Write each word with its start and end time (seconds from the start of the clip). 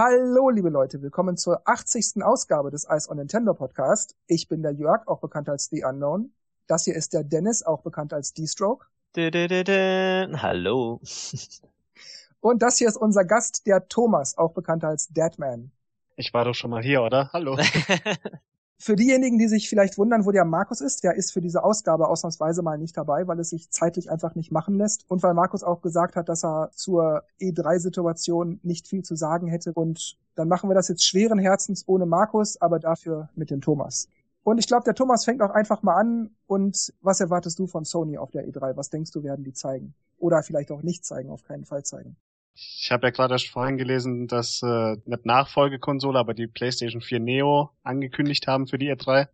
Hallo, 0.00 0.48
liebe 0.48 0.68
Leute, 0.68 1.02
willkommen 1.02 1.36
zur 1.36 1.62
80. 1.64 2.22
Ausgabe 2.22 2.70
des 2.70 2.86
Ice 2.88 3.10
on 3.10 3.16
Nintendo 3.16 3.52
Podcast. 3.52 4.14
Ich 4.28 4.46
bin 4.46 4.62
der 4.62 4.70
Jörg, 4.70 5.08
auch 5.08 5.18
bekannt 5.18 5.48
als 5.48 5.70
The 5.70 5.82
Unknown. 5.82 6.30
Das 6.68 6.84
hier 6.84 6.94
ist 6.94 7.14
der 7.14 7.24
Dennis, 7.24 7.64
auch 7.64 7.82
bekannt 7.82 8.12
als 8.12 8.32
D-Stroke. 8.32 8.86
Hallo. 10.40 11.00
Und 12.40 12.62
das 12.62 12.78
hier 12.78 12.86
ist 12.86 12.96
unser 12.96 13.24
Gast, 13.24 13.66
der 13.66 13.88
Thomas, 13.88 14.38
auch 14.38 14.52
bekannt 14.52 14.84
als 14.84 15.08
Deadman. 15.08 15.72
Ich 16.14 16.32
war 16.32 16.44
doch 16.44 16.54
schon 16.54 16.70
mal 16.70 16.84
hier, 16.84 17.02
oder? 17.02 17.30
Hallo. 17.32 17.58
Für 18.80 18.94
diejenigen, 18.94 19.38
die 19.38 19.48
sich 19.48 19.68
vielleicht 19.68 19.98
wundern, 19.98 20.24
wo 20.24 20.30
der 20.30 20.44
Markus 20.44 20.80
ist, 20.80 21.02
der 21.02 21.16
ist 21.16 21.32
für 21.32 21.40
diese 21.40 21.64
Ausgabe 21.64 22.06
ausnahmsweise 22.06 22.62
mal 22.62 22.78
nicht 22.78 22.96
dabei, 22.96 23.26
weil 23.26 23.40
es 23.40 23.50
sich 23.50 23.70
zeitlich 23.70 24.08
einfach 24.08 24.36
nicht 24.36 24.52
machen 24.52 24.76
lässt 24.76 25.04
und 25.10 25.20
weil 25.24 25.34
Markus 25.34 25.64
auch 25.64 25.82
gesagt 25.82 26.14
hat, 26.14 26.28
dass 26.28 26.44
er 26.44 26.70
zur 26.72 27.24
E3-Situation 27.40 28.60
nicht 28.62 28.86
viel 28.86 29.02
zu 29.02 29.16
sagen 29.16 29.48
hätte. 29.48 29.72
Und 29.72 30.16
dann 30.36 30.46
machen 30.46 30.70
wir 30.70 30.74
das 30.74 30.86
jetzt 30.86 31.04
schweren 31.04 31.40
Herzens 31.40 31.88
ohne 31.88 32.06
Markus, 32.06 32.60
aber 32.60 32.78
dafür 32.78 33.30
mit 33.34 33.50
dem 33.50 33.60
Thomas. 33.60 34.08
Und 34.44 34.58
ich 34.58 34.68
glaube, 34.68 34.84
der 34.84 34.94
Thomas 34.94 35.24
fängt 35.24 35.42
auch 35.42 35.50
einfach 35.50 35.82
mal 35.82 35.96
an. 35.96 36.30
Und 36.46 36.94
was 37.02 37.20
erwartest 37.20 37.58
du 37.58 37.66
von 37.66 37.84
Sony 37.84 38.16
auf 38.16 38.30
der 38.30 38.46
E3? 38.46 38.76
Was 38.76 38.90
denkst 38.90 39.10
du, 39.10 39.24
werden 39.24 39.44
die 39.44 39.54
zeigen? 39.54 39.94
Oder 40.18 40.44
vielleicht 40.44 40.70
auch 40.70 40.82
nicht 40.82 41.04
zeigen, 41.04 41.30
auf 41.30 41.42
keinen 41.42 41.64
Fall 41.64 41.82
zeigen. 41.82 42.16
Ich 42.60 42.90
habe 42.90 43.06
ja 43.06 43.10
gerade 43.10 43.34
erst 43.34 43.48
vorhin 43.48 43.76
gelesen, 43.76 44.26
dass 44.26 44.62
äh, 44.62 44.96
nicht 45.04 45.24
Nachfolgekonsole, 45.24 46.18
aber 46.18 46.34
die 46.34 46.48
PlayStation 46.48 47.00
4 47.00 47.20
Neo 47.20 47.70
angekündigt 47.84 48.48
haben 48.48 48.66
für 48.66 48.78
die 48.78 48.92
E3. 48.92 49.28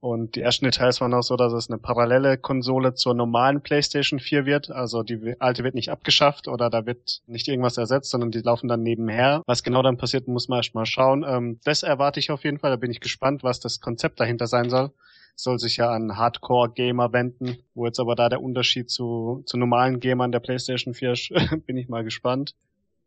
Und 0.00 0.36
die 0.36 0.42
ersten 0.42 0.66
Details 0.66 1.00
waren 1.00 1.14
auch 1.14 1.22
so, 1.22 1.36
dass 1.36 1.52
es 1.54 1.70
eine 1.70 1.78
parallele 1.78 2.36
Konsole 2.36 2.94
zur 2.94 3.14
normalen 3.14 3.62
PlayStation 3.62 4.20
4 4.20 4.44
wird. 4.44 4.70
Also 4.70 5.02
die 5.02 5.36
alte 5.40 5.64
wird 5.64 5.74
nicht 5.74 5.90
abgeschafft 5.90 6.48
oder 6.48 6.68
da 6.68 6.84
wird 6.84 7.22
nicht 7.26 7.48
irgendwas 7.48 7.78
ersetzt, 7.78 8.10
sondern 8.10 8.30
die 8.30 8.40
laufen 8.40 8.68
dann 8.68 8.82
nebenher. 8.82 9.42
Was 9.46 9.62
genau 9.62 9.82
dann 9.82 9.96
passiert, 9.96 10.28
muss 10.28 10.48
man 10.48 10.58
erst 10.58 10.74
mal 10.74 10.86
schauen. 10.86 11.24
Ähm, 11.26 11.60
das 11.64 11.82
erwarte 11.82 12.20
ich 12.20 12.30
auf 12.30 12.44
jeden 12.44 12.58
Fall. 12.58 12.70
Da 12.70 12.76
bin 12.76 12.90
ich 12.90 13.00
gespannt, 13.00 13.42
was 13.42 13.58
das 13.58 13.80
Konzept 13.80 14.20
dahinter 14.20 14.46
sein 14.46 14.68
soll 14.68 14.92
soll 15.38 15.58
sich 15.58 15.76
ja 15.76 15.90
an 15.90 16.16
Hardcore-Gamer 16.16 17.12
wenden. 17.12 17.58
Wo 17.74 17.86
jetzt 17.86 18.00
aber 18.00 18.16
da 18.16 18.28
der 18.28 18.42
Unterschied 18.42 18.90
zu, 18.90 19.42
zu 19.46 19.56
normalen 19.56 20.00
Gamern 20.00 20.32
der 20.32 20.40
PlayStation 20.40 20.94
4 20.94 21.12
ist, 21.12 21.30
bin 21.66 21.76
ich 21.76 21.88
mal 21.88 22.04
gespannt. 22.04 22.54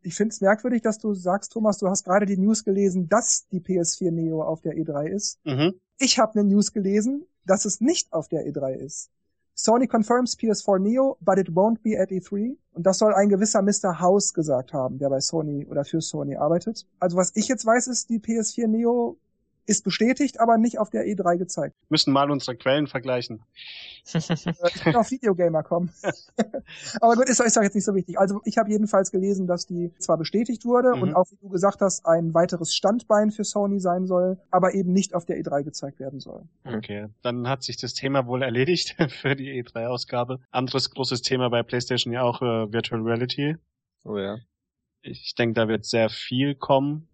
Ich 0.01 0.15
finde 0.15 0.33
es 0.33 0.41
merkwürdig, 0.41 0.81
dass 0.81 0.97
du 0.97 1.13
sagst, 1.13 1.51
Thomas, 1.51 1.77
du 1.77 1.87
hast 1.87 2.05
gerade 2.05 2.25
die 2.25 2.37
News 2.37 2.63
gelesen, 2.63 3.07
dass 3.09 3.47
die 3.49 3.59
PS4 3.59 4.11
Neo 4.11 4.41
auf 4.41 4.61
der 4.61 4.73
E3 4.73 5.07
ist. 5.07 5.39
Mhm. 5.43 5.75
Ich 5.99 6.17
habe 6.17 6.39
eine 6.39 6.49
News 6.49 6.71
gelesen, 6.71 7.25
dass 7.45 7.65
es 7.65 7.81
nicht 7.81 8.11
auf 8.13 8.27
der 8.29 8.47
E3 8.47 8.73
ist. 8.75 9.11
Sony 9.53 9.85
confirms 9.85 10.39
PS4 10.39 10.79
Neo, 10.79 11.17
but 11.19 11.37
it 11.37 11.49
won't 11.49 11.81
be 11.83 11.99
at 11.99 12.09
E3. 12.09 12.55
Und 12.71 12.85
das 12.87 12.97
soll 12.97 13.13
ein 13.13 13.29
gewisser 13.29 13.61
Mr. 13.61 13.99
House 13.99 14.33
gesagt 14.33 14.73
haben, 14.73 14.97
der 14.97 15.09
bei 15.09 15.19
Sony 15.19 15.65
oder 15.65 15.83
für 15.83 16.01
Sony 16.01 16.37
arbeitet. 16.37 16.87
Also 16.99 17.17
was 17.17 17.35
ich 17.35 17.49
jetzt 17.49 17.65
weiß, 17.65 17.87
ist, 17.87 18.09
die 18.09 18.19
PS4 18.19 18.67
Neo 18.67 19.17
ist 19.71 19.83
bestätigt, 19.83 20.39
aber 20.39 20.57
nicht 20.57 20.77
auf 20.77 20.89
der 20.89 21.05
E3 21.05 21.37
gezeigt. 21.37 21.75
Müssen 21.89 22.13
mal 22.13 22.29
unsere 22.29 22.55
Quellen 22.55 22.87
vergleichen. 22.87 23.43
ich 24.13 24.83
bin 24.83 24.95
auf 24.95 25.09
Videogamer 25.09 25.63
kommen. 25.63 25.91
aber 27.01 27.15
gut, 27.15 27.29
ist, 27.29 27.39
ist 27.39 27.55
doch 27.55 27.63
jetzt 27.63 27.75
nicht 27.75 27.85
so 27.85 27.95
wichtig. 27.95 28.19
Also 28.19 28.41
ich 28.45 28.57
habe 28.57 28.69
jedenfalls 28.69 29.11
gelesen, 29.11 29.47
dass 29.47 29.65
die 29.65 29.91
zwar 29.97 30.17
bestätigt 30.17 30.65
wurde 30.65 30.95
mhm. 30.95 31.01
und 31.01 31.15
auch, 31.15 31.25
wie 31.31 31.37
du 31.37 31.49
gesagt 31.49 31.81
hast, 31.81 32.05
ein 32.05 32.33
weiteres 32.33 32.75
Standbein 32.75 33.31
für 33.31 33.45
Sony 33.45 33.79
sein 33.79 34.05
soll, 34.05 34.37
aber 34.51 34.73
eben 34.73 34.91
nicht 34.91 35.15
auf 35.15 35.25
der 35.25 35.39
E3 35.41 35.63
gezeigt 35.63 35.99
werden 35.99 36.19
soll. 36.19 36.43
Okay, 36.65 37.07
dann 37.21 37.47
hat 37.47 37.63
sich 37.63 37.77
das 37.77 37.93
Thema 37.93 38.27
wohl 38.27 38.43
erledigt 38.43 38.95
für 39.21 39.35
die 39.35 39.63
E3-Ausgabe. 39.63 40.39
Anderes 40.51 40.91
großes 40.91 41.21
Thema 41.21 41.49
bei 41.49 41.63
PlayStation 41.63 42.13
ja 42.13 42.23
auch 42.23 42.41
äh, 42.41 42.71
Virtual 42.71 43.01
Reality. 43.01 43.55
Oh 44.03 44.17
ja. 44.17 44.37
Ich 45.03 45.33
denke, 45.35 45.53
da 45.53 45.67
wird 45.67 45.85
sehr 45.85 46.09
viel 46.09 46.53
kommen 46.55 47.07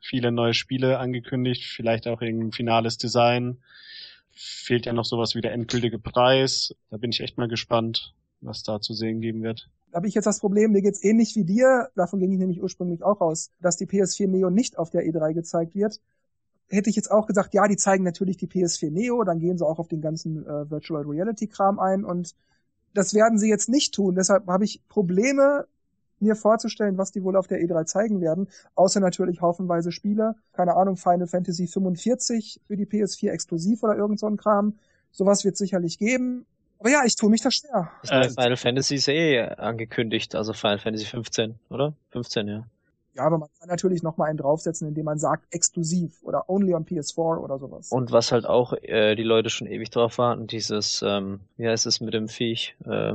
viele 0.00 0.32
neue 0.32 0.54
Spiele 0.54 0.98
angekündigt, 0.98 1.64
vielleicht 1.64 2.06
auch 2.06 2.22
irgendein 2.22 2.52
finales 2.52 2.98
Design. 2.98 3.58
Fehlt 4.32 4.86
ja 4.86 4.92
noch 4.92 5.04
sowas 5.04 5.34
wie 5.34 5.40
der 5.40 5.52
endgültige 5.52 5.98
Preis. 5.98 6.74
Da 6.90 6.96
bin 6.96 7.10
ich 7.10 7.20
echt 7.20 7.38
mal 7.38 7.48
gespannt, 7.48 8.14
was 8.40 8.62
da 8.62 8.80
zu 8.80 8.94
sehen 8.94 9.20
geben 9.20 9.42
wird. 9.42 9.68
Habe 9.92 10.06
ich 10.06 10.14
jetzt 10.14 10.26
das 10.26 10.40
Problem, 10.40 10.72
mir 10.72 10.82
geht's 10.82 11.02
ähnlich 11.02 11.34
wie 11.34 11.44
dir, 11.44 11.88
davon 11.96 12.20
ging 12.20 12.30
ich 12.30 12.38
nämlich 12.38 12.62
ursprünglich 12.62 13.02
auch 13.02 13.20
aus, 13.20 13.50
dass 13.60 13.78
die 13.78 13.86
PS4 13.86 14.28
Neo 14.28 14.50
nicht 14.50 14.76
auf 14.78 14.90
der 14.90 15.06
E3 15.06 15.32
gezeigt 15.32 15.74
wird. 15.74 16.00
Hätte 16.68 16.90
ich 16.90 16.96
jetzt 16.96 17.10
auch 17.10 17.26
gesagt, 17.26 17.54
ja, 17.54 17.66
die 17.66 17.78
zeigen 17.78 18.04
natürlich 18.04 18.36
die 18.36 18.46
PS4 18.46 18.90
Neo, 18.90 19.24
dann 19.24 19.40
gehen 19.40 19.56
sie 19.56 19.66
auch 19.66 19.78
auf 19.78 19.88
den 19.88 20.02
ganzen 20.02 20.46
äh, 20.46 20.70
Virtual 20.70 21.02
Reality 21.04 21.46
Kram 21.46 21.78
ein 21.78 22.04
und 22.04 22.34
das 22.92 23.14
werden 23.14 23.38
sie 23.38 23.48
jetzt 23.48 23.70
nicht 23.70 23.94
tun. 23.94 24.14
Deshalb 24.14 24.46
habe 24.46 24.64
ich 24.64 24.82
Probleme, 24.88 25.66
mir 26.20 26.36
vorzustellen, 26.36 26.98
was 26.98 27.12
die 27.12 27.22
wohl 27.22 27.36
auf 27.36 27.46
der 27.46 27.60
E3 27.60 27.84
zeigen 27.86 28.20
werden, 28.20 28.48
außer 28.74 29.00
natürlich 29.00 29.40
haufenweise 29.40 29.92
Spiele, 29.92 30.34
keine 30.52 30.76
Ahnung, 30.76 30.96
Final 30.96 31.26
Fantasy 31.26 31.66
45 31.66 32.60
für 32.66 32.76
die 32.76 32.86
PS4 32.86 33.30
exklusiv 33.30 33.82
oder 33.82 33.96
irgend 33.96 34.18
so 34.20 34.26
ein 34.26 34.36
Kram. 34.36 34.74
Sowas 35.10 35.44
wird 35.44 35.56
sicherlich 35.56 35.98
geben. 35.98 36.46
Aber 36.78 36.90
ja, 36.90 37.02
ich 37.04 37.16
tue 37.16 37.28
mich 37.28 37.42
da 37.42 37.50
schwer. 37.50 37.90
Äh, 38.08 38.28
Final 38.28 38.56
Fantasy 38.56 38.96
ist 38.96 39.08
eh 39.08 39.40
angekündigt, 39.40 40.34
also 40.34 40.52
Final 40.52 40.78
Fantasy 40.78 41.06
15, 41.06 41.56
oder? 41.70 41.94
15, 42.10 42.46
ja. 42.46 42.64
Ja, 43.18 43.24
aber 43.24 43.38
man 43.38 43.48
kann 43.58 43.68
natürlich 43.68 44.04
noch 44.04 44.16
mal 44.16 44.26
einen 44.26 44.38
draufsetzen, 44.38 44.86
indem 44.86 45.06
man 45.06 45.18
sagt 45.18 45.52
exklusiv 45.52 46.22
oder 46.22 46.48
only 46.48 46.72
on 46.74 46.86
PS4 46.86 47.38
oder 47.38 47.58
sowas. 47.58 47.90
Und 47.90 48.12
was 48.12 48.30
halt 48.30 48.46
auch 48.46 48.74
äh, 48.74 49.16
die 49.16 49.24
Leute 49.24 49.50
schon 49.50 49.66
ewig 49.66 49.90
drauf 49.90 50.18
warten, 50.18 50.46
dieses, 50.46 51.02
ähm, 51.04 51.40
wie 51.56 51.66
heißt 51.66 51.86
es 51.86 52.00
mit 52.00 52.14
dem 52.14 52.28
Viech? 52.28 52.76
Äh, 52.84 53.14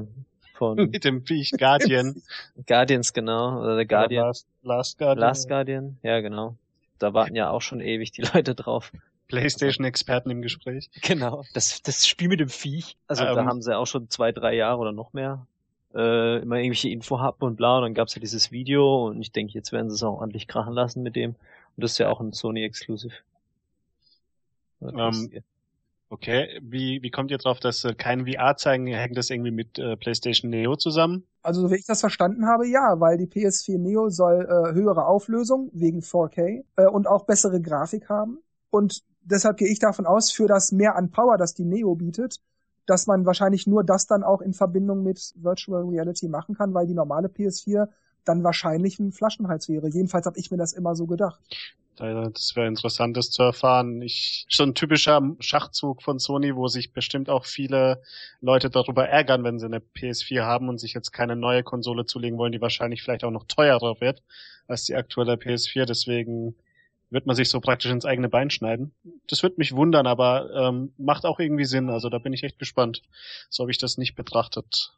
von 0.63 0.75
mit 0.91 1.03
dem 1.03 1.25
Viech 1.25 1.51
Guardian. 1.51 2.22
Guardians, 2.68 3.13
genau. 3.13 3.59
Oder 3.62 3.75
der 3.75 3.85
Guardian. 3.85 4.28
Last, 4.28 4.47
Last 4.63 4.97
Guardian. 4.97 5.28
Last 5.28 5.50
Guardian, 5.50 5.97
ja 6.03 6.22
genau. 6.22 6.56
Da 7.00 7.13
warten 7.13 7.35
ja 7.35 7.50
auch 7.50 7.62
schon 7.62 7.81
ewig 7.81 8.12
die 8.12 8.22
Leute 8.34 8.56
drauf. 8.56 8.91
Playstation-Experten 9.28 10.29
im 10.29 10.41
Gespräch. 10.41 10.90
Genau, 11.01 11.44
das, 11.53 11.81
das 11.81 12.07
Spiel 12.07 12.28
mit 12.28 12.40
dem 12.40 12.50
Viech. 12.50 12.97
Also 13.07 13.24
ähm, 13.24 13.35
da 13.35 13.46
haben 13.46 13.62
sie 13.62 13.75
auch 13.75 13.88
schon 13.88 14.09
zwei, 14.09 14.31
drei 14.31 14.53
Jahre 14.53 14.79
oder 14.79 14.91
noch 14.91 15.13
mehr 15.13 15.47
äh, 15.94 16.41
immer 16.41 16.57
irgendwelche 16.57 16.90
Info 16.90 17.19
haben 17.19 17.44
und 17.44 17.56
bla. 17.56 17.78
Und 17.78 17.84
dann 17.84 17.94
gab's 17.94 18.16
ja 18.16 18.19
dieses 18.19 18.51
Video 18.51 19.07
und 19.07 19.22
ich 19.22 19.31
denke, 19.31 19.53
jetzt 19.53 19.72
werden 19.72 19.90
sie 19.90 19.95
es 19.95 20.03
auch 20.03 20.19
ordentlich 20.19 20.47
krachen 20.47 20.74
lassen 20.74 21.03
mit 21.03 21.16
dem. 21.16 21.31
Und 21.31 21.84
das 21.84 21.94
ist 21.94 21.97
ja 21.97 22.09
auch 22.09 22.19
ein 22.19 22.31
Sony-Exclusive. 22.31 23.13
Ähm, 24.81 25.31
Okay, 26.13 26.59
wie, 26.62 27.01
wie 27.01 27.09
kommt 27.09 27.31
ihr 27.31 27.40
drauf, 27.40 27.59
dass 27.59 27.84
äh, 27.85 27.96
kein 27.96 28.28
VR 28.28 28.56
zeigen? 28.56 28.85
Hängt 28.85 29.18
das 29.18 29.31
irgendwie 29.31 29.50
mit 29.50 29.79
äh, 29.79 29.97
PlayStation 29.97 30.51
Neo 30.51 30.75
zusammen? 30.75 31.24
Also, 31.41 31.62
so 31.62 31.72
wie 31.72 31.78
ich 31.78 31.88
das 31.88 32.01
verstanden 32.01 32.46
habe, 32.46 32.68
ja, 32.68 33.00
weil 33.00 33.18
die 33.18 33.25
PS4 33.25 33.79
Neo 33.79 34.09
soll 34.09 34.46
äh, 34.46 34.75
höhere 34.75 35.07
Auflösung 35.07 35.72
wegen 35.74 36.01
4K 36.01 36.66
äh, 36.75 36.85
und 36.85 37.07
auch 37.07 37.25
bessere 37.25 37.59
Grafik 37.59 38.09
haben. 38.09 38.44
Und 38.69 39.01
deshalb 39.24 39.57
gehe 39.57 39.68
ich 39.68 39.79
davon 39.79 40.06
aus, 40.06 40.29
für 40.29 40.46
das 40.46 40.72
mehr 40.72 40.96
an 40.97 41.09
Power, 41.09 41.40
das 41.40 41.56
die 41.56 41.66
Neo 41.66 41.96
bietet, 41.96 42.35
dass 42.85 43.07
man 43.07 43.25
wahrscheinlich 43.25 43.66
nur 43.66 43.84
das 43.84 44.06
dann 44.06 44.24
auch 44.24 44.41
in 44.41 44.53
Verbindung 44.53 45.01
mit 45.01 45.34
Virtual 45.35 45.81
Reality 45.84 46.28
machen 46.28 46.53
kann, 46.53 46.75
weil 46.75 46.85
die 46.85 46.94
normale 46.94 47.28
PS4 47.28 47.88
dann 48.24 48.44
wahrscheinlich 48.44 49.00
ein 49.00 49.13
Flaschenhals 49.13 49.68
wäre. 49.68 49.88
Jedenfalls 49.88 50.28
habe 50.28 50.38
ich 50.38 50.51
mir 50.51 50.57
das 50.57 50.74
immer 50.74 50.95
so 50.95 51.07
gedacht. 51.07 51.41
Das 51.95 52.55
wäre 52.55 52.67
interessant, 52.67 53.15
das 53.17 53.29
zu 53.29 53.43
erfahren. 53.43 54.01
Ich, 54.01 54.45
so 54.49 54.63
ein 54.63 54.73
typischer 54.73 55.21
Schachzug 55.39 56.01
von 56.01 56.17
Sony, 56.17 56.55
wo 56.55 56.67
sich 56.67 56.91
bestimmt 56.91 57.29
auch 57.29 57.45
viele 57.45 58.01
Leute 58.41 58.69
darüber 58.69 59.07
ärgern, 59.07 59.43
wenn 59.43 59.59
sie 59.59 59.67
eine 59.67 59.79
PS4 59.79 60.41
haben 60.41 60.69
und 60.69 60.79
sich 60.79 60.93
jetzt 60.93 61.11
keine 61.11 61.35
neue 61.35 61.63
Konsole 61.63 62.05
zulegen 62.05 62.39
wollen, 62.39 62.51
die 62.51 62.61
wahrscheinlich 62.61 63.03
vielleicht 63.03 63.23
auch 63.23 63.31
noch 63.31 63.45
teurer 63.45 64.01
wird 64.01 64.23
als 64.67 64.85
die 64.85 64.95
aktuelle 64.95 65.33
PS4. 65.33 65.85
Deswegen 65.85 66.55
wird 67.11 67.27
man 67.27 67.35
sich 67.35 67.49
so 67.49 67.61
praktisch 67.61 67.91
ins 67.91 68.05
eigene 68.05 68.27
Bein 68.27 68.49
schneiden. 68.49 68.91
Das 69.27 69.43
wird 69.43 69.59
mich 69.59 69.75
wundern, 69.75 70.07
aber 70.07 70.49
ähm, 70.55 70.93
macht 70.97 71.25
auch 71.25 71.39
irgendwie 71.39 71.65
Sinn. 71.65 71.89
Also 71.89 72.09
da 72.09 72.17
bin 72.17 72.33
ich 72.33 72.43
echt 72.43 72.57
gespannt. 72.57 73.03
So 73.49 73.63
habe 73.63 73.71
ich 73.71 73.77
das 73.77 73.99
nicht 73.99 74.15
betrachtet. 74.15 74.93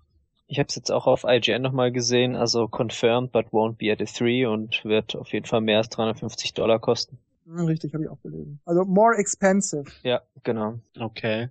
Ich 0.48 0.60
habe 0.60 0.68
es 0.68 0.76
jetzt 0.76 0.92
auch 0.92 1.08
auf 1.08 1.24
IGN 1.24 1.62
nochmal 1.62 1.92
gesehen, 1.92 2.36
also 2.36 2.68
confirmed 2.68 3.32
but 3.32 3.48
won't 3.48 3.78
be 3.78 3.92
at 3.92 4.02
a 4.02 4.06
3 4.06 4.48
und 4.48 4.86
wird 4.86 5.16
auf 5.16 5.34
jeden 5.34 5.46
Fall 5.46 5.62
mehr 5.62 5.80
als 5.80 5.90
350 5.90 6.54
Dollar 6.54 6.80
kosten. 6.80 7.18
Hm, 7.46 7.66
richtig, 7.66 7.94
habe 7.94 8.04
ich 8.04 8.10
auch 8.10 8.22
gelesen. 8.22 8.60
Also 8.66 8.86
more 8.86 9.18
expensive. 9.18 9.86
Ja, 10.04 10.22
genau. 10.44 10.80
Okay. 11.00 11.50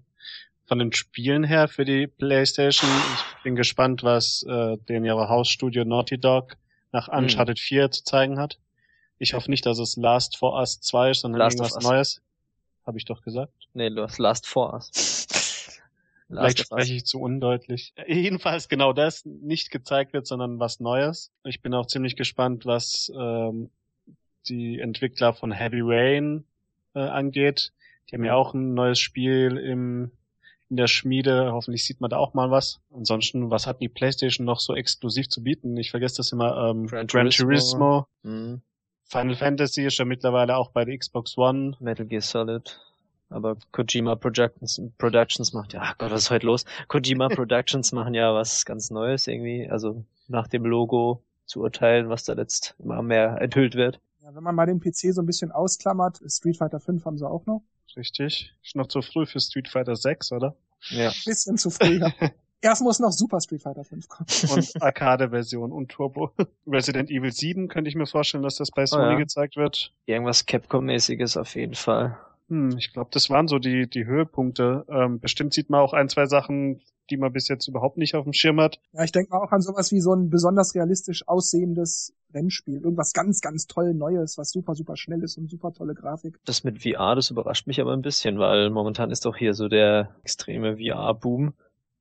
Von 0.66 0.78
den 0.78 0.92
Spielen 0.92 1.44
her 1.44 1.69
für 1.69 1.84
die 1.84 2.06
PlayStation, 2.06 2.88
ich 3.14 3.42
bin 3.42 3.54
gespannt, 3.54 4.02
was 4.02 4.44
äh, 4.48 4.76
den 4.88 5.04
ihre 5.04 5.28
Hausstudio 5.28 5.84
Naughty 5.84 6.19
Dog 6.19 6.56
nach 6.92 7.08
hm. 7.08 7.24
Uncharted 7.24 7.58
hm. 7.58 7.62
4 7.62 7.90
zu 7.90 8.04
zeigen 8.04 8.38
hat. 8.38 8.58
Ich 9.19 9.34
hoffe 9.34 9.50
nicht, 9.50 9.66
dass 9.66 9.78
es 9.78 9.96
Last 9.96 10.36
for 10.36 10.58
Us 10.58 10.80
2 10.80 11.10
ist, 11.10 11.20
sondern 11.20 11.40
Last 11.40 11.58
irgendwas 11.58 11.82
Neues. 11.82 12.22
Habe 12.86 12.98
ich 12.98 13.04
doch 13.04 13.22
gesagt. 13.22 13.52
Nee, 13.72 13.90
du 13.90 14.02
hast 14.02 14.19
Last 14.19 14.46
for 14.46 14.72
Us. 14.74 14.90
Vielleicht 16.36 16.60
spreche 16.60 16.94
ich 16.94 17.04
zu 17.04 17.20
undeutlich. 17.20 17.94
Jedenfalls 18.06 18.69
genau 18.69 18.92
das 18.92 19.25
nicht 19.25 19.70
gezeigt 19.70 20.12
wird, 20.12 20.26
sondern 20.26 20.58
was 20.58 20.81
Neues. 20.81 21.32
Ich 21.44 21.62
bin 21.62 21.75
auch 21.75 21.86
ziemlich 21.86 22.16
gespannt, 22.16 22.66
was 22.66 23.12
ähm, 23.19 23.70
die 24.48 24.81
Entwickler 24.81 25.32
von 25.32 25.52
Heavy 25.52 25.81
Rain 25.82 26.44
äh, 26.94 27.00
angeht. 27.00 27.72
Die 28.10 28.16
haben 28.16 28.25
ja 28.25 28.34
auch 28.34 28.54
ein 28.54 28.75
neues 28.75 28.98
Spiel 28.98 29.56
im 29.56 30.12
in 30.70 30.76
der 30.76 30.86
Schmiede. 30.86 31.52
Hoffentlich 31.52 31.84
sieht 31.84 32.00
man 32.00 32.10
da 32.10 32.16
auch 32.16 32.34
mal 32.34 32.50
was. 32.50 32.81
Ansonsten, 32.92 33.50
was 33.50 33.66
hat 33.66 33.81
die 33.81 33.88
PlayStation 33.88 34.44
noch 34.44 34.60
so 34.60 34.75
exklusiv 34.75 35.28
zu 35.28 35.42
bieten? 35.42 35.76
Ich 35.76 35.90
vergesse 35.90 36.16
das 36.16 36.32
immer. 36.32 36.70
Ähm, 36.70 36.86
Gran, 36.86 37.06
Gran 37.06 37.31
Turismo. 37.31 37.36
Turismo. 37.44 38.06
Mhm. 38.22 38.62
Final 39.04 39.36
Fantasy 39.36 39.84
ist 39.84 39.98
ja 39.98 40.04
mittlerweile 40.04 40.56
auch 40.56 40.70
bei 40.70 40.84
der 40.84 40.98
Xbox 40.98 41.36
One. 41.36 41.76
Metal 41.78 42.06
Gear 42.06 42.22
Solid. 42.22 42.81
Aber 43.28 43.56
Kojima 43.72 44.16
Productions, 44.16 44.80
Productions 44.98 45.52
macht 45.52 45.72
ja, 45.72 45.80
ach 45.82 45.98
Gott, 45.98 46.10
was 46.10 46.22
ist 46.22 46.30
heute 46.30 46.46
los? 46.46 46.64
Kojima 46.88 47.28
Productions 47.34 47.92
machen 47.92 48.14
ja 48.14 48.34
was 48.34 48.64
ganz 48.64 48.90
Neues 48.90 49.26
irgendwie. 49.26 49.68
Also 49.68 50.04
nach 50.28 50.46
dem 50.46 50.64
Logo 50.64 51.22
zu 51.46 51.60
urteilen, 51.60 52.08
was 52.08 52.24
da 52.24 52.34
letzt 52.34 52.74
immer 52.78 53.02
mehr 53.02 53.40
enthüllt 53.40 53.74
wird. 53.74 54.00
Ja, 54.22 54.34
wenn 54.34 54.42
man 54.42 54.54
mal 54.54 54.66
den 54.66 54.80
PC 54.80 55.12
so 55.12 55.20
ein 55.20 55.26
bisschen 55.26 55.52
ausklammert, 55.52 56.20
Street 56.26 56.56
Fighter 56.56 56.80
5 56.80 57.04
haben 57.04 57.18
sie 57.18 57.28
auch 57.28 57.44
noch. 57.46 57.62
Richtig. 57.96 58.54
Ist 58.62 58.76
noch 58.76 58.88
zu 58.88 59.02
früh 59.02 59.26
für 59.26 59.40
Street 59.40 59.68
Fighter 59.68 59.96
6, 59.96 60.32
oder? 60.32 60.56
Ja. 60.88 61.12
Bisschen 61.24 61.56
zu 61.56 61.70
früh, 61.70 61.98
ja. 61.98 62.12
Erst 62.60 62.80
muss 62.80 62.98
noch 62.98 63.12
Super 63.12 63.42
Street 63.42 63.62
Fighter 63.62 63.84
5 63.84 64.08
kommen. 64.08 64.26
Und 64.54 64.72
Arcade-Version 64.82 65.70
und 65.70 65.90
Turbo. 65.90 66.32
Resident 66.66 67.10
Evil 67.10 67.30
7 67.30 67.68
könnte 67.68 67.90
ich 67.90 67.94
mir 67.94 68.06
vorstellen, 68.06 68.42
dass 68.42 68.56
das 68.56 68.70
bei 68.70 68.86
Sony 68.86 69.04
oh 69.04 69.10
ja. 69.10 69.16
gezeigt 69.16 69.56
wird. 69.56 69.92
Irgendwas 70.06 70.46
Capcom-mäßiges 70.46 71.38
auf 71.38 71.54
jeden 71.56 71.74
Fall. 71.74 72.18
Hm, 72.54 72.78
ich 72.78 72.92
glaube, 72.92 73.10
das 73.12 73.30
waren 73.30 73.48
so 73.48 73.58
die, 73.58 73.88
die 73.90 74.06
Höhepunkte. 74.06 74.84
Ähm, 74.88 75.18
bestimmt 75.18 75.52
sieht 75.52 75.70
man 75.70 75.80
auch 75.80 75.92
ein, 75.92 76.08
zwei 76.08 76.26
Sachen, 76.26 76.80
die 77.10 77.16
man 77.16 77.32
bis 77.32 77.48
jetzt 77.48 77.66
überhaupt 77.66 77.96
nicht 77.98 78.14
auf 78.14 78.22
dem 78.22 78.32
Schirm 78.32 78.60
hat. 78.60 78.78
Ja, 78.92 79.02
ich 79.02 79.10
denke 79.10 79.32
mal 79.32 79.42
auch 79.42 79.50
an 79.50 79.60
sowas 79.60 79.90
wie 79.90 80.00
so 80.00 80.14
ein 80.14 80.30
besonders 80.30 80.72
realistisch 80.76 81.26
aussehendes 81.26 82.14
Rennspiel. 82.32 82.76
Irgendwas 82.76 83.12
ganz, 83.12 83.40
ganz 83.40 83.66
toll 83.66 83.92
Neues, 83.92 84.38
was 84.38 84.52
super, 84.52 84.76
super 84.76 84.96
schnell 84.96 85.24
ist 85.24 85.36
und 85.36 85.50
super 85.50 85.72
tolle 85.72 85.94
Grafik. 85.94 86.38
Das 86.44 86.62
mit 86.62 86.82
VR, 86.82 87.16
das 87.16 87.30
überrascht 87.30 87.66
mich 87.66 87.80
aber 87.80 87.92
ein 87.92 88.02
bisschen, 88.02 88.38
weil 88.38 88.70
momentan 88.70 89.10
ist 89.10 89.24
doch 89.24 89.36
hier 89.36 89.54
so 89.54 89.66
der 89.66 90.14
extreme 90.22 90.76
VR-Boom. 90.76 91.54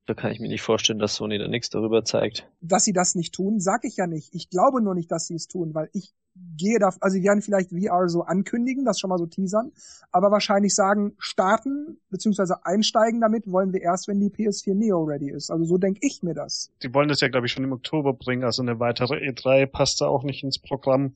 Da 0.05 0.13
kann 0.13 0.31
ich 0.31 0.39
mir 0.39 0.49
nicht 0.49 0.61
vorstellen, 0.61 0.99
dass 0.99 1.15
Sony 1.15 1.39
da 1.39 1.47
nichts 1.47 1.71
darüber 1.71 2.05
zeigt. 2.05 2.47
Dass 2.61 2.83
sie 2.83 2.93
das 2.93 3.15
nicht 3.15 3.33
tun, 3.33 3.59
sag 3.59 3.85
ich 3.85 3.97
ja 3.97 4.05
nicht. 4.05 4.35
Ich 4.35 4.51
glaube 4.51 4.83
nur 4.83 4.93
nicht, 4.93 5.11
dass 5.11 5.25
sie 5.25 5.35
es 5.35 5.47
tun, 5.47 5.73
weil 5.73 5.89
ich 5.93 6.13
gehe 6.57 6.79
da, 6.79 6.91
also 6.99 7.15
sie 7.15 7.23
werden 7.23 7.41
vielleicht 7.41 7.69
VR 7.69 8.09
so 8.09 8.23
ankündigen, 8.23 8.85
das 8.85 8.99
schon 8.99 9.09
mal 9.09 9.17
so 9.17 9.25
teasern, 9.25 9.71
aber 10.11 10.31
wahrscheinlich 10.31 10.73
sagen, 10.73 11.13
starten 11.17 11.99
beziehungsweise 12.09 12.65
einsteigen 12.65 13.21
damit 13.21 13.51
wollen 13.51 13.73
wir 13.73 13.81
erst, 13.81 14.07
wenn 14.07 14.19
die 14.19 14.29
PS4 14.29 14.73
Neo 14.73 15.03
ready 15.03 15.29
ist. 15.29 15.51
Also 15.51 15.65
so 15.65 15.77
denke 15.77 15.99
ich 16.01 16.23
mir 16.23 16.33
das. 16.33 16.71
Die 16.81 16.93
wollen 16.93 17.09
das 17.09 17.21
ja, 17.21 17.27
glaube 17.27 17.47
ich, 17.47 17.51
schon 17.51 17.63
im 17.63 17.71
Oktober 17.71 18.13
bringen, 18.13 18.43
also 18.43 18.61
eine 18.61 18.79
weitere 18.79 19.15
E3 19.15 19.65
passt 19.67 20.01
da 20.01 20.07
auch 20.07 20.23
nicht 20.23 20.43
ins 20.43 20.59
Programm. 20.59 21.15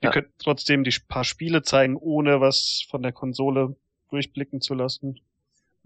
Wir 0.00 0.08
ja. 0.08 0.12
können 0.12 0.28
trotzdem 0.38 0.84
die 0.84 0.96
paar 1.08 1.24
Spiele 1.24 1.62
zeigen, 1.62 1.96
ohne 1.96 2.40
was 2.40 2.84
von 2.88 3.02
der 3.02 3.12
Konsole 3.12 3.76
durchblicken 4.08 4.60
zu 4.60 4.74
lassen. 4.74 5.20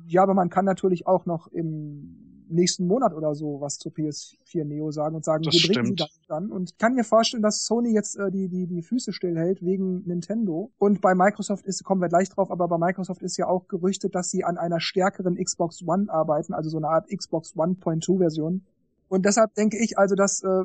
Ja, 0.07 0.23
aber 0.23 0.35
man 0.35 0.51
kann 0.51 0.65
natürlich 0.65 1.07
auch 1.07 1.27
noch 1.27 1.49
im 1.49 2.34
nächsten 2.55 2.87
Monat 2.87 3.13
oder 3.15 3.35
so 3.35 3.61
was 3.61 3.79
zur 3.79 3.93
PS4 3.93 4.65
Neo 4.65 4.91
sagen 4.91 5.17
und 5.17 5.25
sagen, 5.25 5.43
das 5.43 5.55
wir 5.55 5.75
bringen 5.75 5.87
sie 5.87 5.95
dann, 5.95 6.09
dann. 6.29 6.53
Und 6.53 6.71
ich 6.71 6.79
kann 6.79 6.95
mir 6.95 7.05
vorstellen, 7.05 7.43
dass 7.43 7.65
Sony 7.65 7.93
jetzt 7.93 8.17
äh, 8.17 8.31
die, 8.31 8.49
die, 8.49 8.67
die 8.67 8.83
Füße 8.83 9.13
stillhält 9.13 9.63
wegen 9.63 10.03
Nintendo. 10.07 10.71
Und 10.79 11.01
bei 11.01 11.15
Microsoft 11.15 11.67
ist, 11.67 11.85
kommen 11.85 12.01
wir 12.01 12.09
gleich 12.09 12.29
drauf, 12.29 12.51
aber 12.51 12.69
bei 12.69 12.79
Microsoft 12.79 13.23
ist 13.23 13.37
ja 13.37 13.47
auch 13.47 13.69
gerüchtet, 13.69 14.15
dass 14.15 14.31
sie 14.31 14.45
an 14.45 14.57
einer 14.57 14.81
stärkeren 14.81 15.37
Xbox 15.37 15.83
One 15.87 16.07
arbeiten, 16.09 16.55
also 16.55 16.71
so 16.71 16.79
eine 16.79 16.89
Art 16.89 17.09
Xbox 17.09 17.55
1.2 17.55 18.19
Version. 18.19 18.65
Und 19.09 19.27
deshalb 19.27 19.55
denke 19.55 19.79
ich 19.79 19.99
also, 19.99 20.15
dass 20.15 20.43
äh, 20.43 20.65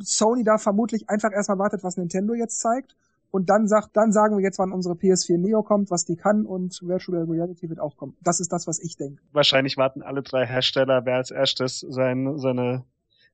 Sony 0.00 0.42
da 0.42 0.58
vermutlich 0.58 1.08
einfach 1.08 1.32
erstmal 1.32 1.58
wartet, 1.58 1.84
was 1.84 1.96
Nintendo 1.96 2.34
jetzt 2.34 2.58
zeigt 2.58 2.96
und 3.32 3.48
dann 3.48 3.66
sagt, 3.66 3.96
dann 3.96 4.12
sagen 4.12 4.36
wir 4.36 4.44
jetzt, 4.44 4.58
wann 4.58 4.72
unsere 4.72 4.94
PS4 4.94 5.38
Neo 5.38 5.62
kommt, 5.62 5.90
was 5.90 6.04
die 6.04 6.16
kann 6.16 6.44
und 6.44 6.78
Virtual 6.82 7.24
Reality 7.24 7.68
wird 7.68 7.80
auch 7.80 7.96
kommen. 7.96 8.14
Das 8.20 8.38
ist 8.40 8.52
das, 8.52 8.66
was 8.66 8.78
ich 8.78 8.96
denke. 8.96 9.22
Wahrscheinlich 9.32 9.76
warten 9.78 10.02
alle 10.02 10.22
drei 10.22 10.46
Hersteller, 10.46 11.06
wer 11.06 11.16
als 11.16 11.30
erstes 11.30 11.80
sein, 11.80 12.38
seine 12.38 12.84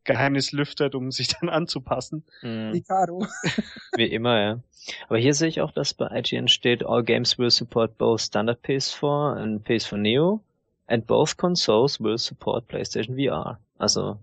Geheimnis 0.04 0.52
lüftet, 0.52 0.94
um 0.94 1.10
sich 1.10 1.28
dann 1.28 1.48
anzupassen. 1.48 2.24
Mhm. 2.42 2.70
Ricardo. 2.70 3.26
Wie 3.96 4.06
immer, 4.06 4.40
ja. 4.40 4.60
Aber 5.08 5.18
hier 5.18 5.34
sehe 5.34 5.48
ich 5.48 5.60
auch, 5.60 5.72
dass 5.72 5.94
bei 5.94 6.06
IGN 6.10 6.46
steht, 6.46 6.86
all 6.86 7.02
games 7.02 7.36
will 7.36 7.50
support 7.50 7.98
both 7.98 8.20
standard 8.20 8.64
PS4 8.64 9.36
and 9.36 9.66
PS4 9.66 9.96
Neo 9.96 10.40
and 10.86 11.08
both 11.08 11.36
consoles 11.36 12.00
will 12.00 12.18
support 12.18 12.68
PlayStation 12.68 13.16
VR. 13.16 13.58
Also 13.78 14.18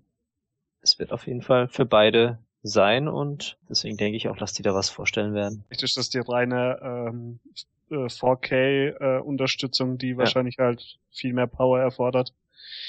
es 0.82 0.98
wird 1.00 1.12
auf 1.12 1.28
jeden 1.28 1.42
Fall 1.42 1.68
für 1.68 1.86
beide 1.86 2.40
sein 2.66 3.08
und 3.08 3.58
deswegen 3.70 3.96
denke 3.96 4.18
ich 4.18 4.28
auch, 4.28 4.38
dass 4.38 4.54
die 4.54 4.64
da 4.64 4.74
was 4.74 4.90
vorstellen 4.90 5.34
werden. 5.34 5.64
Ist 5.70 5.98
das 5.98 6.10
die 6.10 6.20
reine 6.20 6.80
ähm, 6.82 7.40
4K-Unterstützung, 7.90 9.94
äh, 9.94 9.98
die 9.98 10.10
ja. 10.10 10.18
wahrscheinlich 10.18 10.58
halt 10.58 10.98
viel 11.12 11.34
mehr 11.34 11.48
Power 11.48 11.80
erfordert? 11.80 12.34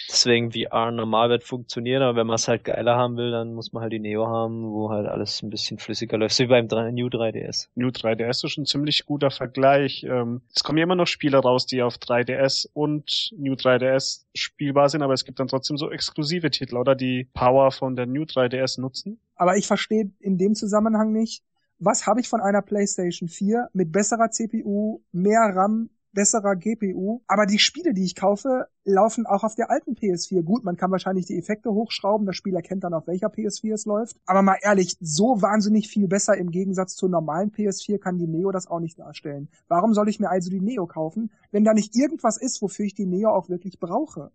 Deswegen 0.09 0.53
VR 0.53 0.93
normal 0.93 1.31
wird 1.31 1.45
funktionieren, 1.45 2.03
aber 2.03 2.21
wenn 2.21 2.27
man 2.27 2.37
es 2.37 2.47
halt 2.47 2.65
geiler 2.65 2.97
haben 2.97 3.17
will, 3.17 3.33
dann 3.33 3.55
muss 3.55 3.73
man 3.73 3.83
halt 3.83 3.93
die 3.93 3.99
Neo 3.99 4.27
haben, 4.27 4.71
wo 4.71 4.91
halt 4.91 5.07
alles 5.07 5.43
ein 5.43 5.51
bisschen 5.51 5.79
flüssiger 5.79 6.17
läuft, 6.17 6.35
so 6.35 6.45
wie 6.45 6.49
beim 6.49 6.67
New 6.67 7.09
3DS. 7.09 7.69
New 7.75 7.89
3DS 7.89 8.47
ist 8.47 8.57
ein 8.57 8.67
ziemlich 8.67 9.05
guter 9.05 9.31
Vergleich. 9.31 10.05
Ähm, 10.05 10.43
es 10.55 10.63
kommen 10.63 10.79
ja 10.79 10.85
immer 10.85 10.95
noch 10.95 11.07
Spiele 11.07 11.39
raus, 11.39 11.67
die 11.67 11.83
auf 11.83 11.97
3DS 11.97 12.69
und 12.73 13.31
New 13.37 13.55
3DS 13.55 14.27
spielbar 14.35 14.89
sind, 14.89 15.03
aber 15.03 15.15
es 15.15 15.25
gibt 15.25 15.41
dann 15.41 15.49
trotzdem 15.49 15.77
so 15.77 15.91
exklusive 15.91 16.51
Titel, 16.51 16.77
oder 16.77 16.95
die 16.95 17.29
Power 17.35 17.73
von 17.73 17.97
der 17.97 18.07
New 18.07 18.23
3DS 18.23 18.81
nutzen. 18.81 19.21
Aber 19.35 19.57
ich 19.57 19.67
verstehe 19.67 20.11
in 20.21 20.39
dem 20.39 20.55
Zusammenhang 20.55 21.13
nicht, 21.13 21.43
was 21.79 22.07
habe 22.07 22.21
ich 22.21 22.29
von 22.29 22.41
einer 22.41 22.63
PlayStation 22.63 23.29
4 23.29 23.69
mit 23.73 23.93
besserer 23.93 24.31
CPU, 24.31 25.03
mehr 25.13 25.53
RAM, 25.55 25.91
besserer 26.17 26.57
GPU. 26.57 27.21
Aber 27.29 27.47
die 27.47 27.61
Spiele, 27.61 27.95
die 27.95 28.05
ich 28.05 28.17
kaufe, 28.17 28.67
laufen 28.85 29.27
auch 29.27 29.45
auf 29.45 29.55
der 29.55 29.71
alten 29.71 29.95
PS4. 29.95 30.43
Gut, 30.43 30.65
man 30.65 30.77
kann 30.77 30.91
wahrscheinlich 30.91 31.27
die 31.27 31.39
Effekte 31.39 31.73
hochschrauben, 31.73 32.27
der 32.27 32.33
Spieler 32.33 32.63
kennt 32.63 32.83
dann, 32.83 32.95
auf 32.95 33.07
welcher 33.07 33.29
PS4 33.29 33.75
es 33.75 33.87
läuft. 33.87 34.17
Aber 34.27 34.43
mal 34.43 34.57
ehrlich, 34.63 34.97
so 35.01 35.41
wahnsinnig 35.43 35.89
viel 35.89 36.09
besser 36.09 36.37
im 36.37 36.51
Gegensatz 36.51 36.97
zur 36.97 37.11
normalen 37.11 37.53
PS4 37.53 37.99
kann 37.99 38.19
die 38.19 38.27
Neo 38.27 38.51
das 38.51 38.67
auch 38.67 38.81
nicht 38.81 38.99
darstellen. 38.99 39.49
Warum 39.69 39.95
soll 39.95 40.09
ich 40.09 40.19
mir 40.19 40.31
also 40.31 40.51
die 40.51 40.61
Neo 40.61 40.87
kaufen, 40.87 41.31
wenn 41.53 41.65
da 41.65 41.75
nicht 41.75 41.95
irgendwas 41.95 42.37
ist, 42.39 42.63
wofür 42.63 42.87
ich 42.87 42.95
die 42.95 43.07
Neo 43.07 43.31
auch 43.31 43.49
wirklich 43.49 43.79
brauche? 43.79 44.33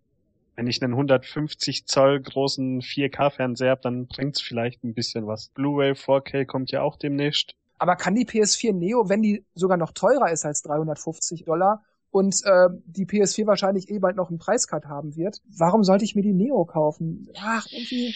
Wenn 0.54 0.66
ich 0.66 0.82
einen 0.82 0.92
150 0.92 1.86
Zoll 1.86 2.20
großen 2.20 2.82
4K-Fernseher 2.82 3.70
habe, 3.70 3.80
dann 3.80 4.06
bringt's 4.06 4.40
vielleicht 4.40 4.84
ein 4.84 4.94
bisschen 4.94 5.26
was. 5.26 5.48
Blu-ray 5.48 5.92
4K 5.92 6.44
kommt 6.44 6.70
ja 6.70 6.82
auch 6.82 6.96
demnächst. 6.96 7.54
Aber 7.82 7.96
kann 7.96 8.14
die 8.14 8.24
PS4 8.24 8.72
Neo, 8.72 9.08
wenn 9.08 9.22
die 9.22 9.44
sogar 9.54 9.76
noch 9.76 9.90
teurer 9.90 10.30
ist 10.30 10.44
als 10.44 10.62
350 10.62 11.44
Dollar 11.44 11.82
und 12.12 12.36
äh, 12.44 12.68
die 12.86 13.06
PS4 13.06 13.44
wahrscheinlich 13.48 13.90
eh 13.90 13.98
bald 13.98 14.14
noch 14.14 14.28
einen 14.28 14.38
Preiscut 14.38 14.84
haben 14.84 15.16
wird, 15.16 15.40
warum 15.58 15.82
sollte 15.82 16.04
ich 16.04 16.14
mir 16.14 16.22
die 16.22 16.32
Neo 16.32 16.64
kaufen? 16.64 17.28
Ach, 17.40 17.66
irgendwie. 17.72 18.14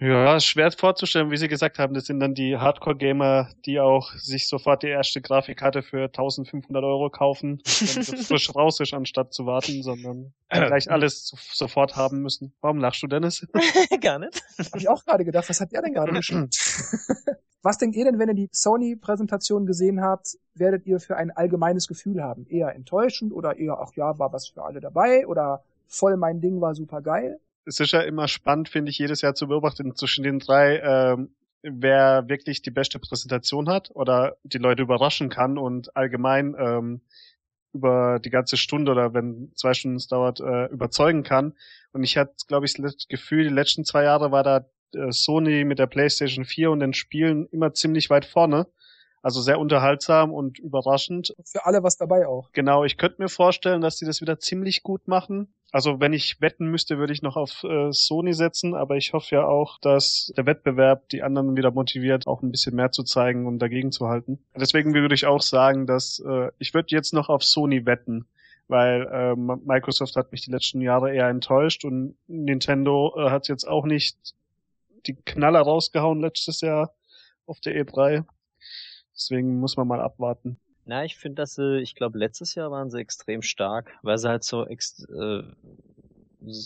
Ja, 0.00 0.40
schwer 0.40 0.72
vorzustellen, 0.72 1.30
wie 1.30 1.36
Sie 1.36 1.48
gesagt 1.48 1.78
haben, 1.78 1.92
das 1.92 2.06
sind 2.06 2.20
dann 2.20 2.32
die 2.32 2.56
Hardcore-Gamer, 2.56 3.50
die 3.66 3.80
auch 3.80 4.14
sich 4.14 4.48
sofort 4.48 4.82
die 4.82 4.88
erste 4.88 5.20
Grafikkarte 5.20 5.82
für 5.82 6.04
1500 6.04 6.82
Euro 6.82 7.10
kaufen, 7.10 7.60
wenn 7.66 8.02
sie 8.02 8.16
frisch 8.24 8.54
raus 8.54 8.80
ist, 8.80 8.94
anstatt 8.94 9.34
zu 9.34 9.44
warten, 9.44 9.82
sondern 9.82 10.32
gleich 10.48 10.90
alles 10.90 11.34
sofort 11.52 11.96
haben 11.96 12.22
müssen. 12.22 12.54
Warum 12.62 12.78
lachst 12.78 13.02
du, 13.02 13.08
Dennis? 13.08 13.46
Gar 14.00 14.20
nicht. 14.20 14.42
Hab 14.58 14.80
ich 14.80 14.88
auch 14.88 15.04
gerade 15.04 15.26
gedacht, 15.26 15.50
was 15.50 15.60
hat 15.60 15.72
der 15.72 15.82
denn 15.82 15.92
gerade 15.92 16.12
geschrieben? 16.12 16.48
Was 17.62 17.78
denkt 17.78 17.96
ihr 17.96 18.04
denn, 18.04 18.18
wenn 18.18 18.28
ihr 18.28 18.34
die 18.34 18.48
Sony-Präsentation 18.52 19.66
gesehen 19.66 20.00
habt, 20.00 20.36
werdet 20.54 20.86
ihr 20.86 21.00
für 21.00 21.16
ein 21.16 21.30
allgemeines 21.30 21.88
Gefühl 21.88 22.22
haben? 22.22 22.46
Eher 22.48 22.74
enttäuschend 22.74 23.32
oder 23.32 23.56
eher, 23.56 23.78
ach 23.80 23.92
ja, 23.94 24.18
war 24.18 24.32
was 24.32 24.48
für 24.48 24.62
alle 24.62 24.80
dabei 24.80 25.26
oder 25.26 25.64
voll 25.88 26.16
mein 26.16 26.40
Ding 26.40 26.60
war 26.60 26.74
super 26.74 27.02
geil? 27.02 27.40
Es 27.64 27.80
ist 27.80 27.92
ja 27.92 28.02
immer 28.02 28.28
spannend, 28.28 28.68
finde 28.68 28.90
ich, 28.90 28.98
jedes 28.98 29.22
Jahr 29.22 29.34
zu 29.34 29.48
beobachten 29.48 29.96
zwischen 29.96 30.22
den 30.22 30.38
drei, 30.38 30.78
ähm, 30.78 31.30
wer 31.62 32.28
wirklich 32.28 32.62
die 32.62 32.70
beste 32.70 33.00
Präsentation 33.00 33.68
hat 33.68 33.90
oder 33.94 34.36
die 34.44 34.58
Leute 34.58 34.82
überraschen 34.82 35.28
kann 35.28 35.58
und 35.58 35.96
allgemein 35.96 36.54
ähm, 36.58 37.00
über 37.72 38.20
die 38.20 38.30
ganze 38.30 38.56
Stunde 38.56 38.92
oder 38.92 39.12
wenn 39.12 39.52
zwei 39.54 39.74
Stunden 39.74 39.96
es 39.96 40.06
dauert, 40.06 40.40
äh, 40.40 40.66
überzeugen 40.66 41.24
kann. 41.24 41.54
Und 41.92 42.04
ich 42.04 42.16
hatte, 42.16 42.34
glaube 42.46 42.66
ich, 42.66 42.74
das 42.74 43.08
Gefühl, 43.08 43.44
die 43.44 43.54
letzten 43.54 43.84
zwei 43.84 44.04
Jahre 44.04 44.30
war 44.30 44.42
da 44.42 44.66
Sony 45.10 45.64
mit 45.64 45.78
der 45.78 45.86
PlayStation 45.86 46.44
4 46.44 46.70
und 46.70 46.80
den 46.80 46.94
Spielen 46.94 47.46
immer 47.50 47.72
ziemlich 47.74 48.10
weit 48.10 48.24
vorne. 48.24 48.66
Also 49.22 49.40
sehr 49.40 49.58
unterhaltsam 49.58 50.32
und 50.32 50.60
überraschend. 50.60 51.34
Für 51.44 51.66
alle 51.66 51.82
was 51.82 51.96
dabei 51.96 52.28
auch. 52.28 52.52
Genau, 52.52 52.84
ich 52.84 52.96
könnte 52.96 53.20
mir 53.20 53.28
vorstellen, 53.28 53.80
dass 53.80 53.96
die 53.96 54.04
das 54.04 54.20
wieder 54.20 54.38
ziemlich 54.38 54.84
gut 54.84 55.08
machen. 55.08 55.52
Also 55.72 55.98
wenn 55.98 56.12
ich 56.12 56.40
wetten 56.40 56.70
müsste, 56.70 56.98
würde 56.98 57.12
ich 57.12 57.22
noch 57.22 57.36
auf 57.36 57.64
äh, 57.64 57.90
Sony 57.90 58.34
setzen, 58.34 58.74
aber 58.74 58.96
ich 58.96 59.14
hoffe 59.14 59.34
ja 59.34 59.44
auch, 59.44 59.80
dass 59.80 60.32
der 60.36 60.46
Wettbewerb 60.46 61.08
die 61.08 61.24
anderen 61.24 61.56
wieder 61.56 61.72
motiviert, 61.72 62.28
auch 62.28 62.42
ein 62.42 62.52
bisschen 62.52 62.76
mehr 62.76 62.92
zu 62.92 63.02
zeigen 63.02 63.46
und 63.46 63.58
dagegen 63.58 63.90
zu 63.90 64.06
halten. 64.06 64.38
Deswegen 64.54 64.94
würde 64.94 65.16
ich 65.16 65.26
auch 65.26 65.42
sagen, 65.42 65.86
dass 65.86 66.22
äh, 66.24 66.52
ich 66.58 66.72
würde 66.72 66.94
jetzt 66.94 67.12
noch 67.12 67.28
auf 67.28 67.42
Sony 67.42 67.84
wetten 67.84 68.26
weil 68.68 69.06
äh, 69.06 69.36
Microsoft 69.36 70.16
hat 70.16 70.32
mich 70.32 70.42
die 70.42 70.50
letzten 70.50 70.80
Jahre 70.80 71.14
eher 71.14 71.28
enttäuscht 71.28 71.84
und 71.84 72.16
Nintendo 72.26 73.14
äh, 73.16 73.30
hat 73.30 73.48
jetzt 73.48 73.66
auch 73.66 73.84
nicht 73.84 74.16
die 75.06 75.16
Knaller 75.24 75.60
rausgehauen 75.60 76.20
letztes 76.20 76.60
Jahr 76.60 76.94
auf 77.46 77.60
der 77.60 77.84
E3. 77.84 78.24
Deswegen 79.14 79.60
muss 79.60 79.76
man 79.76 79.88
mal 79.88 80.00
abwarten. 80.00 80.58
Na, 80.84 81.04
ich 81.04 81.16
finde, 81.16 81.42
dass 81.42 81.54
sie, 81.54 81.80
ich 81.80 81.94
glaube, 81.94 82.18
letztes 82.18 82.54
Jahr 82.54 82.70
waren 82.70 82.90
sie 82.90 83.00
extrem 83.00 83.42
stark, 83.42 83.92
weil 84.02 84.18
sie 84.18 84.28
halt 84.28 84.44
so 84.44 84.66
ex, 84.66 85.04
äh, 85.08 85.42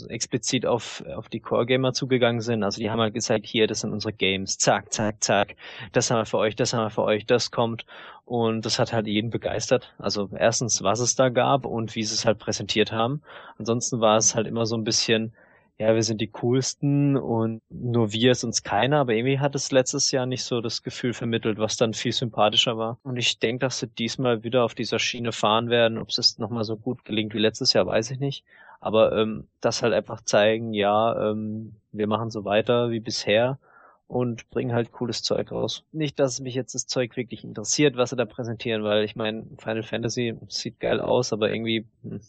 explizit 0.08 0.66
auf, 0.66 1.02
auf 1.14 1.28
die 1.28 1.40
Core-Gamer 1.40 1.92
zugegangen 1.92 2.40
sind. 2.40 2.62
Also 2.62 2.80
die 2.80 2.90
haben 2.90 3.00
halt 3.00 3.14
gesagt, 3.14 3.46
hier, 3.46 3.66
das 3.66 3.80
sind 3.80 3.92
unsere 3.92 4.12
Games, 4.12 4.58
zack, 4.58 4.92
zack, 4.92 5.22
zack, 5.22 5.56
das 5.92 6.10
haben 6.10 6.18
wir 6.18 6.26
für 6.26 6.38
euch, 6.38 6.54
das 6.54 6.74
haben 6.74 6.84
wir 6.84 6.90
für 6.90 7.04
euch, 7.04 7.24
das 7.24 7.50
kommt. 7.50 7.86
Und 8.24 8.66
das 8.66 8.78
hat 8.78 8.92
halt 8.92 9.06
jeden 9.06 9.30
begeistert. 9.30 9.94
Also 9.98 10.28
erstens, 10.36 10.82
was 10.82 11.00
es 11.00 11.16
da 11.16 11.30
gab 11.30 11.64
und 11.64 11.94
wie 11.94 12.04
sie 12.04 12.14
es 12.14 12.26
halt 12.26 12.38
präsentiert 12.38 12.92
haben. 12.92 13.22
Ansonsten 13.58 14.00
war 14.00 14.18
es 14.18 14.34
halt 14.34 14.46
immer 14.46 14.66
so 14.66 14.76
ein 14.76 14.84
bisschen, 14.84 15.32
ja, 15.80 15.94
wir 15.94 16.02
sind 16.02 16.20
die 16.20 16.28
coolsten 16.28 17.16
und 17.16 17.62
nur 17.70 18.12
wir 18.12 18.32
ist 18.32 18.44
uns 18.44 18.62
keiner, 18.62 18.98
aber 18.98 19.14
irgendwie 19.14 19.38
hat 19.38 19.54
es 19.54 19.72
letztes 19.72 20.10
Jahr 20.10 20.26
nicht 20.26 20.44
so 20.44 20.60
das 20.60 20.82
Gefühl 20.82 21.14
vermittelt, 21.14 21.56
was 21.56 21.78
dann 21.78 21.94
viel 21.94 22.12
sympathischer 22.12 22.76
war. 22.76 22.98
Und 23.02 23.16
ich 23.16 23.38
denke, 23.38 23.60
dass 23.60 23.78
sie 23.78 23.86
diesmal 23.86 24.44
wieder 24.44 24.62
auf 24.62 24.74
dieser 24.74 24.98
Schiene 24.98 25.32
fahren 25.32 25.70
werden. 25.70 25.96
Ob 25.96 26.10
es 26.10 26.36
nochmal 26.36 26.64
so 26.64 26.76
gut 26.76 27.06
gelingt 27.06 27.32
wie 27.32 27.38
letztes 27.38 27.72
Jahr, 27.72 27.86
weiß 27.86 28.10
ich 28.10 28.20
nicht. 28.20 28.44
Aber 28.78 29.16
ähm, 29.16 29.48
das 29.62 29.82
halt 29.82 29.94
einfach 29.94 30.20
zeigen, 30.20 30.74
ja, 30.74 31.30
ähm, 31.30 31.76
wir 31.92 32.06
machen 32.06 32.30
so 32.30 32.44
weiter 32.44 32.90
wie 32.90 33.00
bisher 33.00 33.58
und 34.06 34.50
bringen 34.50 34.74
halt 34.74 34.92
cooles 34.92 35.22
Zeug 35.22 35.50
raus. 35.50 35.86
Nicht, 35.92 36.18
dass 36.18 36.40
mich 36.40 36.54
jetzt 36.54 36.74
das 36.74 36.88
Zeug 36.88 37.16
wirklich 37.16 37.42
interessiert, 37.42 37.96
was 37.96 38.10
sie 38.10 38.16
da 38.16 38.26
präsentieren, 38.26 38.84
weil 38.84 39.02
ich 39.02 39.16
meine, 39.16 39.46
Final 39.56 39.82
Fantasy 39.82 40.36
sieht 40.48 40.78
geil 40.78 41.00
aus, 41.00 41.32
aber 41.32 41.50
irgendwie 41.50 41.86
hm, 42.02 42.20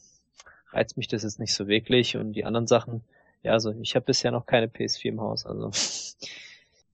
reizt 0.72 0.96
mich 0.96 1.10
das 1.10 1.24
jetzt 1.24 1.39
nicht 1.39 1.53
so 1.53 1.67
wirklich 1.67 2.15
und 2.15 2.31
die 2.31 2.46
anderen 2.46 2.67
Sachen 2.67 3.03
ja, 3.43 3.53
also 3.53 3.71
ich 3.81 3.95
habe 3.95 4.05
bisher 4.05 4.31
noch 4.31 4.45
keine 4.45 4.67
PS4 4.67 5.10
im 5.10 5.21
Haus, 5.21 5.45
also. 5.45 5.71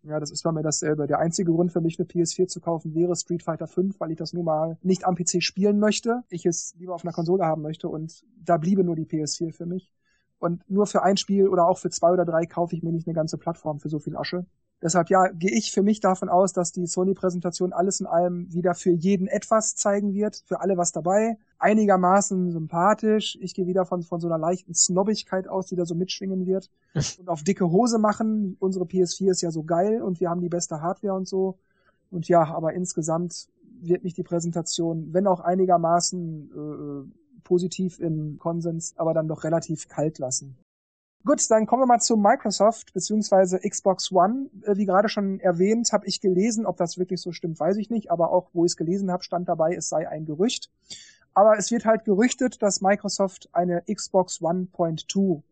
Ja, 0.04 0.22
das 0.22 0.32
ist 0.32 0.44
bei 0.44 0.54
mir 0.54 0.64
dasselbe. 0.64 1.06
Der 1.06 1.20
einzige 1.20 1.52
Grund 1.52 1.74
für 1.74 1.82
mich 1.82 2.00
eine 2.00 2.08
PS4 2.08 2.48
zu 2.48 2.62
kaufen 2.62 2.96
wäre 2.96 3.14
Street 3.18 3.44
Fighter 3.44 3.68
5, 3.68 4.00
weil 4.00 4.12
ich 4.12 4.18
das 4.18 4.32
nun 4.32 4.46
mal 4.46 4.78
nicht 4.82 5.06
am 5.06 5.16
PC 5.16 5.44
spielen 5.44 5.80
möchte. 5.80 6.24
Ich 6.30 6.46
es 6.46 6.74
lieber 6.78 6.96
auf 6.96 7.04
einer 7.04 7.12
Konsole 7.12 7.44
haben 7.44 7.62
möchte 7.62 7.90
und 7.90 8.24
da 8.42 8.56
bliebe 8.56 8.86
nur 8.86 8.96
die 8.96 9.06
PS4 9.06 9.52
für 9.52 9.66
mich. 9.66 9.92
Und 10.40 10.70
nur 10.70 10.88
für 10.88 11.04
ein 11.04 11.18
Spiel 11.18 11.50
oder 11.50 11.68
auch 11.68 11.78
für 11.78 11.90
zwei 11.90 12.12
oder 12.12 12.24
drei 12.24 12.46
kaufe 12.46 12.74
ich 12.74 12.84
mir 12.84 12.94
nicht 12.94 13.08
eine 13.08 13.16
ganze 13.16 13.38
Plattform 13.38 13.80
für 13.80 13.90
so 13.90 14.00
viel 14.00 14.16
Asche. 14.16 14.46
Deshalb 14.82 15.10
ja, 15.10 15.28
gehe 15.30 15.52
ich 15.52 15.72
für 15.72 15.82
mich 15.82 16.02
davon 16.02 16.30
aus, 16.30 16.54
dass 16.54 16.72
die 16.72 16.86
Sony-Präsentation 16.86 17.74
alles 17.74 18.00
in 18.00 18.06
allem 18.06 18.54
wieder 18.54 18.76
für 18.76 18.92
jeden 18.92 19.28
etwas 19.28 19.76
zeigen 19.76 20.14
wird, 20.14 20.44
für 20.46 20.62
alle 20.62 20.78
was 20.78 20.92
dabei. 20.92 21.38
Einigermaßen 21.58 22.52
sympathisch. 22.52 23.40
Ich 23.42 23.56
gehe 23.56 23.66
wieder 23.66 23.86
von, 23.88 24.04
von 24.04 24.20
so 24.20 24.28
einer 24.28 24.38
leichten 24.38 24.76
Snobbigkeit 24.76 25.48
aus, 25.48 25.66
die 25.66 25.76
da 25.76 25.86
so 25.86 25.96
mitschwingen 25.96 26.46
wird. 26.46 26.70
und 27.20 27.28
auf 27.28 27.44
dicke 27.44 27.72
Hose 27.72 27.98
machen. 27.98 28.56
Unsere 28.60 28.86
PS4 28.86 29.32
ist 29.32 29.42
ja 29.42 29.50
so 29.50 29.64
geil 29.64 30.02
und 30.04 30.20
wir 30.20 30.30
haben 30.30 30.42
die 30.42 30.50
beste 30.50 30.80
Hardware 30.82 31.16
und 31.16 31.28
so. 31.28 31.58
Und 32.12 32.28
ja, 32.28 32.44
aber 32.44 32.74
insgesamt 32.74 33.50
wird 33.82 34.04
mich 34.04 34.14
die 34.14 34.24
Präsentation, 34.24 35.12
wenn 35.12 35.26
auch 35.26 35.40
einigermaßen 35.40 36.52
äh, 36.52 37.42
positiv 37.44 38.00
im 38.00 38.38
Konsens, 38.38 38.94
aber 38.98 39.16
dann 39.16 39.28
doch 39.28 39.44
relativ 39.44 39.88
kalt 39.88 40.20
lassen. 40.20 40.56
Gut, 41.28 41.52
dann 41.52 41.66
kommen 41.66 41.82
wir 41.82 41.88
mal 41.88 42.00
zu 42.00 42.16
Microsoft 42.16 42.94
bzw. 42.94 43.60
Xbox 43.68 44.14
One. 44.14 44.50
Äh, 44.62 44.78
wie 44.78 44.86
gerade 44.86 45.10
schon 45.10 45.42
erwähnt, 45.42 45.92
habe 45.92 46.08
ich 46.08 46.22
gelesen, 46.22 46.66
ob 46.66 46.78
das 46.78 46.98
wirklich 46.98 47.20
so 47.20 47.34
stimmt, 47.34 47.60
weiß 47.60 47.76
ich 47.76 47.90
nicht, 47.90 48.10
aber 48.12 48.32
auch 48.32 48.48
wo 48.54 48.64
ich 48.64 48.72
es 48.72 48.78
gelesen 48.78 49.12
habe, 49.12 49.26
stand 49.26 49.50
dabei, 49.50 49.76
es 49.76 49.90
sei 49.90 50.08
ein 50.08 50.26
Gerücht. 50.26 50.72
Aber 51.34 51.58
es 51.58 51.70
wird 51.70 51.84
halt 51.84 52.06
gerüchtet, 52.06 52.62
dass 52.62 52.80
Microsoft 52.80 53.50
eine 53.52 53.84
Xbox 53.94 54.42
One 54.42 54.70
Point 54.72 55.10
Two 55.10 55.44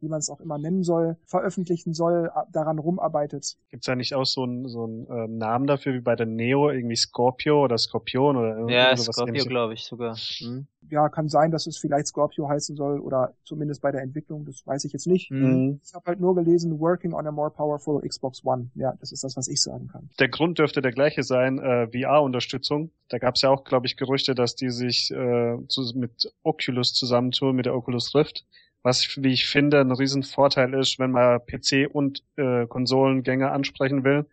wie 0.00 0.08
man 0.08 0.18
es 0.18 0.30
auch 0.30 0.40
immer 0.40 0.58
nennen 0.58 0.82
soll, 0.82 1.16
veröffentlichen 1.26 1.94
soll, 1.94 2.30
daran 2.52 2.78
rumarbeitet. 2.78 3.56
Gibt 3.70 3.82
es 3.82 3.86
da 3.86 3.96
nicht 3.96 4.14
auch 4.14 4.26
so 4.26 4.42
einen 4.42 4.68
so 4.68 4.84
einen 4.84 5.06
ähm, 5.10 5.38
Namen 5.38 5.66
dafür 5.66 5.94
wie 5.94 6.00
bei 6.00 6.16
der 6.16 6.26
Neo, 6.26 6.70
irgendwie 6.70 6.96
Scorpio 6.96 7.64
oder 7.64 7.78
Skorpion 7.78 8.36
oder 8.36 8.68
Ja, 8.68 8.96
Scorpio 8.96 9.44
glaube 9.44 9.74
ich 9.74 9.84
sogar. 9.84 10.16
Hm? 10.16 10.66
Ja, 10.90 11.08
kann 11.08 11.28
sein, 11.28 11.50
dass 11.50 11.66
es 11.66 11.78
vielleicht 11.78 12.06
Scorpio 12.06 12.48
heißen 12.48 12.76
soll 12.76 13.00
oder 13.00 13.34
zumindest 13.44 13.82
bei 13.82 13.90
der 13.90 14.02
Entwicklung, 14.02 14.44
das 14.44 14.66
weiß 14.66 14.84
ich 14.84 14.92
jetzt 14.92 15.06
nicht. 15.06 15.30
Mhm. 15.30 15.80
Ich 15.84 15.94
habe 15.94 16.06
halt 16.06 16.20
nur 16.20 16.34
gelesen, 16.34 16.78
working 16.78 17.12
on 17.12 17.26
a 17.26 17.32
more 17.32 17.50
powerful 17.50 18.00
Xbox 18.06 18.44
One. 18.44 18.70
Ja, 18.74 18.94
das 19.00 19.12
ist 19.12 19.24
das, 19.24 19.36
was 19.36 19.48
ich 19.48 19.60
sagen 19.60 19.88
kann. 19.88 20.10
Der 20.18 20.28
Grund 20.28 20.58
dürfte 20.58 20.82
der 20.82 20.92
gleiche 20.92 21.22
sein, 21.22 21.58
äh, 21.58 21.88
VR-Unterstützung. 21.88 22.90
Da 23.08 23.18
gab 23.18 23.34
es 23.34 23.42
ja 23.42 23.50
auch, 23.50 23.64
glaube 23.64 23.86
ich, 23.86 23.96
Gerüchte, 23.96 24.34
dass 24.34 24.54
die 24.54 24.70
sich 24.70 25.10
äh, 25.10 25.58
zu, 25.68 25.92
mit 25.96 26.32
Oculus 26.42 26.92
zusammentun, 26.94 27.56
mit 27.56 27.66
der 27.66 27.74
Oculus 27.74 28.14
Rift 28.14 28.44
was, 28.86 29.18
wie 29.20 29.32
ich 29.32 29.46
finde, 29.46 29.80
ein 29.80 29.90
Riesenvorteil 29.90 30.72
ist, 30.72 31.00
wenn 31.00 31.10
man 31.10 31.40
PC 31.44 31.90
und 31.92 32.22
äh, 32.36 32.66
Konsolengänge 32.68 33.50
ansprechen 33.50 34.04
will, 34.04 34.26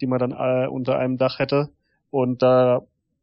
die 0.00 0.08
man 0.08 0.18
dann 0.18 0.32
äh, 0.32 0.66
unter 0.66 0.98
einem 0.98 1.18
Dach 1.18 1.38
hätte. 1.38 1.70
Und 2.10 2.42
da 2.42 2.82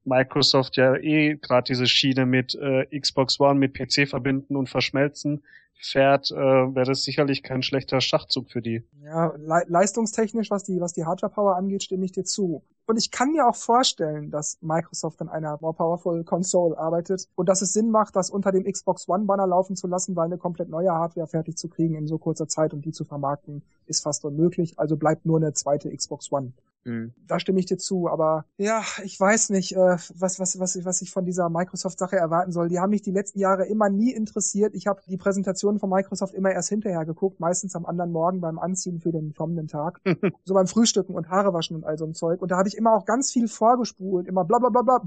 Microsoft 0.10 0.76
ja 0.76 0.96
eh 0.96 1.38
gerade 1.38 1.68
diese 1.68 1.88
Schiene 1.88 2.26
mit 2.26 2.56
äh, 2.56 3.00
Xbox 3.00 3.40
One 3.40 3.60
mit 3.60 3.74
PC 3.74 4.10
verbinden 4.10 4.56
und 4.56 4.68
verschmelzen, 4.68 5.44
fährt, 5.80 6.32
äh, 6.32 6.36
wäre 6.36 6.86
das 6.86 7.04
sicherlich 7.04 7.42
kein 7.42 7.64
schlechter 7.64 8.02
Schachzug 8.02 8.52
für 8.52 8.62
die. 8.62 8.84
Ja, 9.04 9.34
le 9.38 9.64
leistungstechnisch, 9.68 10.52
was 10.52 10.64
die, 10.64 10.82
was 10.82 10.94
die 10.94 11.06
Hardware-Power 11.06 11.56
angeht, 11.56 11.84
stimme 11.84 12.06
ich 12.06 12.12
dir 12.12 12.26
zu. 12.26 12.64
Und 12.86 12.98
ich 12.98 13.12
kann 13.12 13.32
mir 13.32 13.48
auch 13.48 13.56
vorstellen, 13.56 14.32
dass 14.32 14.58
Microsoft 14.62 15.22
an 15.22 15.30
einer 15.30 15.58
more 15.62 15.74
powerful 15.74 16.24
Console 16.24 16.78
arbeitet 16.78 17.28
und 17.36 17.48
dass 17.48 17.62
es 17.62 17.72
Sinn 17.72 17.92
macht, 17.92 18.16
das 18.16 18.30
unter 18.30 18.52
dem 18.52 18.64
Xbox 18.66 19.08
One-Banner 19.08 19.48
laufen 19.48 19.76
zu 19.76 19.88
lassen, 19.88 20.16
weil 20.16 20.26
eine 20.26 20.38
komplett 20.38 20.70
neue 20.70 20.92
Hardware 20.92 21.28
fertig 21.28 21.58
zu 21.58 21.70
kriegen 21.70 21.96
in 21.96 22.08
so 22.08 22.18
kurzer 22.18 22.48
Zeit 22.48 22.74
und 22.74 22.84
die 22.84 22.92
zu 22.92 23.06
vermarkten, 23.06 23.62
ist 23.86 24.04
fast 24.04 24.26
unmöglich. 24.26 24.80
Also 24.80 24.98
bleibt 24.98 25.26
nur 25.26 25.38
eine 25.38 25.54
zweite 25.54 25.96
Xbox 25.96 26.32
One. 26.32 26.54
Mhm. 26.86 27.14
Da 27.28 27.40
stimme 27.40 27.60
ich 27.60 27.66
dir 27.66 27.78
zu, 27.78 28.08
aber 28.10 28.46
ja, 28.58 28.82
ich 29.04 29.20
weiß 29.20 29.50
nicht, 29.50 29.76
äh, 29.76 29.98
was, 30.16 30.40
was, 30.40 30.60
was, 30.60 30.84
was 30.86 31.02
ich 31.02 31.12
von 31.12 31.26
dieser 31.26 31.50
Microsoft-Sache 31.50 32.16
erwarten 32.16 32.52
soll. 32.52 32.70
Die 32.70 32.80
haben 32.80 32.92
mich 32.92 33.02
die 33.02 33.12
letzten 33.12 33.40
Jahre 33.40 33.66
immer 33.66 33.90
nie 33.90 34.12
interessiert. 34.12 34.74
Ich 34.74 34.88
habe 34.88 35.02
die 35.08 35.18
Präsentationen 35.18 35.80
von 35.80 35.90
Microsoft 35.90 36.34
immer 36.34 36.52
erst 36.52 36.70
hinterher 36.70 37.06
geguckt, 37.06 37.40
meistens 37.40 37.76
am 37.76 37.86
anderen 37.86 38.12
Morgen 38.12 38.42
beim 38.42 38.60
Anziehen 38.60 39.00
für 39.00 39.12
den 39.12 39.34
kommenden 39.34 39.68
Tag. 39.68 40.02
so 40.46 40.54
beim 40.54 40.68
Frühstücken 40.68 41.14
und 41.14 41.30
Haare 41.30 41.54
waschen 41.54 41.76
und 41.76 41.84
all 41.84 41.98
so 41.98 42.06
ein 42.06 42.14
Zeug. 42.14 42.42
Und 42.42 42.52
da 42.52 42.58
habe 42.58 42.68
ich 42.68 42.78
immer 42.78 42.94
auch 42.94 43.06
ganz 43.06 43.32
viel 43.32 43.48
vorgespult, 43.48 44.28
immer 44.28 44.46
bla 44.46 44.60
bla 44.60 44.70
bla 44.70 44.82
bla, 44.82 45.00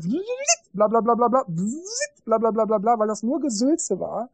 bla 0.73 0.89
bla 0.89 1.01
bla 1.01 1.15
bla 1.15 1.29
bla, 1.29 1.45
bla 2.25 2.39
bla 2.39 2.51
bla 2.51 2.65
bla 2.65 2.79
bla, 2.79 2.99
weil 2.99 3.09
das 3.09 3.23
nur 3.23 3.41
Gesülze 3.41 3.99
war 3.99 4.31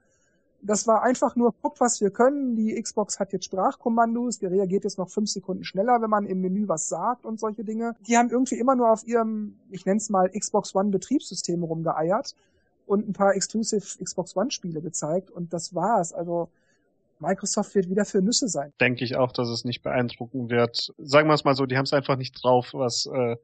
das 0.60 0.86
war 0.86 1.02
einfach 1.02 1.36
nur, 1.36 1.54
guckt, 1.62 1.80
was 1.80 2.00
wir 2.00 2.10
können. 2.10 2.56
Die 2.56 2.80
Xbox 2.80 3.20
hat 3.20 3.32
jetzt 3.32 3.44
Sprachkommandos, 3.44 4.38
die 4.38 4.46
reagiert 4.46 4.84
jetzt 4.84 4.98
noch 4.98 5.08
fünf 5.08 5.30
Sekunden 5.30 5.64
schneller, 5.64 6.02
wenn 6.02 6.10
man 6.10 6.26
im 6.26 6.40
Menü 6.40 6.68
was 6.68 6.88
sagt 6.88 7.24
und 7.24 7.38
solche 7.38 7.64
Dinge. 7.64 7.94
Die 8.06 8.16
haben 8.16 8.30
irgendwie 8.30 8.58
immer 8.58 8.74
nur 8.74 8.90
auf 8.90 9.06
ihrem, 9.06 9.58
ich 9.70 9.86
nenne 9.86 9.98
es 9.98 10.10
mal, 10.10 10.28
Xbox 10.30 10.74
One 10.74 10.90
Betriebssystem 10.90 11.62
rumgeeiert 11.62 12.34
und 12.86 13.08
ein 13.08 13.12
paar 13.12 13.34
Exclusive 13.34 14.02
Xbox 14.02 14.36
One 14.36 14.50
Spiele 14.50 14.80
gezeigt 14.80 15.30
und 15.30 15.52
das 15.52 15.74
war's. 15.74 16.12
Also 16.12 16.48
Microsoft 17.20 17.74
wird 17.74 17.88
wieder 17.88 18.04
für 18.04 18.22
Nüsse 18.22 18.48
sein. 18.48 18.72
Denke 18.80 19.04
ich 19.04 19.16
auch, 19.16 19.32
dass 19.32 19.48
es 19.48 19.64
nicht 19.64 19.82
beeindrucken 19.82 20.50
wird. 20.50 20.92
Sagen 20.98 21.28
wir 21.28 21.34
es 21.34 21.44
mal 21.44 21.54
so, 21.54 21.66
die 21.66 21.76
haben 21.76 21.84
es 21.84 21.92
einfach 21.92 22.16
nicht 22.16 22.32
drauf, 22.42 22.70
was 22.72 23.06
äh, 23.06 23.36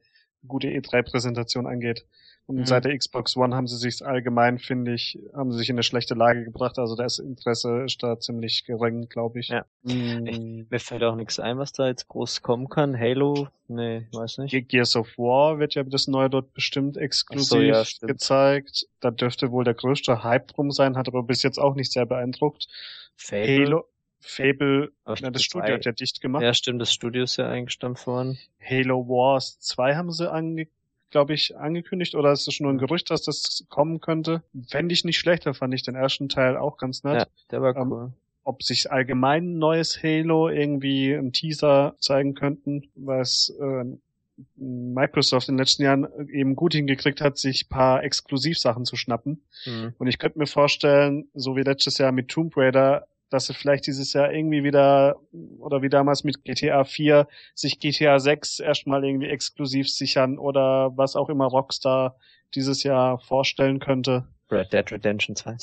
gute 0.46 0.68
E3-Präsentation 0.68 1.66
angeht. 1.66 2.06
Und 2.46 2.56
mhm. 2.56 2.66
seit 2.66 2.84
der 2.84 2.96
Xbox 2.96 3.36
One 3.36 3.56
haben 3.56 3.66
sie 3.66 3.78
sich 3.78 4.04
allgemein, 4.04 4.58
finde 4.58 4.92
ich, 4.92 5.18
haben 5.32 5.50
sie 5.50 5.58
sich 5.58 5.70
in 5.70 5.76
eine 5.76 5.82
schlechte 5.82 6.14
Lage 6.14 6.44
gebracht. 6.44 6.78
Also 6.78 6.94
das 6.94 7.18
Interesse 7.18 7.84
ist 7.84 8.02
da 8.02 8.20
ziemlich 8.20 8.64
gering, 8.64 9.08
glaube 9.08 9.40
ich. 9.40 9.48
Ja. 9.48 9.64
Mhm. 9.82 10.26
Ich, 10.26 10.70
mir 10.70 10.78
fällt 10.78 11.02
auch 11.04 11.16
nichts 11.16 11.40
ein, 11.40 11.56
was 11.56 11.72
da 11.72 11.86
jetzt 11.86 12.06
groß 12.08 12.42
kommen 12.42 12.68
kann. 12.68 12.98
Halo? 12.98 13.48
Nee, 13.68 14.06
weiß 14.12 14.38
nicht. 14.38 14.68
Gears 14.68 14.94
of 14.94 15.16
War 15.16 15.58
wird 15.58 15.74
ja 15.74 15.84
das 15.84 16.06
neue 16.06 16.28
dort 16.28 16.52
bestimmt 16.52 16.98
exklusiv 16.98 17.46
so, 17.48 17.60
ja, 17.60 17.82
gezeigt. 18.02 18.88
Da 19.00 19.10
dürfte 19.10 19.50
wohl 19.50 19.64
der 19.64 19.74
größte 19.74 20.22
Hype 20.22 20.48
drum 20.48 20.70
sein, 20.70 20.98
hat 20.98 21.08
aber 21.08 21.22
bis 21.22 21.42
jetzt 21.42 21.58
auch 21.58 21.74
nicht 21.74 21.92
sehr 21.92 22.04
beeindruckt. 22.04 22.66
Fable. 23.16 23.64
Halo, 23.64 23.84
Fable, 24.20 24.92
ja, 25.06 25.30
das 25.30 25.42
Studio 25.42 25.74
hat 25.74 25.84
ja 25.84 25.92
dicht 25.92 26.20
gemacht. 26.20 26.42
Ja, 26.42 26.52
stimmt, 26.52 26.80
das 26.82 26.92
Studio 26.92 27.24
ist 27.24 27.36
ja 27.36 27.48
eingestampft 27.48 28.06
worden. 28.06 28.38
Halo 28.60 29.08
Wars 29.08 29.58
2 29.60 29.96
haben 29.96 30.12
sie 30.12 30.30
ange 30.30 30.66
glaube 31.14 31.32
ich, 31.32 31.56
angekündigt 31.56 32.16
oder 32.16 32.32
ist 32.32 32.48
es 32.48 32.58
nur 32.58 32.72
ein 32.72 32.78
Gerücht, 32.78 33.08
dass 33.08 33.22
das 33.22 33.66
kommen 33.68 34.00
könnte? 34.00 34.42
Fände 34.68 34.92
ich 34.92 35.04
nicht 35.04 35.18
schlechter, 35.18 35.54
fand 35.54 35.72
ich 35.72 35.84
den 35.84 35.94
ersten 35.94 36.28
Teil 36.28 36.56
auch 36.56 36.76
ganz 36.76 37.04
nett. 37.04 37.14
Ja, 37.14 37.26
der 37.52 37.62
war 37.62 37.76
ähm, 37.76 37.92
cool. 37.92 38.12
ob 38.42 38.64
sich 38.64 38.90
allgemein 38.90 39.54
ein 39.54 39.58
neues 39.58 40.02
Halo 40.02 40.48
irgendwie 40.48 41.12
im 41.12 41.32
Teaser 41.32 41.94
zeigen 42.00 42.34
könnten, 42.34 42.90
was 42.96 43.54
äh, 43.60 43.84
Microsoft 44.56 45.48
in 45.48 45.54
den 45.54 45.60
letzten 45.60 45.84
Jahren 45.84 46.08
eben 46.28 46.56
gut 46.56 46.74
hingekriegt 46.74 47.20
hat, 47.20 47.38
sich 47.38 47.68
paar 47.68 48.02
Exklusivsachen 48.02 48.84
zu 48.84 48.96
schnappen. 48.96 49.44
Mhm. 49.66 49.94
Und 49.98 50.08
ich 50.08 50.18
könnte 50.18 50.40
mir 50.40 50.48
vorstellen, 50.48 51.28
so 51.32 51.54
wie 51.54 51.62
letztes 51.62 51.98
Jahr 51.98 52.10
mit 52.10 52.28
Tomb 52.28 52.56
Raider, 52.56 53.06
dass 53.34 53.46
sie 53.46 53.54
vielleicht 53.54 53.88
dieses 53.88 54.12
Jahr 54.12 54.32
irgendwie 54.32 54.62
wieder 54.62 55.16
oder 55.58 55.82
wie 55.82 55.88
damals 55.88 56.22
mit 56.22 56.44
GTA 56.44 56.84
4 56.84 57.26
sich 57.54 57.80
GTA 57.80 58.20
6 58.20 58.60
erstmal 58.60 59.04
irgendwie 59.04 59.28
exklusiv 59.28 59.90
sichern 59.90 60.38
oder 60.38 60.92
was 60.96 61.16
auch 61.16 61.28
immer 61.28 61.46
Rockstar 61.46 62.16
dieses 62.54 62.84
Jahr 62.84 63.18
vorstellen 63.18 63.80
könnte. 63.80 64.28
Red 64.52 64.72
Dead 64.72 64.92
Redemption 64.92 65.34
2. 65.34 65.56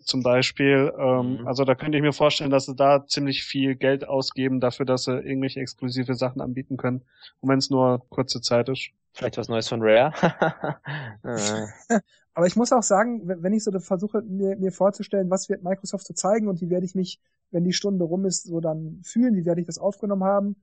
Zum 0.00 0.24
Beispiel. 0.24 0.92
Ähm, 0.98 1.38
mhm. 1.42 1.46
Also 1.46 1.64
da 1.64 1.76
könnte 1.76 1.96
ich 1.96 2.02
mir 2.02 2.12
vorstellen, 2.12 2.50
dass 2.50 2.66
sie 2.66 2.74
da 2.74 3.06
ziemlich 3.06 3.44
viel 3.44 3.76
Geld 3.76 4.08
ausgeben 4.08 4.58
dafür, 4.58 4.84
dass 4.84 5.04
sie 5.04 5.12
irgendwelche 5.12 5.60
exklusive 5.60 6.16
Sachen 6.16 6.40
anbieten 6.40 6.76
können. 6.76 7.02
Und 7.40 7.50
wenn 7.50 7.58
es 7.58 7.70
nur 7.70 8.04
kurze 8.08 8.40
Zeit 8.40 8.68
ist. 8.68 8.90
Vielleicht 9.16 9.38
was 9.38 9.48
Neues 9.48 9.68
von 9.68 9.80
Rare. 9.82 10.12
Äh. 11.24 12.00
Aber 12.34 12.46
ich 12.46 12.54
muss 12.54 12.70
auch 12.70 12.82
sagen, 12.82 13.22
wenn 13.24 13.54
ich 13.54 13.64
so 13.64 13.72
versuche, 13.80 14.20
mir, 14.20 14.56
mir 14.56 14.70
vorzustellen, 14.70 15.30
was 15.30 15.48
wird 15.48 15.62
Microsoft 15.62 16.06
so 16.06 16.12
zeigen 16.12 16.48
und 16.48 16.60
wie 16.60 16.68
werde 16.68 16.84
ich 16.84 16.94
mich, 16.94 17.18
wenn 17.50 17.64
die 17.64 17.72
Stunde 17.72 18.04
rum 18.04 18.26
ist, 18.26 18.44
so 18.44 18.60
dann 18.60 19.00
fühlen, 19.02 19.34
wie 19.34 19.46
werde 19.46 19.62
ich 19.62 19.66
das 19.66 19.78
aufgenommen 19.78 20.24
haben, 20.24 20.56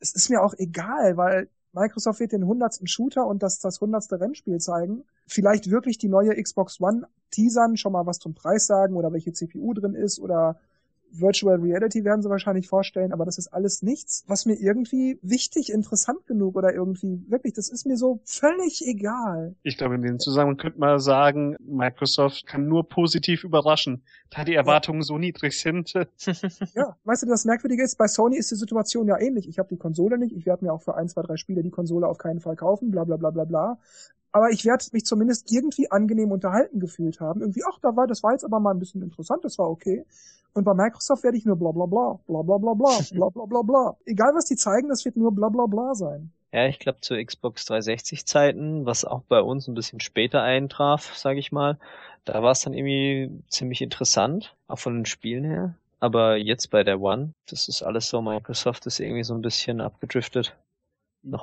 es 0.00 0.14
ist 0.14 0.30
mir 0.30 0.42
auch 0.42 0.54
egal, 0.56 1.18
weil 1.18 1.50
Microsoft 1.72 2.20
wird 2.20 2.32
den 2.32 2.46
hundertsten 2.46 2.86
Shooter 2.86 3.26
und 3.26 3.42
das, 3.42 3.58
das 3.58 3.80
hundertste 3.80 4.18
Rennspiel 4.20 4.58
zeigen. 4.58 5.04
Vielleicht 5.26 5.70
wirklich 5.70 5.98
die 5.98 6.08
neue 6.08 6.40
Xbox 6.42 6.80
One 6.80 7.06
teasern, 7.30 7.76
schon 7.76 7.92
mal 7.92 8.06
was 8.06 8.18
zum 8.18 8.34
Preis 8.34 8.66
sagen 8.66 8.96
oder 8.96 9.12
welche 9.12 9.32
CPU 9.32 9.74
drin 9.74 9.94
ist 9.94 10.18
oder 10.18 10.58
Virtual 11.12 11.60
Reality 11.60 12.04
werden 12.04 12.22
sie 12.22 12.30
wahrscheinlich 12.30 12.68
vorstellen, 12.68 13.12
aber 13.12 13.24
das 13.24 13.38
ist 13.38 13.48
alles 13.48 13.82
nichts, 13.82 14.24
was 14.26 14.46
mir 14.46 14.54
irgendwie 14.54 15.18
wichtig, 15.22 15.72
interessant 15.72 16.26
genug 16.26 16.56
oder 16.56 16.74
irgendwie 16.74 17.24
wirklich, 17.28 17.54
das 17.54 17.68
ist 17.68 17.86
mir 17.86 17.96
so 17.96 18.20
völlig 18.24 18.86
egal. 18.86 19.54
Ich 19.62 19.76
glaube, 19.76 19.94
in 19.94 20.02
dem 20.02 20.18
Zusammenhang 20.18 20.56
könnte 20.56 20.78
man 20.78 20.98
sagen, 20.98 21.56
Microsoft 21.60 22.46
kann 22.46 22.68
nur 22.68 22.88
positiv 22.88 23.44
überraschen, 23.44 24.02
da 24.30 24.44
die 24.44 24.54
Erwartungen 24.54 25.00
ja. 25.00 25.06
so 25.06 25.18
niedrig 25.18 25.58
sind. 25.58 25.92
ja, 26.74 26.96
weißt 27.04 27.22
du, 27.22 27.26
das 27.26 27.44
Merkwürdige 27.44 27.82
ist, 27.82 27.98
bei 27.98 28.08
Sony 28.08 28.36
ist 28.36 28.50
die 28.50 28.56
Situation 28.56 29.08
ja 29.08 29.18
ähnlich. 29.18 29.48
Ich 29.48 29.58
habe 29.58 29.68
die 29.68 29.78
Konsole 29.78 30.18
nicht, 30.18 30.34
ich 30.34 30.46
werde 30.46 30.64
mir 30.64 30.72
auch 30.72 30.82
für 30.82 30.96
ein, 30.96 31.08
zwei, 31.08 31.22
drei 31.22 31.36
Spiele 31.36 31.62
die 31.62 31.70
Konsole 31.70 32.06
auf 32.06 32.18
keinen 32.18 32.40
Fall 32.40 32.56
kaufen, 32.56 32.90
bla 32.90 33.04
bla 33.04 33.16
bla 33.16 33.30
bla 33.30 33.44
bla 33.44 33.78
aber 34.30 34.50
ich 34.50 34.64
werde 34.64 34.84
mich 34.92 35.04
zumindest 35.04 35.50
irgendwie 35.50 35.90
angenehm 35.90 36.32
unterhalten 36.32 36.80
gefühlt 36.80 37.20
haben. 37.20 37.40
Irgendwie, 37.40 37.62
ach, 37.68 37.78
da 37.80 37.96
war, 37.96 38.06
das 38.06 38.22
war 38.22 38.32
jetzt 38.32 38.44
aber 38.44 38.60
mal 38.60 38.72
ein 38.72 38.78
bisschen 38.78 39.02
interessant, 39.02 39.44
das 39.44 39.58
war 39.58 39.70
okay. 39.70 40.04
Und 40.58 40.64
bei 40.64 40.74
Microsoft 40.74 41.22
werde 41.22 41.38
ich 41.38 41.44
nur 41.44 41.54
bla 41.54 41.70
bla 41.70 41.86
bla, 41.86 42.18
bla 42.26 42.42
bla 42.42 42.58
bla 42.58 42.74
bla, 42.74 42.98
bla 43.12 43.28
bla 43.30 43.44
bla 43.46 43.62
bla. 43.62 43.96
Egal 44.06 44.34
was 44.34 44.46
die 44.46 44.56
zeigen, 44.56 44.88
das 44.88 45.04
wird 45.04 45.16
nur 45.16 45.30
bla 45.30 45.48
bla 45.50 45.66
bla 45.66 45.94
sein. 45.94 46.32
Ja, 46.52 46.66
ich 46.66 46.80
glaube 46.80 47.00
zu 47.00 47.14
Xbox 47.14 47.64
360 47.66 48.26
Zeiten, 48.26 48.84
was 48.84 49.04
auch 49.04 49.22
bei 49.28 49.40
uns 49.40 49.68
ein 49.68 49.74
bisschen 49.74 50.00
später 50.00 50.42
eintraf, 50.42 51.14
sage 51.16 51.38
ich 51.38 51.52
mal, 51.52 51.78
da 52.24 52.42
war 52.42 52.50
es 52.50 52.60
dann 52.62 52.74
irgendwie 52.74 53.30
ziemlich 53.48 53.82
interessant, 53.82 54.56
auch 54.66 54.80
von 54.80 54.96
den 54.96 55.06
Spielen 55.06 55.44
her. 55.44 55.74
Aber 56.00 56.36
jetzt 56.36 56.70
bei 56.70 56.82
der 56.82 57.00
One, 57.00 57.34
das 57.48 57.68
ist 57.68 57.82
alles 57.82 58.08
so, 58.08 58.20
Microsoft 58.20 58.84
ist 58.86 58.98
irgendwie 58.98 59.22
so 59.22 59.34
ein 59.34 59.42
bisschen 59.42 59.80
abgedriftet 59.80 60.56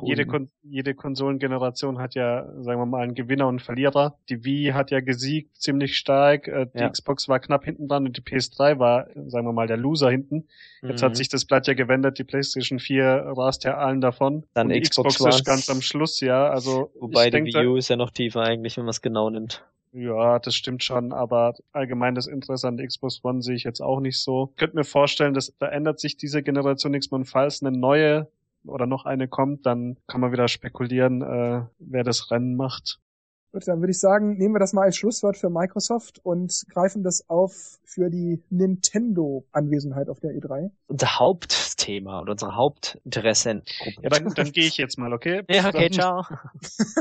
jede, 0.04 0.26
Kon 0.26 0.50
jede 0.64 0.96
Konsolengeneration 0.96 2.00
hat 2.00 2.16
ja, 2.16 2.46
sagen 2.62 2.80
wir 2.80 2.86
mal, 2.86 3.04
einen 3.04 3.14
Gewinner 3.14 3.46
und 3.46 3.56
einen 3.56 3.60
Verlierer. 3.60 4.18
Die 4.30 4.44
Wii 4.44 4.72
hat 4.72 4.92
ja 4.92 5.02
gesiegt 5.02 5.56
ziemlich 5.58 5.98
stark, 5.98 6.48
äh, 6.48 6.68
die 6.74 6.80
ja. 6.80 6.90
Xbox 6.90 7.28
war 7.28 7.40
knapp 7.40 7.66
hinten 7.66 7.88
dran 7.88 8.06
und 8.06 8.18
die 8.18 8.22
PS3 8.22 8.80
war, 8.80 9.08
sagen 9.28 9.46
wir 9.46 9.54
mal, 9.54 9.68
der 9.68 9.78
Loser 9.78 10.10
hinten. 10.10 10.48
Jetzt 10.82 11.02
mhm. 11.02 11.06
hat 11.06 11.16
sich 11.18 11.30
das 11.30 11.46
Blatt 11.46 11.68
ja 11.68 11.74
gewendet, 11.74 12.18
die 12.20 12.24
PlayStation 12.24 12.80
4 12.80 13.34
rast 13.36 13.64
ja 13.64 13.78
allen 13.78 14.02
davon. 14.02 14.46
Dann 14.54 14.72
und 14.72 14.82
Xbox, 14.82 15.16
Xbox 15.16 15.36
ist 15.38 15.46
ganz 15.46 15.70
am 15.70 15.82
Schluss, 15.82 16.20
ja. 16.22 16.50
Also 16.50 16.92
Wobei 17.00 17.30
die 17.30 17.44
Wii 17.44 17.68
U 17.68 17.76
ist 17.76 17.90
ja 17.90 17.96
noch 17.96 18.12
tiefer 18.12 18.42
eigentlich, 18.42 18.78
wenn 18.78 18.86
man 18.86 18.92
es 18.92 19.02
genau 19.02 19.30
nimmt. 19.30 19.64
Ja, 19.98 20.40
das 20.40 20.56
stimmt 20.56 20.84
schon, 20.84 21.14
aber 21.14 21.56
allgemein 21.72 22.16
das 22.16 22.28
Interesse 22.28 22.68
an 22.68 22.76
der 22.76 22.86
Xbox 22.86 23.24
One 23.24 23.42
sehe 23.42 23.56
ich 23.56 23.64
jetzt 23.64 23.80
auch 23.80 24.02
nicht 24.02 24.20
so. 24.20 24.50
Ich 24.52 24.58
könnte 24.58 24.76
mir 24.76 24.84
vorstellen, 24.84 25.34
dass 25.34 25.54
da 25.58 25.68
ändert 25.68 26.02
sich 26.02 26.18
diese 26.18 26.44
Generation 26.44 27.00
Xbox, 27.00 27.30
falls 27.30 27.64
eine 27.64 27.72
neue 27.78 28.28
oder 28.68 28.88
noch 28.88 29.06
eine 29.06 29.28
kommt, 29.28 29.66
dann 29.66 29.98
kann 30.08 30.22
man 30.22 30.32
wieder 30.32 30.48
spekulieren, 30.48 31.22
äh, 31.22 31.64
wer 31.80 32.04
das 32.04 32.32
Rennen 32.32 32.56
macht. 32.56 33.00
Gut, 33.56 33.70
dann 33.70 33.80
würde 33.80 33.92
ich 33.92 34.02
sagen, 34.02 34.36
nehmen 34.36 34.54
wir 34.54 34.60
das 34.60 34.74
mal 34.74 34.82
als 34.82 34.98
Schlusswort 34.98 35.38
für 35.38 35.50
Microsoft 35.50 36.20
und 36.26 36.66
greifen 36.68 37.04
das 37.04 37.30
auf 37.30 37.80
für 37.86 38.10
die 38.10 38.44
Nintendo-Anwesenheit 38.50 40.10
auf 40.10 40.20
der 40.20 40.32
E3. 40.32 40.72
Unser 40.88 41.20
Hauptthema 41.20 42.20
und 42.20 42.30
unsere 42.30 42.58
Hauptinteressen. 42.58 43.64
Ja, 44.02 44.10
dann, 44.10 44.34
dann 44.34 44.52
gehe 44.52 44.66
ich 44.66 44.76
jetzt 44.76 44.98
mal, 44.98 45.14
okay? 45.14 45.44
Ja, 45.50 45.70
okay, 45.70 45.90
ciao. 45.90 46.26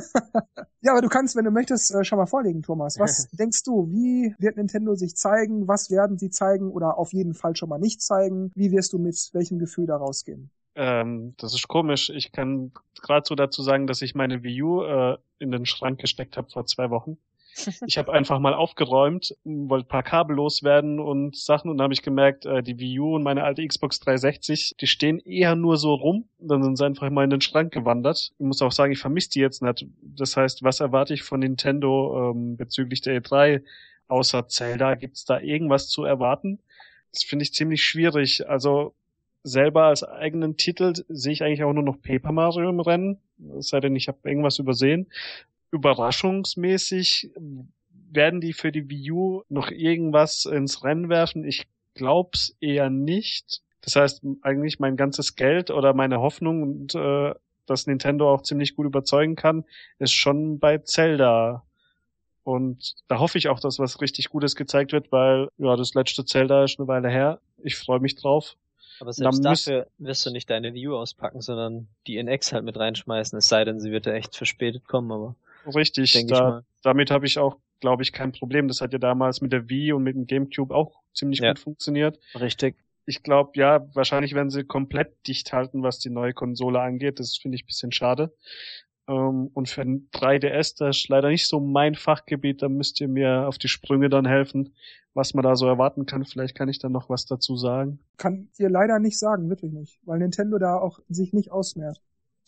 ja, 0.80 0.92
aber 0.92 1.02
du 1.02 1.08
kannst, 1.08 1.34
wenn 1.34 1.44
du 1.44 1.50
möchtest, 1.50 1.92
äh, 1.92 2.04
schon 2.04 2.18
mal 2.18 2.26
vorlegen, 2.26 2.62
Thomas. 2.62 3.00
Was 3.00 3.28
denkst 3.32 3.64
du, 3.64 3.88
wie 3.90 4.36
wird 4.38 4.56
Nintendo 4.56 4.94
sich 4.94 5.16
zeigen? 5.16 5.66
Was 5.66 5.90
werden 5.90 6.18
sie 6.18 6.30
zeigen 6.30 6.70
oder 6.70 6.98
auf 6.98 7.12
jeden 7.12 7.34
Fall 7.34 7.56
schon 7.56 7.68
mal 7.68 7.80
nicht 7.80 8.00
zeigen? 8.00 8.52
Wie 8.54 8.70
wirst 8.70 8.92
du 8.92 9.00
mit 9.00 9.30
welchem 9.32 9.58
Gefühl 9.58 9.86
da 9.86 9.96
rausgehen? 9.96 10.52
Ähm, 10.76 11.34
das 11.38 11.54
ist 11.54 11.68
komisch. 11.68 12.10
Ich 12.10 12.32
kann 12.32 12.72
gerade 13.00 13.26
so 13.26 13.34
dazu 13.34 13.62
sagen, 13.62 13.86
dass 13.86 14.02
ich 14.02 14.14
meine 14.14 14.42
Wii 14.42 14.62
U 14.62 14.82
äh, 14.82 15.18
in 15.38 15.52
den 15.52 15.66
Schrank 15.66 16.00
gesteckt 16.00 16.36
habe 16.36 16.50
vor 16.50 16.66
zwei 16.66 16.90
Wochen. 16.90 17.18
Ich 17.86 17.98
habe 17.98 18.12
einfach 18.12 18.40
mal 18.40 18.52
aufgeräumt, 18.52 19.36
wollte 19.44 19.86
paar 19.86 20.02
Kabel 20.02 20.34
loswerden 20.34 20.98
und 20.98 21.36
Sachen 21.36 21.70
und 21.70 21.78
dann 21.78 21.84
habe 21.84 21.94
ich 21.94 22.02
gemerkt, 22.02 22.46
äh, 22.46 22.64
die 22.64 22.80
Wii 22.80 22.98
U 22.98 23.14
und 23.14 23.22
meine 23.22 23.44
alte 23.44 23.64
Xbox 23.64 24.00
360, 24.00 24.74
die 24.80 24.88
stehen 24.88 25.20
eher 25.20 25.54
nur 25.54 25.76
so 25.76 25.94
rum. 25.94 26.28
Dann 26.40 26.64
sind 26.64 26.76
sie 26.76 26.84
einfach 26.84 27.08
mal 27.10 27.22
in 27.22 27.30
den 27.30 27.40
Schrank 27.40 27.72
gewandert. 27.72 28.32
Ich 28.36 28.44
muss 28.44 28.60
auch 28.60 28.72
sagen, 28.72 28.92
ich 28.92 28.98
vermisse 28.98 29.30
die 29.30 29.40
jetzt 29.40 29.62
nicht. 29.62 29.86
Das 30.02 30.36
heißt, 30.36 30.64
was 30.64 30.80
erwarte 30.80 31.14
ich 31.14 31.22
von 31.22 31.40
Nintendo 31.40 32.32
ähm, 32.32 32.56
bezüglich 32.56 33.02
der 33.02 33.22
E3? 33.22 33.62
Außer 34.08 34.48
Zelda, 34.48 34.96
gibt's 34.96 35.24
da 35.24 35.40
irgendwas 35.40 35.88
zu 35.88 36.02
erwarten? 36.04 36.58
Das 37.12 37.22
finde 37.22 37.44
ich 37.44 37.54
ziemlich 37.54 37.84
schwierig. 37.84 38.48
Also 38.48 38.94
selber 39.44 39.84
als 39.84 40.02
eigenen 40.02 40.56
Titel 40.56 40.94
sehe 41.08 41.32
ich 41.32 41.42
eigentlich 41.42 41.62
auch 41.62 41.72
nur 41.72 41.82
noch 41.82 42.00
Paper 42.00 42.32
Mario 42.32 42.70
im 42.70 42.80
Rennen. 42.80 43.18
Es 43.58 43.68
sei 43.68 43.80
denn, 43.80 43.94
ich 43.94 44.08
habe 44.08 44.18
irgendwas 44.24 44.58
übersehen. 44.58 45.06
Überraschungsmäßig 45.70 47.30
werden 48.10 48.40
die 48.40 48.54
für 48.54 48.72
die 48.72 48.88
Wii 48.88 49.10
U 49.12 49.42
noch 49.48 49.70
irgendwas 49.70 50.46
ins 50.46 50.82
Rennen 50.82 51.08
werfen. 51.08 51.44
Ich 51.44 51.66
glaub's 51.94 52.56
eher 52.60 52.90
nicht. 52.90 53.62
Das 53.82 53.96
heißt, 53.96 54.22
eigentlich 54.40 54.80
mein 54.80 54.96
ganzes 54.96 55.36
Geld 55.36 55.70
oder 55.70 55.92
meine 55.92 56.20
Hoffnung 56.20 56.62
und 56.62 56.94
äh, 56.94 57.34
dass 57.66 57.86
Nintendo 57.86 58.32
auch 58.32 58.42
ziemlich 58.42 58.76
gut 58.76 58.86
überzeugen 58.86 59.36
kann, 59.36 59.64
ist 59.98 60.12
schon 60.12 60.58
bei 60.58 60.78
Zelda. 60.78 61.64
Und 62.44 62.94
da 63.08 63.18
hoffe 63.18 63.38
ich 63.38 63.48
auch, 63.48 63.60
dass 63.60 63.78
was 63.78 64.00
richtig 64.00 64.28
Gutes 64.28 64.54
gezeigt 64.54 64.92
wird, 64.92 65.12
weil 65.12 65.48
ja 65.58 65.76
das 65.76 65.94
letzte 65.94 66.24
Zelda 66.24 66.64
ist 66.64 66.78
eine 66.78 66.88
Weile 66.88 67.08
her. 67.10 67.40
Ich 67.62 67.76
freue 67.76 68.00
mich 68.00 68.16
drauf. 68.16 68.56
Aber 69.00 69.12
selbst 69.12 69.44
dafür 69.44 69.86
wirst 69.98 70.24
du 70.26 70.30
nicht 70.30 70.48
deine 70.50 70.74
Wii 70.74 70.88
U 70.88 70.96
auspacken, 70.96 71.40
sondern 71.40 71.88
die 72.06 72.16
NX 72.16 72.52
halt 72.52 72.64
mit 72.64 72.78
reinschmeißen, 72.78 73.38
es 73.38 73.48
sei 73.48 73.64
denn, 73.64 73.80
sie 73.80 73.90
wird 73.90 74.06
ja 74.06 74.12
echt 74.12 74.36
verspätet 74.36 74.86
kommen, 74.86 75.10
aber. 75.12 75.34
Richtig, 75.74 76.26
da, 76.26 76.62
damit 76.82 77.10
habe 77.10 77.26
ich 77.26 77.38
auch, 77.38 77.56
glaube 77.80 78.02
ich, 78.02 78.12
kein 78.12 78.32
Problem. 78.32 78.68
Das 78.68 78.80
hat 78.80 78.92
ja 78.92 78.98
damals 78.98 79.40
mit 79.40 79.52
der 79.52 79.68
Wii 79.68 79.92
und 79.92 80.02
mit 80.02 80.14
dem 80.14 80.26
GameCube 80.26 80.74
auch 80.74 81.00
ziemlich 81.14 81.40
ja. 81.40 81.50
gut 81.50 81.58
funktioniert. 81.58 82.18
Richtig. 82.38 82.76
Ich 83.06 83.22
glaube, 83.22 83.52
ja, 83.54 83.86
wahrscheinlich 83.94 84.34
werden 84.34 84.50
sie 84.50 84.64
komplett 84.64 85.14
dicht 85.26 85.52
halten, 85.52 85.82
was 85.82 85.98
die 85.98 86.10
neue 86.10 86.34
Konsole 86.34 86.80
angeht. 86.80 87.18
Das 87.18 87.36
finde 87.36 87.56
ich 87.56 87.66
bisschen 87.66 87.92
schade. 87.92 88.34
Ähm, 89.08 89.50
und 89.52 89.68
für 89.68 89.82
ein 89.82 90.08
3DS, 90.12 90.78
das 90.78 90.98
ist 90.98 91.08
leider 91.08 91.28
nicht 91.28 91.48
so 91.48 91.60
mein 91.60 91.94
Fachgebiet, 91.94 92.62
da 92.62 92.68
müsst 92.68 93.00
ihr 93.00 93.08
mir 93.08 93.46
auf 93.48 93.58
die 93.58 93.68
Sprünge 93.68 94.08
dann 94.08 94.26
helfen, 94.26 94.74
was 95.12 95.34
man 95.34 95.42
da 95.44 95.56
so 95.56 95.66
erwarten 95.66 96.06
kann. 96.06 96.24
Vielleicht 96.24 96.54
kann 96.54 96.68
ich 96.68 96.78
dann 96.78 96.92
noch 96.92 97.08
was 97.08 97.26
dazu 97.26 97.56
sagen. 97.56 97.98
Kann 98.16 98.48
dir 98.58 98.68
leider 98.68 98.98
nicht 98.98 99.18
sagen, 99.18 99.48
wirklich 99.48 99.72
nicht, 99.72 99.98
weil 100.04 100.18
Nintendo 100.18 100.58
da 100.58 100.76
auch 100.76 101.00
sich 101.08 101.32
nicht 101.32 101.50
ausmehrt. 101.50 102.00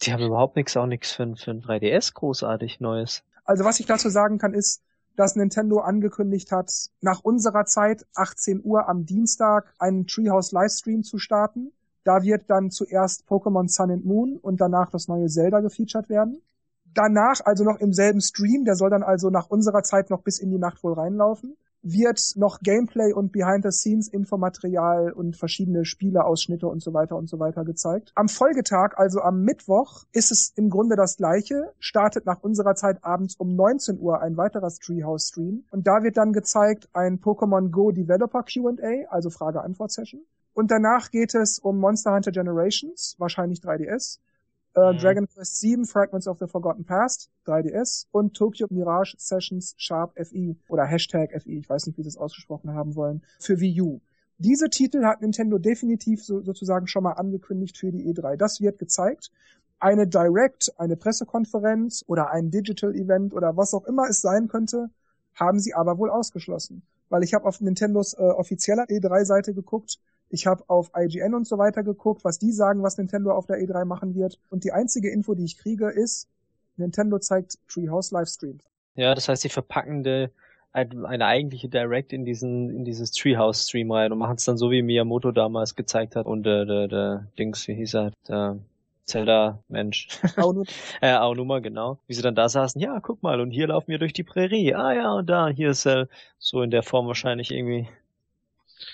Die 0.02 0.12
haben 0.12 0.22
überhaupt 0.22 0.56
nichts, 0.56 0.76
auch 0.76 0.86
nichts 0.86 1.12
für, 1.12 1.36
für 1.36 1.50
ein 1.52 1.62
3DS 1.62 2.14
großartig 2.14 2.80
Neues. 2.80 3.22
Also 3.44 3.64
was 3.64 3.80
ich 3.80 3.86
dazu 3.86 4.08
sagen 4.08 4.38
kann, 4.38 4.52
ist, 4.52 4.82
dass 5.16 5.36
Nintendo 5.36 5.78
angekündigt 5.78 6.52
hat, 6.52 6.70
nach 7.00 7.20
unserer 7.20 7.64
Zeit 7.64 8.04
18 8.14 8.60
Uhr 8.62 8.88
am 8.88 9.06
Dienstag 9.06 9.72
einen 9.78 10.06
Treehouse 10.06 10.52
Livestream 10.52 11.02
zu 11.02 11.18
starten. 11.18 11.72
Da 12.06 12.22
wird 12.22 12.48
dann 12.48 12.70
zuerst 12.70 13.24
Pokémon 13.28 13.68
Sun 13.68 13.90
and 13.90 14.04
Moon 14.04 14.36
und 14.40 14.60
danach 14.60 14.90
das 14.90 15.08
neue 15.08 15.26
Zelda 15.26 15.58
gefeatured 15.58 16.08
werden. 16.08 16.40
Danach, 16.84 17.40
also 17.44 17.64
noch 17.64 17.80
im 17.80 17.92
selben 17.92 18.20
Stream, 18.20 18.64
der 18.64 18.76
soll 18.76 18.90
dann 18.90 19.02
also 19.02 19.28
nach 19.28 19.48
unserer 19.50 19.82
Zeit 19.82 20.08
noch 20.08 20.22
bis 20.22 20.38
in 20.38 20.50
die 20.50 20.58
Nacht 20.58 20.84
wohl 20.84 20.92
reinlaufen, 20.92 21.56
wird 21.82 22.20
noch 22.36 22.60
Gameplay 22.60 23.12
und 23.12 23.32
Behind-the-Scenes-Infomaterial 23.32 25.10
und 25.14 25.36
verschiedene 25.36 25.84
Spieleausschnitte 25.84 26.68
und 26.68 26.80
so 26.80 26.94
weiter 26.94 27.16
und 27.16 27.28
so 27.28 27.40
weiter 27.40 27.64
gezeigt. 27.64 28.12
Am 28.14 28.28
Folgetag, 28.28 28.96
also 28.96 29.20
am 29.20 29.42
Mittwoch, 29.42 30.04
ist 30.12 30.30
es 30.30 30.52
im 30.54 30.70
Grunde 30.70 30.94
das 30.94 31.16
gleiche, 31.16 31.72
startet 31.80 32.24
nach 32.24 32.40
unserer 32.40 32.76
Zeit 32.76 33.02
abends 33.02 33.34
um 33.34 33.56
19 33.56 33.98
Uhr 33.98 34.20
ein 34.20 34.36
weiterer 34.36 34.70
Treehouse-Stream 34.70 35.64
und 35.72 35.88
da 35.88 36.04
wird 36.04 36.16
dann 36.16 36.32
gezeigt 36.32 36.88
ein 36.92 37.18
Pokémon 37.18 37.70
Go 37.70 37.90
Developer 37.90 38.44
Q&A, 38.44 39.08
also 39.10 39.30
Frage-Antwort-Session 39.30 40.20
und 40.56 40.70
danach 40.70 41.10
geht 41.10 41.34
es 41.34 41.58
um 41.58 41.78
Monster 41.78 42.14
Hunter 42.14 42.32
Generations, 42.32 43.14
wahrscheinlich 43.18 43.60
3DS, 43.60 44.20
äh, 44.74 44.94
mhm. 44.94 44.98
Dragon 44.98 45.28
Quest 45.28 45.60
7 45.60 45.84
Fragments 45.84 46.26
of 46.26 46.38
the 46.38 46.46
Forgotten 46.46 46.86
Past, 46.86 47.30
3DS 47.46 48.06
und 48.10 48.34
Tokyo 48.34 48.66
Mirage 48.70 49.16
Sessions 49.18 49.74
Sharp 49.76 50.14
FE 50.16 50.56
oder 50.68 50.86
Hashtag 50.86 51.30
FE, 51.42 51.50
ich 51.50 51.68
weiß 51.68 51.86
nicht, 51.86 51.98
wie 51.98 52.02
sie 52.02 52.08
es 52.08 52.16
ausgesprochen 52.16 52.72
haben 52.72 52.96
wollen, 52.96 53.22
für 53.38 53.60
Wii 53.60 53.82
U. 53.82 54.00
Diese 54.38 54.70
Titel 54.70 55.04
hat 55.04 55.20
Nintendo 55.20 55.58
definitiv 55.58 56.24
so, 56.24 56.40
sozusagen 56.40 56.86
schon 56.86 57.02
mal 57.02 57.12
angekündigt 57.12 57.76
für 57.76 57.92
die 57.92 58.10
E3. 58.10 58.36
Das 58.36 58.62
wird 58.62 58.78
gezeigt. 58.78 59.30
Eine 59.78 60.06
Direct, 60.06 60.72
eine 60.78 60.96
Pressekonferenz 60.96 62.02
oder 62.06 62.30
ein 62.30 62.50
Digital 62.50 62.94
Event 62.94 63.34
oder 63.34 63.58
was 63.58 63.74
auch 63.74 63.84
immer 63.84 64.08
es 64.08 64.22
sein 64.22 64.48
könnte, 64.48 64.88
haben 65.34 65.60
sie 65.60 65.74
aber 65.74 65.98
wohl 65.98 66.08
ausgeschlossen. 66.08 66.82
Weil 67.10 67.22
ich 67.24 67.34
habe 67.34 67.44
auf 67.44 67.60
Nintendos 67.60 68.14
äh, 68.14 68.22
offizieller 68.22 68.84
E3-Seite 68.84 69.52
geguckt, 69.52 70.00
ich 70.28 70.46
habe 70.46 70.64
auf 70.68 70.90
IGN 70.96 71.34
und 71.34 71.46
so 71.46 71.58
weiter 71.58 71.82
geguckt, 71.82 72.24
was 72.24 72.38
die 72.38 72.52
sagen, 72.52 72.82
was 72.82 72.98
Nintendo 72.98 73.32
auf 73.32 73.46
der 73.46 73.58
E3 73.58 73.84
machen 73.84 74.14
wird. 74.14 74.38
Und 74.50 74.64
die 74.64 74.72
einzige 74.72 75.10
Info, 75.10 75.34
die 75.34 75.44
ich 75.44 75.56
kriege, 75.56 75.88
ist, 75.88 76.28
Nintendo 76.76 77.18
zeigt 77.18 77.58
Treehouse 77.68 78.10
Livestream. 78.10 78.58
Ja, 78.96 79.14
das 79.14 79.28
heißt, 79.28 79.42
sie 79.42 79.48
verpacken 79.48 80.04
eine 80.72 81.26
eigentliche 81.26 81.68
Direct 81.68 82.12
in 82.12 82.24
diesen 82.24 82.70
in 82.70 82.84
dieses 82.84 83.12
Treehouse 83.12 83.66
Stream 83.66 83.90
rein 83.92 84.12
und 84.12 84.18
machen 84.18 84.36
es 84.36 84.44
dann 84.44 84.58
so 84.58 84.70
wie 84.70 84.82
Miyamoto 84.82 85.32
damals 85.32 85.74
gezeigt 85.74 86.16
hat 86.16 86.26
und 86.26 86.42
der 86.42 86.66
der, 86.66 86.88
der 86.88 87.26
Dings 87.38 87.66
wie 87.66 87.74
hieß 87.74 87.94
er 87.94 88.12
der 88.28 88.58
Zelda 89.04 89.62
Mensch 89.68 90.08
Aonuma. 90.36 90.66
äh, 91.00 91.12
Aonuma 91.12 91.60
genau 91.60 91.98
wie 92.06 92.12
sie 92.12 92.20
dann 92.20 92.34
da 92.34 92.50
saßen 92.50 92.78
ja 92.78 93.00
guck 93.00 93.22
mal 93.22 93.40
und 93.40 93.52
hier 93.52 93.68
laufen 93.68 93.88
wir 93.88 93.98
durch 93.98 94.12
die 94.12 94.22
Prärie 94.22 94.74
ah 94.74 94.92
ja 94.92 95.14
und 95.14 95.30
da 95.30 95.48
hier 95.48 95.70
ist 95.70 95.86
er 95.86 96.08
so 96.38 96.60
in 96.60 96.70
der 96.70 96.82
Form 96.82 97.06
wahrscheinlich 97.06 97.52
irgendwie 97.52 97.88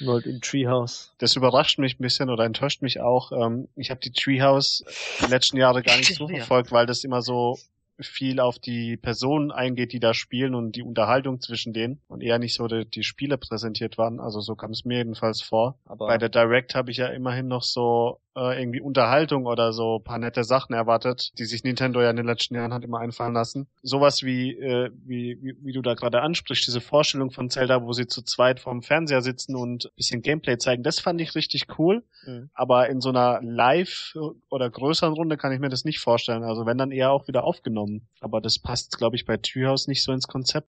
nur 0.00 0.14
halt 0.14 0.26
im 0.26 0.40
Treehouse. 0.40 1.12
Das 1.18 1.36
überrascht 1.36 1.78
mich 1.78 1.98
ein 1.98 2.02
bisschen 2.02 2.30
oder 2.30 2.44
enttäuscht 2.44 2.82
mich 2.82 3.00
auch. 3.00 3.32
Ähm, 3.32 3.68
ich 3.76 3.90
habe 3.90 4.00
die 4.00 4.12
Treehouse 4.12 4.84
die 5.20 5.30
letzten 5.30 5.56
Jahre 5.56 5.82
gar 5.82 5.96
nicht 5.96 6.14
so 6.14 6.28
verfolgt, 6.28 6.72
weil 6.72 6.86
das 6.86 7.04
immer 7.04 7.22
so 7.22 7.58
viel 8.00 8.40
auf 8.40 8.58
die 8.58 8.96
Personen 8.96 9.50
eingeht, 9.50 9.92
die 9.92 10.00
da 10.00 10.14
spielen 10.14 10.54
und 10.54 10.72
die 10.72 10.82
Unterhaltung 10.82 11.40
zwischen 11.40 11.72
denen 11.72 12.00
und 12.08 12.22
eher 12.22 12.38
nicht 12.38 12.54
so 12.54 12.66
die, 12.66 12.84
die 12.84 13.04
Spiele 13.04 13.38
präsentiert 13.38 13.98
waren. 13.98 14.18
Also 14.18 14.40
so 14.40 14.56
kam 14.56 14.70
es 14.72 14.84
mir 14.84 14.98
jedenfalls 14.98 15.40
vor. 15.40 15.76
Aber 15.86 16.06
Bei 16.06 16.18
der 16.18 16.28
Direct 16.28 16.74
habe 16.74 16.90
ich 16.90 16.96
ja 16.96 17.08
immerhin 17.08 17.48
noch 17.48 17.62
so 17.62 18.18
äh, 18.36 18.60
irgendwie 18.60 18.80
Unterhaltung 18.80 19.46
oder 19.46 19.72
so 19.72 19.98
paar 19.98 20.18
nette 20.18 20.44
Sachen 20.44 20.74
erwartet, 20.74 21.32
die 21.38 21.44
sich 21.44 21.64
Nintendo 21.64 22.00
ja 22.00 22.10
in 22.10 22.16
den 22.16 22.26
letzten 22.26 22.54
Jahren 22.54 22.72
hat 22.72 22.84
immer 22.84 23.00
einfallen 23.00 23.34
lassen. 23.34 23.66
Sowas 23.82 24.22
wie, 24.22 24.52
äh, 24.58 24.90
wie, 25.04 25.38
wie, 25.42 25.56
wie 25.60 25.72
du 25.72 25.82
da 25.82 25.94
gerade 25.94 26.22
ansprichst, 26.22 26.66
diese 26.66 26.80
Vorstellung 26.80 27.30
von 27.30 27.50
Zelda, 27.50 27.82
wo 27.82 27.92
sie 27.92 28.06
zu 28.06 28.22
zweit 28.22 28.60
vorm 28.60 28.82
Fernseher 28.82 29.22
sitzen 29.22 29.56
und 29.56 29.90
bisschen 29.96 30.22
Gameplay 30.22 30.58
zeigen, 30.58 30.82
das 30.82 31.00
fand 31.00 31.20
ich 31.20 31.34
richtig 31.34 31.66
cool. 31.78 32.04
Mhm. 32.26 32.50
Aber 32.54 32.88
in 32.88 33.00
so 33.00 33.10
einer 33.10 33.40
Live- 33.42 34.16
oder 34.50 34.70
größeren 34.70 35.12
Runde 35.12 35.36
kann 35.36 35.52
ich 35.52 35.60
mir 35.60 35.68
das 35.68 35.84
nicht 35.84 36.00
vorstellen. 36.00 36.44
Also 36.44 36.66
wenn 36.66 36.78
dann 36.78 36.90
eher 36.90 37.10
auch 37.10 37.28
wieder 37.28 37.44
aufgenommen. 37.44 38.08
Aber 38.20 38.40
das 38.40 38.58
passt, 38.58 38.98
glaube 38.98 39.16
ich, 39.16 39.26
bei 39.26 39.36
Treehouse 39.36 39.88
nicht 39.88 40.02
so 40.02 40.12
ins 40.12 40.26
Konzept. 40.26 40.68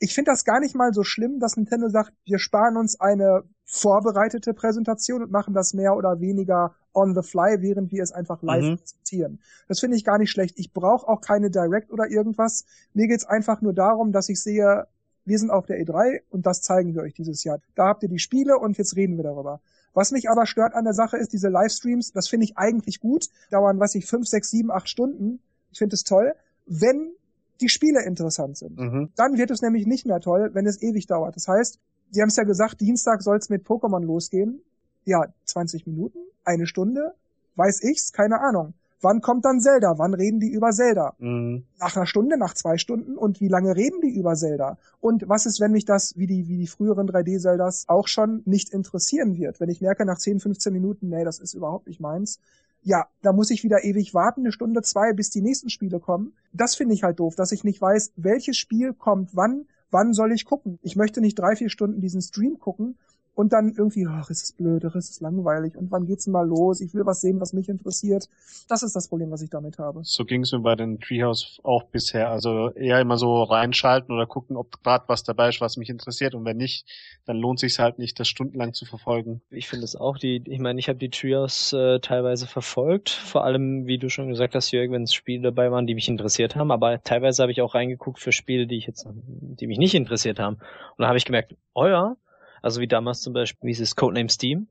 Ich 0.00 0.12
finde 0.12 0.32
das 0.32 0.44
gar 0.44 0.60
nicht 0.60 0.74
mal 0.74 0.92
so 0.92 1.04
schlimm, 1.04 1.38
dass 1.38 1.56
Nintendo 1.56 1.88
sagt, 1.88 2.12
wir 2.24 2.38
sparen 2.38 2.76
uns 2.76 3.00
eine 3.00 3.44
vorbereitete 3.64 4.52
Präsentation 4.52 5.22
und 5.22 5.30
machen 5.30 5.54
das 5.54 5.72
mehr 5.72 5.96
oder 5.96 6.20
weniger 6.20 6.74
on 6.94 7.14
the 7.14 7.22
fly, 7.22 7.60
während 7.60 7.92
wir 7.92 8.02
es 8.02 8.12
einfach 8.12 8.42
live 8.42 8.64
mhm. 8.64 8.78
präsentieren. 8.78 9.40
Das 9.68 9.80
finde 9.80 9.96
ich 9.96 10.04
gar 10.04 10.18
nicht 10.18 10.30
schlecht. 10.30 10.58
Ich 10.58 10.72
brauche 10.72 11.08
auch 11.08 11.20
keine 11.20 11.50
Direct 11.50 11.92
oder 11.92 12.08
irgendwas. 12.10 12.64
Mir 12.92 13.08
geht's 13.08 13.24
einfach 13.24 13.60
nur 13.60 13.72
darum, 13.72 14.12
dass 14.12 14.28
ich 14.28 14.40
sehe, 14.42 14.86
wir 15.24 15.38
sind 15.38 15.50
auf 15.50 15.66
der 15.66 15.80
E3 15.80 16.20
und 16.30 16.46
das 16.46 16.62
zeigen 16.62 16.94
wir 16.94 17.02
euch 17.02 17.14
dieses 17.14 17.44
Jahr. 17.44 17.58
Da 17.74 17.86
habt 17.86 18.02
ihr 18.02 18.08
die 18.08 18.18
Spiele 18.18 18.58
und 18.58 18.78
jetzt 18.78 18.96
reden 18.96 19.16
wir 19.16 19.24
darüber. 19.24 19.60
Was 19.92 20.10
mich 20.10 20.28
aber 20.28 20.46
stört 20.46 20.74
an 20.74 20.84
der 20.84 20.94
Sache 20.94 21.16
ist, 21.16 21.32
diese 21.32 21.48
Livestreams, 21.48 22.12
das 22.12 22.28
finde 22.28 22.44
ich 22.44 22.56
eigentlich 22.56 23.00
gut, 23.00 23.28
dauern, 23.50 23.78
weiß 23.78 23.94
ich, 23.94 24.06
fünf, 24.06 24.26
sechs, 24.26 24.50
sieben, 24.50 24.70
acht 24.70 24.88
Stunden. 24.88 25.40
Ich 25.72 25.78
finde 25.78 25.94
es 25.94 26.04
toll. 26.04 26.34
Wenn 26.66 27.12
die 27.60 27.68
Spiele 27.68 28.04
interessant 28.04 28.56
sind. 28.56 28.78
Mhm. 28.78 29.10
Dann 29.14 29.38
wird 29.38 29.50
es 29.50 29.62
nämlich 29.62 29.86
nicht 29.86 30.06
mehr 30.06 30.20
toll, 30.20 30.50
wenn 30.54 30.66
es 30.66 30.82
ewig 30.82 31.06
dauert. 31.06 31.36
Das 31.36 31.46
heißt, 31.46 31.78
Sie 32.10 32.20
haben 32.20 32.28
es 32.28 32.36
ja 32.36 32.44
gesagt, 32.44 32.80
Dienstag 32.80 33.22
soll 33.22 33.38
es 33.38 33.48
mit 33.48 33.66
Pokémon 33.66 34.04
losgehen. 34.04 34.62
Ja, 35.04 35.26
20 35.44 35.86
Minuten, 35.86 36.18
eine 36.44 36.66
Stunde, 36.66 37.14
weiß 37.56 37.82
ich's, 37.82 38.12
keine 38.12 38.40
Ahnung. 38.40 38.74
Wann 39.04 39.20
kommt 39.20 39.44
dann 39.44 39.60
Zelda? 39.60 39.98
Wann 39.98 40.14
reden 40.14 40.40
die 40.40 40.48
über 40.48 40.70
Zelda? 40.70 41.14
Mhm. 41.18 41.64
Nach 41.78 41.94
einer 41.94 42.06
Stunde, 42.06 42.38
nach 42.38 42.54
zwei 42.54 42.78
Stunden? 42.78 43.18
Und 43.18 43.38
wie 43.42 43.48
lange 43.48 43.76
reden 43.76 44.00
die 44.00 44.16
über 44.18 44.34
Zelda? 44.34 44.78
Und 44.98 45.28
was 45.28 45.44
ist, 45.44 45.60
wenn 45.60 45.72
mich 45.72 45.84
das, 45.84 46.16
wie 46.16 46.26
die, 46.26 46.48
wie 46.48 46.56
die 46.56 46.66
früheren 46.66 47.06
3D-Zeldas, 47.06 47.84
auch 47.86 48.08
schon 48.08 48.40
nicht 48.46 48.70
interessieren 48.70 49.36
wird? 49.36 49.60
Wenn 49.60 49.68
ich 49.68 49.82
merke 49.82 50.06
nach 50.06 50.16
10, 50.16 50.40
15 50.40 50.72
Minuten, 50.72 51.10
nee, 51.10 51.22
das 51.22 51.38
ist 51.38 51.52
überhaupt 51.52 51.86
nicht 51.86 52.00
meins. 52.00 52.40
Ja, 52.82 53.06
da 53.20 53.34
muss 53.34 53.50
ich 53.50 53.62
wieder 53.62 53.84
ewig 53.84 54.14
warten, 54.14 54.40
eine 54.40 54.52
Stunde, 54.52 54.80
zwei, 54.80 55.12
bis 55.12 55.28
die 55.28 55.42
nächsten 55.42 55.68
Spiele 55.68 56.00
kommen. 56.00 56.32
Das 56.54 56.74
finde 56.74 56.94
ich 56.94 57.02
halt 57.02 57.20
doof, 57.20 57.34
dass 57.34 57.52
ich 57.52 57.62
nicht 57.62 57.82
weiß, 57.82 58.12
welches 58.16 58.56
Spiel 58.56 58.94
kommt 58.94 59.36
wann, 59.36 59.66
wann 59.90 60.14
soll 60.14 60.32
ich 60.32 60.46
gucken? 60.46 60.78
Ich 60.82 60.96
möchte 60.96 61.20
nicht 61.20 61.38
drei, 61.38 61.56
vier 61.56 61.68
Stunden 61.68 62.00
diesen 62.00 62.22
Stream 62.22 62.58
gucken 62.58 62.96
und 63.34 63.52
dann 63.52 63.72
irgendwie, 63.76 64.06
ach, 64.08 64.30
ist 64.30 64.42
es 64.42 64.52
blöd, 64.52 64.84
ach, 64.84 64.94
ist 64.94 65.10
es 65.10 65.20
langweilig 65.20 65.76
und 65.76 65.90
wann 65.90 66.06
geht's 66.06 66.24
denn 66.24 66.32
mal 66.32 66.46
los? 66.46 66.80
Ich 66.80 66.94
will 66.94 67.04
was 67.04 67.20
sehen, 67.20 67.40
was 67.40 67.52
mich 67.52 67.68
interessiert. 67.68 68.28
Das 68.68 68.82
ist 68.82 68.94
das 68.94 69.08
Problem, 69.08 69.30
was 69.30 69.42
ich 69.42 69.50
damit 69.50 69.78
habe. 69.78 70.00
So 70.04 70.24
ging 70.24 70.42
es 70.42 70.52
mir 70.52 70.60
bei 70.60 70.76
den 70.76 71.00
Treehouse 71.00 71.60
auch 71.62 71.84
bisher. 71.84 72.30
Also 72.30 72.70
eher 72.70 73.00
immer 73.00 73.18
so 73.18 73.42
reinschalten 73.42 74.14
oder 74.14 74.26
gucken, 74.26 74.56
ob 74.56 74.82
gerade 74.82 75.04
was 75.08 75.24
dabei 75.24 75.48
ist, 75.48 75.60
was 75.60 75.76
mich 75.76 75.90
interessiert 75.90 76.34
und 76.34 76.44
wenn 76.44 76.56
nicht, 76.56 76.86
dann 77.26 77.36
lohnt 77.36 77.58
sich 77.58 77.78
halt 77.78 77.98
nicht, 77.98 78.18
das 78.20 78.28
stundenlang 78.28 78.72
zu 78.72 78.84
verfolgen. 78.84 79.42
Ich 79.50 79.68
finde 79.68 79.84
es 79.84 79.96
auch, 79.96 80.18
die, 80.18 80.42
ich 80.46 80.60
meine, 80.60 80.78
ich 80.78 80.88
habe 80.88 80.98
die 80.98 81.10
Treehouse 81.10 81.72
äh, 81.72 81.98
teilweise 82.00 82.46
verfolgt, 82.46 83.10
vor 83.10 83.44
allem, 83.44 83.86
wie 83.86 83.98
du 83.98 84.08
schon 84.08 84.28
gesagt 84.28 84.54
hast, 84.54 84.70
Jörg, 84.70 84.90
wenn 84.90 85.02
es 85.02 85.14
Spiele 85.14 85.42
dabei 85.42 85.70
waren, 85.70 85.86
die 85.86 85.94
mich 85.94 86.08
interessiert 86.08 86.56
haben, 86.56 86.70
aber 86.70 87.02
teilweise 87.02 87.42
habe 87.42 87.52
ich 87.52 87.60
auch 87.62 87.74
reingeguckt 87.74 88.20
für 88.20 88.32
Spiele, 88.32 88.66
die 88.66 88.76
ich 88.76 88.86
jetzt, 88.86 89.06
die 89.14 89.66
mich 89.66 89.78
nicht 89.78 89.94
interessiert 89.94 90.38
haben. 90.38 90.56
Und 90.56 91.02
da 91.02 91.08
habe 91.08 91.18
ich 91.18 91.24
gemerkt, 91.24 91.56
oh 91.74 91.86
ja, 91.86 92.16
also 92.64 92.80
wie 92.80 92.88
damals 92.88 93.20
zum 93.20 93.34
Beispiel 93.34 93.68
dieses 93.68 93.94
Codename 93.94 94.30
Steam. 94.30 94.68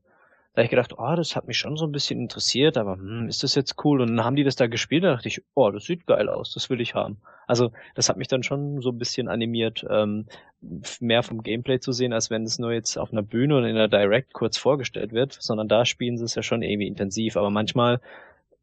Da 0.52 0.60
habe 0.60 0.64
ich 0.64 0.70
gedacht, 0.70 0.94
oh, 0.98 1.14
das 1.16 1.36
hat 1.36 1.46
mich 1.46 1.58
schon 1.58 1.76
so 1.76 1.84
ein 1.84 1.92
bisschen 1.92 2.18
interessiert, 2.20 2.76
aber 2.76 2.94
hm, 2.94 3.28
ist 3.28 3.44
das 3.44 3.54
jetzt 3.54 3.76
cool? 3.84 4.00
Und 4.00 4.08
dann 4.08 4.24
haben 4.24 4.34
die 4.34 4.42
das 4.42 4.56
da 4.56 4.66
gespielt, 4.66 5.04
da 5.04 5.12
dachte 5.12 5.28
ich, 5.28 5.42
oh, 5.54 5.70
das 5.70 5.84
sieht 5.84 6.04
geil 6.06 6.28
aus, 6.28 6.52
das 6.54 6.70
will 6.70 6.80
ich 6.80 6.94
haben. 6.94 7.18
Also 7.46 7.70
das 7.94 8.08
hat 8.08 8.16
mich 8.16 8.26
dann 8.26 8.42
schon 8.42 8.80
so 8.80 8.90
ein 8.90 8.98
bisschen 8.98 9.28
animiert, 9.28 9.84
ähm, 9.88 10.26
mehr 11.00 11.22
vom 11.22 11.42
Gameplay 11.42 11.78
zu 11.78 11.92
sehen, 11.92 12.12
als 12.12 12.30
wenn 12.30 12.42
es 12.42 12.58
nur 12.58 12.72
jetzt 12.72 12.96
auf 12.96 13.12
einer 13.12 13.22
Bühne 13.22 13.56
und 13.58 13.64
in 13.64 13.76
einer 13.76 13.88
Direct 13.88 14.32
kurz 14.32 14.56
vorgestellt 14.56 15.12
wird, 15.12 15.36
sondern 15.40 15.68
da 15.68 15.84
spielen 15.84 16.18
sie 16.18 16.24
es 16.24 16.34
ja 16.34 16.42
schon 16.42 16.62
irgendwie 16.62 16.88
intensiv. 16.88 17.36
Aber 17.36 17.50
manchmal 17.50 18.00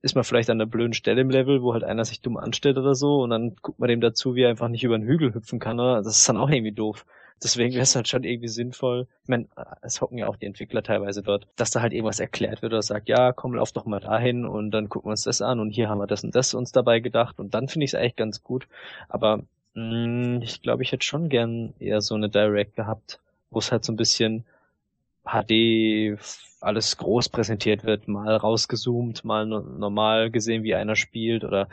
ist 0.01 0.15
man 0.15 0.25
vielleicht 0.25 0.49
an 0.49 0.59
einer 0.59 0.69
blöden 0.69 0.93
Stelle 0.93 1.21
im 1.21 1.29
Level, 1.29 1.61
wo 1.61 1.73
halt 1.73 1.85
einer 1.85 2.03
sich 2.03 2.21
dumm 2.21 2.35
anstellt 2.35 2.77
oder 2.77 2.95
so 2.95 3.21
und 3.21 3.29
dann 3.29 3.55
guckt 3.61 3.79
man 3.79 3.87
dem 3.87 4.01
dazu, 4.01 4.35
wie 4.35 4.41
er 4.41 4.49
einfach 4.49 4.67
nicht 4.67 4.83
über 4.83 4.97
den 4.97 5.07
Hügel 5.07 5.33
hüpfen 5.33 5.59
kann. 5.59 5.79
Oder? 5.79 6.01
Das 6.01 6.17
ist 6.17 6.27
dann 6.27 6.37
auch 6.37 6.49
irgendwie 6.49 6.73
doof. 6.73 7.05
Deswegen 7.43 7.73
wäre 7.73 7.83
es 7.83 7.95
halt 7.95 8.07
schon 8.07 8.23
irgendwie 8.23 8.47
sinnvoll. 8.47 9.07
Ich 9.23 9.29
meine, 9.29 9.47
es 9.81 9.99
hocken 9.99 10.17
ja 10.19 10.27
auch 10.27 10.35
die 10.35 10.45
Entwickler 10.45 10.83
teilweise 10.83 11.23
dort, 11.23 11.47
dass 11.55 11.71
da 11.71 11.81
halt 11.81 11.91
irgendwas 11.91 12.19
erklärt 12.19 12.61
wird 12.61 12.73
oder 12.73 12.83
sagt, 12.83 13.09
ja, 13.09 13.31
komm, 13.33 13.55
lauf 13.55 13.71
doch 13.71 13.85
mal 13.85 13.99
dahin 13.99 14.45
und 14.45 14.71
dann 14.71 14.89
gucken 14.89 15.09
wir 15.09 15.13
uns 15.13 15.23
das 15.23 15.41
an 15.41 15.59
und 15.59 15.71
hier 15.71 15.89
haben 15.89 15.97
wir 15.97 16.07
das 16.07 16.23
und 16.23 16.35
das 16.35 16.53
uns 16.53 16.71
dabei 16.71 16.99
gedacht 16.99 17.39
und 17.39 17.53
dann 17.53 17.67
finde 17.67 17.85
ich 17.85 17.91
es 17.91 17.95
eigentlich 17.95 18.15
ganz 18.15 18.43
gut. 18.43 18.67
Aber 19.09 19.43
mh, 19.73 20.37
mm, 20.37 20.41
ich 20.43 20.61
glaube, 20.61 20.83
ich 20.83 20.91
hätte 20.91 21.05
schon 21.05 21.29
gern 21.29 21.73
eher 21.79 22.01
so 22.01 22.13
eine 22.15 22.29
Direct 22.29 22.75
gehabt, 22.75 23.19
wo 23.49 23.59
es 23.59 23.71
halt 23.71 23.83
so 23.85 23.91
ein 23.91 23.97
bisschen 23.97 24.45
HD 25.23 26.17
alles 26.61 26.95
groß 26.97 27.29
präsentiert 27.29 27.83
wird, 27.83 28.07
mal 28.07 28.35
rausgezoomt, 28.35 29.25
mal 29.25 29.45
normal 29.45 30.29
gesehen, 30.29 30.63
wie 30.63 30.75
einer 30.75 30.95
spielt 30.95 31.43
oder 31.43 31.67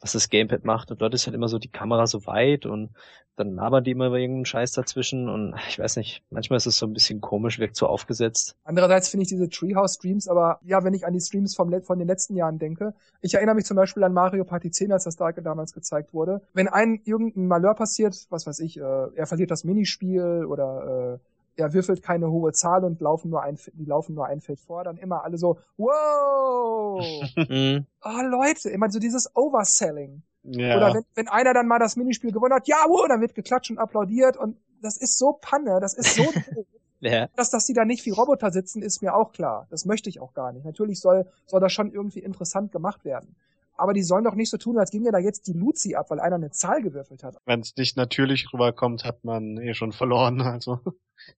was 0.00 0.12
das 0.12 0.30
Gamepad 0.30 0.64
macht. 0.64 0.90
Und 0.90 1.02
dort 1.02 1.12
ist 1.14 1.26
halt 1.26 1.34
immer 1.34 1.48
so 1.48 1.58
die 1.58 1.70
Kamera 1.70 2.06
so 2.06 2.24
weit 2.26 2.64
und 2.64 2.90
dann 3.38 3.54
labern 3.54 3.84
die 3.84 3.92
immer 3.92 4.08
über 4.08 4.18
irgendeinen 4.18 4.46
Scheiß 4.46 4.72
dazwischen 4.72 5.28
und 5.28 5.54
ich 5.68 5.78
weiß 5.78 5.96
nicht, 5.96 6.22
manchmal 6.30 6.56
ist 6.56 6.66
es 6.66 6.78
so 6.78 6.86
ein 6.86 6.92
bisschen 6.92 7.20
komisch, 7.20 7.58
wirkt 7.58 7.76
so 7.76 7.86
aufgesetzt. 7.86 8.56
Andererseits 8.64 9.08
finde 9.08 9.22
ich 9.22 9.28
diese 9.28 9.48
Treehouse-Streams, 9.48 10.28
aber 10.28 10.58
ja, 10.64 10.82
wenn 10.84 10.94
ich 10.94 11.06
an 11.06 11.12
die 11.12 11.20
Streams 11.20 11.54
vom, 11.54 11.72
von 11.82 11.98
den 11.98 12.08
letzten 12.08 12.36
Jahren 12.36 12.58
denke, 12.58 12.94
ich 13.20 13.34
erinnere 13.34 13.54
mich 13.54 13.64
zum 13.64 13.76
Beispiel 13.76 14.02
an 14.02 14.12
Mario 14.12 14.44
Party 14.44 14.70
10, 14.70 14.92
als 14.92 15.04
das 15.04 15.16
da 15.16 15.30
damals 15.32 15.72
gezeigt 15.72 16.12
wurde. 16.12 16.42
Wenn 16.52 16.68
ein 16.68 17.00
irgendein 17.04 17.46
Malheur 17.46 17.74
passiert, 17.74 18.26
was 18.30 18.46
weiß 18.46 18.60
ich, 18.60 18.78
äh, 18.78 18.80
er 18.82 19.26
verliert 19.26 19.50
das 19.50 19.64
Minispiel 19.64 20.44
oder 20.44 21.14
äh, 21.14 21.18
er 21.58 21.72
würfelt 21.74 22.02
keine 22.02 22.30
hohe 22.30 22.52
Zahl 22.52 22.84
und 22.84 23.00
laufen 23.00 23.30
nur 23.30 23.42
ein, 23.42 23.58
die 23.72 23.84
laufen 23.84 24.14
nur 24.14 24.26
ein 24.26 24.40
Feld 24.40 24.60
vor, 24.60 24.84
dann 24.84 24.96
immer 24.96 25.24
alle 25.24 25.38
so, 25.38 25.58
wow! 25.76 27.02
oh 27.02 28.22
Leute, 28.22 28.70
immer 28.70 28.90
so 28.90 28.98
dieses 28.98 29.34
Overselling. 29.34 30.22
Ja. 30.44 30.76
Oder 30.76 30.94
wenn, 30.94 31.04
wenn 31.14 31.28
einer 31.28 31.52
dann 31.52 31.66
mal 31.66 31.78
das 31.78 31.96
Minispiel 31.96 32.32
gewonnen 32.32 32.54
hat, 32.54 32.68
ja, 32.68 32.76
wow, 32.86 33.06
dann 33.08 33.20
wird 33.20 33.34
geklatscht 33.34 33.70
und 33.70 33.78
applaudiert 33.78 34.36
und 34.36 34.56
das 34.80 34.96
ist 34.96 35.18
so 35.18 35.32
Panne, 35.40 35.80
das 35.80 35.94
ist 35.94 36.14
so 36.14 36.22
ja. 37.00 37.26
Dass, 37.34 37.50
dass 37.50 37.66
die 37.66 37.74
da 37.74 37.84
nicht 37.84 38.06
wie 38.06 38.10
Roboter 38.10 38.50
sitzen, 38.50 38.80
ist 38.80 39.02
mir 39.02 39.14
auch 39.14 39.32
klar. 39.32 39.66
Das 39.70 39.84
möchte 39.84 40.08
ich 40.08 40.20
auch 40.20 40.34
gar 40.34 40.52
nicht. 40.52 40.64
Natürlich 40.64 41.00
soll, 41.00 41.26
soll 41.46 41.60
das 41.60 41.72
schon 41.72 41.90
irgendwie 41.90 42.20
interessant 42.20 42.72
gemacht 42.72 43.04
werden 43.04 43.36
aber 43.78 43.94
die 43.94 44.02
sollen 44.02 44.24
doch 44.24 44.34
nicht 44.34 44.50
so 44.50 44.58
tun, 44.58 44.78
als 44.78 44.90
ginge 44.90 45.12
da 45.12 45.18
jetzt 45.18 45.46
die 45.46 45.52
Luzi 45.52 45.94
ab, 45.94 46.10
weil 46.10 46.20
einer 46.20 46.36
eine 46.36 46.50
Zahl 46.50 46.82
gewürfelt 46.82 47.22
hat. 47.22 47.36
Wenn 47.46 47.60
es 47.60 47.76
nicht 47.76 47.96
natürlich 47.96 48.52
rüberkommt, 48.52 49.04
hat 49.04 49.24
man 49.24 49.56
eh 49.58 49.74
schon 49.74 49.92
verloren. 49.92 50.42
Also. 50.58 50.80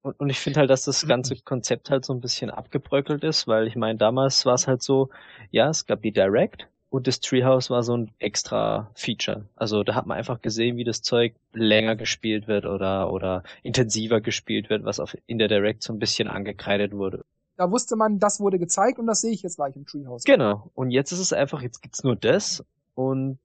Und, 0.03 0.18
und 0.20 0.31
ich 0.31 0.38
finde 0.38 0.61
halt, 0.61 0.70
dass 0.70 0.85
das 0.85 1.07
ganze 1.07 1.37
Konzept 1.37 1.90
halt 1.90 2.05
so 2.05 2.14
ein 2.14 2.20
bisschen 2.20 2.48
abgebröckelt 2.48 3.24
ist, 3.24 3.48
weil 3.48 3.66
ich 3.66 3.76
meine, 3.76 3.98
damals 3.98 4.46
war 4.46 4.55
es 4.55 4.66
halt 4.66 4.83
so, 4.83 5.11
ja, 5.50 5.68
es 5.68 5.85
gab 5.85 6.00
die 6.03 6.12
Direct 6.12 6.68
und 6.90 7.07
das 7.07 7.20
Treehouse 7.20 7.70
war 7.70 7.83
so 7.83 7.96
ein 7.96 8.11
extra 8.18 8.90
Feature. 8.94 9.48
Also 9.57 9.83
da 9.83 9.94
hat 9.94 10.07
man 10.07 10.16
einfach 10.16 10.42
gesehen, 10.42 10.76
wie 10.76 10.85
das 10.85 11.03
Zeug 11.03 11.35
länger 11.53 11.96
gespielt 11.96 12.46
wird 12.46 12.66
oder, 12.66 13.12
oder 13.12 13.42
intensiver 13.62 14.20
gespielt 14.20 14.70
wird, 14.70 14.85
was 14.85 15.00
auf, 15.00 15.16
in 15.26 15.38
der 15.38 15.48
Direct 15.48 15.83
so 15.83 15.92
ein 15.92 15.98
bisschen 15.98 16.29
angekreidet 16.29 16.92
wurde. 16.92 17.24
Da 17.61 17.70
wusste 17.70 17.94
man, 17.94 18.18
das 18.18 18.40
wurde 18.40 18.59
gezeigt 18.59 18.99
und 18.99 19.07
das 19.07 19.20
sehe 19.20 19.33
ich 19.33 19.42
jetzt 19.42 19.57
gleich 19.57 19.77
im 19.77 19.85
Treehouse. 19.85 20.25
Genau. 20.25 20.70
Und 20.73 20.90
jetzt 20.92 21.12
ist 21.12 21.18
es 21.18 21.35
einfach, 21.35 21.61
jetzt 21.61 21.83
gibt's 21.83 22.03
nur 22.03 22.16
das 22.16 22.64
und 22.94 23.38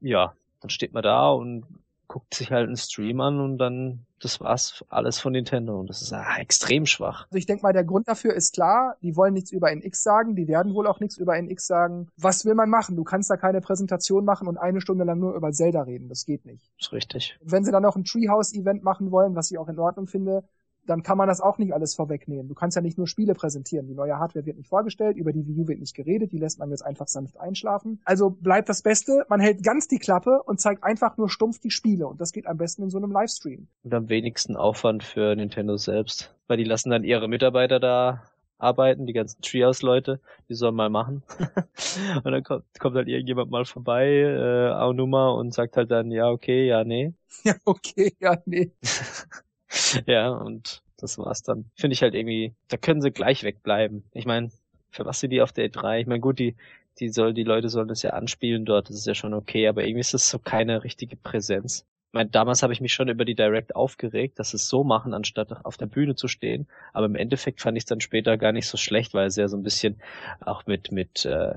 ja, 0.00 0.34
dann 0.60 0.70
steht 0.70 0.92
man 0.92 1.02
da 1.02 1.30
und 1.30 1.64
guckt 2.06 2.32
sich 2.32 2.52
halt 2.52 2.68
einen 2.68 2.76
Stream 2.76 3.20
an 3.20 3.40
und 3.40 3.58
dann 3.58 4.06
das 4.20 4.40
war's 4.40 4.84
alles 4.88 5.18
von 5.18 5.32
Nintendo 5.32 5.80
und 5.80 5.90
das 5.90 6.00
ist 6.00 6.12
ah, 6.12 6.36
extrem 6.38 6.86
schwach. 6.86 7.24
Also 7.24 7.38
ich 7.38 7.46
denke 7.46 7.64
mal, 7.64 7.72
der 7.72 7.82
Grund 7.82 8.06
dafür 8.06 8.34
ist 8.34 8.54
klar, 8.54 8.96
die 9.02 9.16
wollen 9.16 9.34
nichts 9.34 9.50
über 9.50 9.72
NX 9.72 10.04
sagen, 10.04 10.36
die 10.36 10.46
werden 10.46 10.72
wohl 10.72 10.86
auch 10.86 11.00
nichts 11.00 11.16
über 11.16 11.36
NX 11.36 11.66
sagen. 11.66 12.06
Was 12.16 12.44
will 12.44 12.54
man 12.54 12.70
machen? 12.70 12.94
Du 12.94 13.02
kannst 13.02 13.30
da 13.30 13.36
keine 13.36 13.60
Präsentation 13.60 14.24
machen 14.24 14.46
und 14.46 14.58
eine 14.58 14.80
Stunde 14.80 15.02
lang 15.02 15.18
nur 15.18 15.34
über 15.34 15.50
Zelda 15.50 15.82
reden, 15.82 16.08
das 16.08 16.24
geht 16.24 16.46
nicht. 16.46 16.70
Das 16.78 16.86
ist 16.86 16.92
richtig. 16.92 17.36
Wenn 17.42 17.64
sie 17.64 17.72
dann 17.72 17.82
noch 17.82 17.96
ein 17.96 18.04
Treehouse-Event 18.04 18.84
machen 18.84 19.10
wollen, 19.10 19.34
was 19.34 19.50
ich 19.50 19.58
auch 19.58 19.66
in 19.68 19.80
Ordnung 19.80 20.06
finde, 20.06 20.44
dann 20.86 21.02
kann 21.02 21.18
man 21.18 21.28
das 21.28 21.40
auch 21.40 21.58
nicht 21.58 21.72
alles 21.72 21.94
vorwegnehmen. 21.94 22.48
Du 22.48 22.54
kannst 22.54 22.76
ja 22.76 22.82
nicht 22.82 22.98
nur 22.98 23.06
Spiele 23.06 23.34
präsentieren. 23.34 23.86
Die 23.86 23.94
neue 23.94 24.18
Hardware 24.18 24.46
wird 24.46 24.56
nicht 24.56 24.68
vorgestellt, 24.68 25.16
über 25.16 25.32
die 25.32 25.46
Wii 25.46 25.60
U 25.60 25.68
wird 25.68 25.80
nicht 25.80 25.94
geredet, 25.94 26.32
die 26.32 26.38
lässt 26.38 26.58
man 26.58 26.70
jetzt 26.70 26.84
einfach 26.84 27.08
sanft 27.08 27.38
einschlafen. 27.38 28.00
Also 28.04 28.30
bleibt 28.30 28.68
das 28.68 28.82
Beste, 28.82 29.24
man 29.28 29.40
hält 29.40 29.62
ganz 29.62 29.88
die 29.88 29.98
Klappe 29.98 30.42
und 30.44 30.60
zeigt 30.60 30.84
einfach 30.84 31.16
nur 31.16 31.28
stumpf 31.28 31.58
die 31.58 31.70
Spiele 31.70 32.06
und 32.06 32.20
das 32.20 32.32
geht 32.32 32.46
am 32.46 32.56
besten 32.56 32.82
in 32.82 32.90
so 32.90 32.98
einem 32.98 33.12
Livestream. 33.12 33.68
Und 33.82 33.94
am 33.94 34.08
wenigsten 34.08 34.56
Aufwand 34.56 35.02
für 35.02 35.34
Nintendo 35.34 35.76
selbst, 35.76 36.34
weil 36.46 36.56
die 36.56 36.64
lassen 36.64 36.90
dann 36.90 37.04
ihre 37.04 37.28
Mitarbeiter 37.28 37.80
da 37.80 38.22
arbeiten, 38.58 39.06
die 39.06 39.12
ganzen 39.12 39.42
Treehouse-Leute, 39.42 40.20
die 40.48 40.54
sollen 40.54 40.74
mal 40.74 40.90
machen. 40.90 41.22
und 42.24 42.32
dann 42.32 42.42
kommt, 42.42 42.64
kommt 42.78 42.96
halt 42.96 43.08
irgendjemand 43.08 43.50
mal 43.50 43.64
vorbei, 43.64 44.08
äh, 44.08 44.68
Aonuma, 44.70 45.30
und 45.30 45.52
sagt 45.52 45.76
halt 45.76 45.90
dann, 45.90 46.10
ja, 46.10 46.30
okay, 46.30 46.66
ja, 46.66 46.84
nee. 46.84 47.12
Ja, 47.44 47.54
okay, 47.64 48.14
ja, 48.20 48.36
nee. 48.46 48.72
ja, 50.06 50.28
und 50.28 50.82
das 50.96 51.18
war's 51.18 51.42
dann. 51.42 51.66
Finde 51.74 51.94
ich 51.94 52.02
halt 52.02 52.14
irgendwie, 52.14 52.54
da 52.68 52.76
können 52.76 53.00
sie 53.00 53.10
gleich 53.10 53.42
wegbleiben. 53.42 54.04
Ich 54.12 54.26
meine, 54.26 54.50
für 54.90 55.04
was 55.04 55.20
sind 55.20 55.30
die 55.30 55.42
auf 55.42 55.52
der 55.52 55.70
E3? 55.70 56.00
Ich 56.00 56.06
meine, 56.06 56.20
gut, 56.20 56.38
die, 56.38 56.56
die 56.98 57.08
soll, 57.08 57.34
die 57.34 57.42
Leute 57.42 57.68
sollen 57.68 57.88
das 57.88 58.02
ja 58.02 58.10
anspielen 58.10 58.64
dort, 58.64 58.88
das 58.88 58.96
ist 58.96 59.06
ja 59.06 59.14
schon 59.14 59.34
okay, 59.34 59.68
aber 59.68 59.82
irgendwie 59.84 60.00
ist 60.00 60.14
das 60.14 60.30
so 60.30 60.38
keine 60.38 60.84
richtige 60.84 61.16
Präsenz. 61.16 61.84
Ich 62.08 62.16
meine, 62.16 62.30
damals 62.30 62.62
habe 62.62 62.72
ich 62.72 62.80
mich 62.80 62.94
schon 62.94 63.08
über 63.08 63.24
die 63.24 63.34
Direct 63.34 63.74
aufgeregt, 63.74 64.38
dass 64.38 64.50
sie 64.50 64.56
es 64.56 64.68
so 64.68 64.84
machen, 64.84 65.14
anstatt 65.14 65.64
auf 65.64 65.76
der 65.76 65.86
Bühne 65.86 66.14
zu 66.14 66.28
stehen. 66.28 66.68
Aber 66.92 67.06
im 67.06 67.16
Endeffekt 67.16 67.60
fand 67.60 67.76
ich 67.76 67.82
es 67.82 67.86
dann 67.86 68.00
später 68.00 68.38
gar 68.38 68.52
nicht 68.52 68.68
so 68.68 68.76
schlecht, 68.76 69.14
weil 69.14 69.26
es 69.26 69.34
ja 69.34 69.48
so 69.48 69.56
ein 69.56 69.64
bisschen 69.64 70.00
auch 70.38 70.64
mit, 70.66 70.92
mit, 70.92 71.24
äh, 71.24 71.54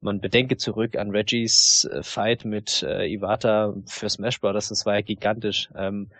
man 0.00 0.20
bedenke 0.20 0.56
zurück 0.56 0.96
an 0.96 1.10
Reggies 1.10 1.84
äh, 1.84 2.02
Fight 2.02 2.44
mit 2.44 2.82
äh, 2.82 3.06
Iwata 3.06 3.74
für 3.86 4.10
Smash 4.10 4.40
Bros. 4.40 4.70
Das 4.70 4.84
war 4.86 4.96
ja 4.96 5.02
gigantisch. 5.02 5.70
Ähm, 5.76 6.10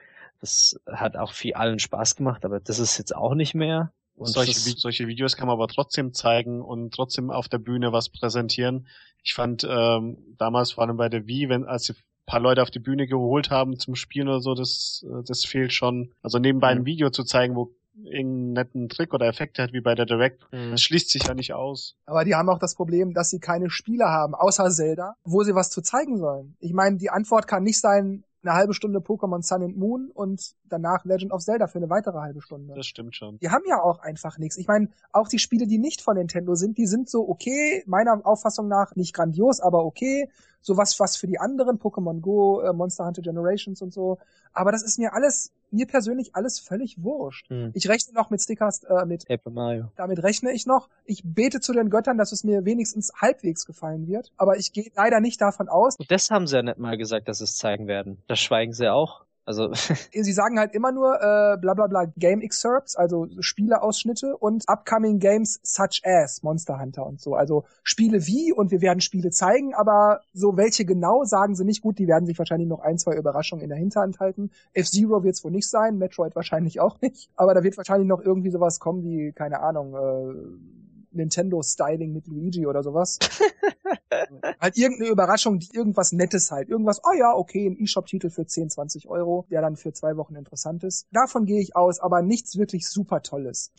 das 0.42 0.78
hat 0.86 1.16
auch 1.16 1.32
viel 1.32 1.54
allen 1.54 1.78
Spaß 1.78 2.16
gemacht, 2.16 2.44
aber 2.44 2.60
das 2.60 2.78
ist 2.78 2.98
jetzt 2.98 3.16
auch 3.16 3.34
nicht 3.34 3.54
mehr. 3.54 3.92
Und 4.14 4.28
solche, 4.28 4.52
solche 4.52 5.06
Videos 5.06 5.36
kann 5.36 5.46
man 5.46 5.54
aber 5.54 5.68
trotzdem 5.68 6.12
zeigen 6.12 6.60
und 6.60 6.92
trotzdem 6.92 7.30
auf 7.30 7.48
der 7.48 7.58
Bühne 7.58 7.92
was 7.92 8.10
präsentieren. 8.10 8.86
Ich 9.22 9.32
fand 9.32 9.66
ähm, 9.68 10.18
damals 10.36 10.72
vor 10.72 10.84
allem 10.84 10.98
bei 10.98 11.08
der 11.08 11.26
Wii, 11.26 11.48
wenn 11.48 11.64
als 11.64 11.84
sie 11.84 11.94
paar 12.26 12.40
Leute 12.40 12.62
auf 12.62 12.70
die 12.70 12.78
Bühne 12.78 13.06
geholt 13.06 13.50
haben 13.50 13.78
zum 13.78 13.94
Spielen 13.94 14.28
oder 14.28 14.40
so, 14.40 14.54
das, 14.54 15.04
äh, 15.08 15.22
das 15.26 15.44
fehlt 15.44 15.72
schon. 15.72 16.12
Also 16.22 16.38
nebenbei 16.38 16.74
mhm. 16.74 16.82
ein 16.82 16.86
Video 16.86 17.10
zu 17.10 17.24
zeigen, 17.24 17.56
wo 17.56 17.74
irgendeinen 17.94 18.52
netten 18.52 18.88
Trick 18.88 19.12
oder 19.12 19.26
Effekt 19.26 19.58
hat 19.58 19.72
wie 19.72 19.80
bei 19.80 19.94
der 19.94 20.06
Direct, 20.06 20.42
mhm. 20.52 20.70
das 20.70 20.82
schließt 20.82 21.10
sich 21.10 21.24
ja 21.24 21.34
nicht 21.34 21.52
aus. 21.52 21.94
Aber 22.06 22.24
die 22.24 22.34
haben 22.34 22.48
auch 22.48 22.58
das 22.58 22.74
Problem, 22.74 23.12
dass 23.12 23.30
sie 23.30 23.38
keine 23.38 23.70
Spiele 23.70 24.06
haben, 24.06 24.34
außer 24.34 24.70
Zelda, 24.70 25.14
wo 25.24 25.42
sie 25.42 25.54
was 25.54 25.70
zu 25.70 25.82
zeigen 25.82 26.18
sollen. 26.18 26.56
Ich 26.60 26.72
meine, 26.72 26.96
die 26.96 27.10
Antwort 27.10 27.46
kann 27.46 27.64
nicht 27.64 27.80
sein, 27.80 28.24
eine 28.42 28.54
halbe 28.54 28.74
Stunde 28.74 28.98
Pokémon 28.98 29.42
Sun 29.42 29.62
and 29.62 29.76
Moon 29.76 30.10
und 30.12 30.54
danach 30.68 31.04
Legend 31.04 31.32
of 31.32 31.42
Zelda 31.42 31.66
für 31.66 31.78
eine 31.78 31.90
weitere 31.90 32.18
halbe 32.18 32.40
Stunde. 32.40 32.74
Das 32.74 32.86
stimmt 32.86 33.14
schon. 33.14 33.38
Die 33.38 33.50
haben 33.50 33.64
ja 33.68 33.80
auch 33.80 34.00
einfach 34.00 34.38
nichts. 34.38 34.56
Ich 34.56 34.66
meine, 34.66 34.88
auch 35.12 35.28
die 35.28 35.38
Spiele, 35.38 35.66
die 35.66 35.78
nicht 35.78 36.02
von 36.02 36.16
Nintendo 36.16 36.54
sind, 36.54 36.78
die 36.78 36.86
sind 36.86 37.08
so 37.08 37.28
okay, 37.28 37.82
meiner 37.86 38.20
Auffassung 38.24 38.68
nach 38.68 38.96
nicht 38.96 39.14
grandios, 39.14 39.60
aber 39.60 39.84
okay. 39.84 40.28
So 40.62 40.76
was, 40.76 40.98
was 40.98 41.16
für 41.16 41.26
die 41.26 41.38
anderen, 41.38 41.78
Pokémon 41.78 42.20
Go, 42.20 42.60
äh, 42.60 42.72
Monster 42.72 43.04
Hunter 43.04 43.22
Generations 43.22 43.82
und 43.82 43.92
so. 43.92 44.18
Aber 44.52 44.72
das 44.72 44.82
ist 44.82 44.98
mir 44.98 45.12
alles, 45.12 45.52
mir 45.70 45.86
persönlich 45.86 46.34
alles 46.34 46.60
völlig 46.60 47.02
wurscht. 47.02 47.48
Hm. 47.50 47.72
Ich 47.74 47.88
rechne 47.88 48.14
noch 48.14 48.30
mit 48.30 48.40
Stickers, 48.40 48.84
äh, 48.84 49.04
mit 49.04 49.26
Paper 49.26 49.50
Mario. 49.50 49.90
Damit 49.96 50.22
rechne 50.22 50.52
ich 50.52 50.66
noch. 50.66 50.88
Ich 51.04 51.22
bete 51.24 51.60
zu 51.60 51.72
den 51.72 51.90
Göttern, 51.90 52.18
dass 52.18 52.32
es 52.32 52.44
mir 52.44 52.64
wenigstens 52.64 53.12
halbwegs 53.14 53.66
gefallen 53.66 54.06
wird. 54.06 54.32
Aber 54.36 54.56
ich 54.56 54.72
gehe 54.72 54.90
leider 54.94 55.20
nicht 55.20 55.40
davon 55.40 55.68
aus. 55.68 55.96
Und 55.96 56.10
das 56.10 56.30
haben 56.30 56.46
sie 56.46 56.56
ja 56.56 56.62
nicht 56.62 56.78
mal 56.78 56.96
gesagt, 56.96 57.28
dass 57.28 57.38
sie 57.38 57.44
es 57.44 57.56
zeigen 57.56 57.86
werden. 57.86 58.22
Das 58.28 58.38
schweigen 58.38 58.72
sie 58.72 58.88
auch. 58.88 59.24
Also 59.44 59.72
sie 60.12 60.32
sagen 60.32 60.58
halt 60.58 60.74
immer 60.74 60.92
nur 60.92 61.16
äh, 61.16 61.56
bla 61.58 61.74
bla 61.74 61.86
bla 61.86 62.04
Game 62.16 62.40
Excerpts, 62.40 62.96
also 62.96 63.26
Spieleausschnitte 63.40 64.36
und 64.36 64.64
Upcoming 64.68 65.18
Games 65.18 65.60
such 65.62 66.02
as 66.04 66.42
Monster 66.42 66.78
Hunter 66.78 67.06
und 67.06 67.20
so. 67.20 67.34
Also 67.34 67.64
Spiele 67.82 68.26
wie 68.26 68.52
und 68.52 68.70
wir 68.70 68.80
werden 68.80 69.00
Spiele 69.00 69.30
zeigen, 69.30 69.74
aber 69.74 70.20
so 70.32 70.56
welche 70.56 70.84
genau 70.84 71.24
sagen 71.24 71.54
sie 71.54 71.64
nicht 71.64 71.82
gut. 71.82 71.98
Die 71.98 72.06
werden 72.06 72.26
sich 72.26 72.38
wahrscheinlich 72.38 72.68
noch 72.68 72.80
ein, 72.80 72.98
zwei 72.98 73.16
Überraschungen 73.16 73.62
in 73.62 73.70
der 73.70 73.78
Hinterhand 73.78 74.20
halten. 74.20 74.50
F-Zero 74.74 75.24
wird 75.24 75.34
es 75.34 75.44
wohl 75.44 75.52
nicht 75.52 75.68
sein, 75.68 75.98
Metroid 75.98 76.36
wahrscheinlich 76.36 76.80
auch 76.80 77.00
nicht. 77.00 77.30
Aber 77.36 77.54
da 77.54 77.62
wird 77.62 77.76
wahrscheinlich 77.76 78.08
noch 78.08 78.20
irgendwie 78.20 78.50
sowas 78.50 78.78
kommen 78.78 79.02
wie, 79.02 79.32
keine 79.32 79.60
Ahnung, 79.60 79.94
äh, 79.94 80.81
Nintendo-Styling 81.14 82.12
mit 82.12 82.26
Luigi 82.26 82.66
oder 82.66 82.82
sowas. 82.82 83.18
halt 84.60 84.76
irgendeine 84.76 85.10
Überraschung, 85.10 85.58
die 85.58 85.68
irgendwas 85.72 86.12
Nettes 86.12 86.50
halt. 86.50 86.68
Irgendwas, 86.68 87.00
oh 87.04 87.16
ja, 87.16 87.34
okay, 87.34 87.66
ein 87.66 87.76
E-Shop-Titel 87.78 88.30
für 88.30 88.46
10, 88.46 88.70
20 88.70 89.08
Euro, 89.08 89.46
der 89.50 89.62
dann 89.62 89.76
für 89.76 89.92
zwei 89.92 90.16
Wochen 90.16 90.36
interessant 90.36 90.84
ist. 90.84 91.06
Davon 91.12 91.44
gehe 91.44 91.60
ich 91.60 91.76
aus, 91.76 92.00
aber 92.00 92.22
nichts 92.22 92.56
wirklich 92.56 92.88
super 92.88 93.22
Tolles. 93.22 93.72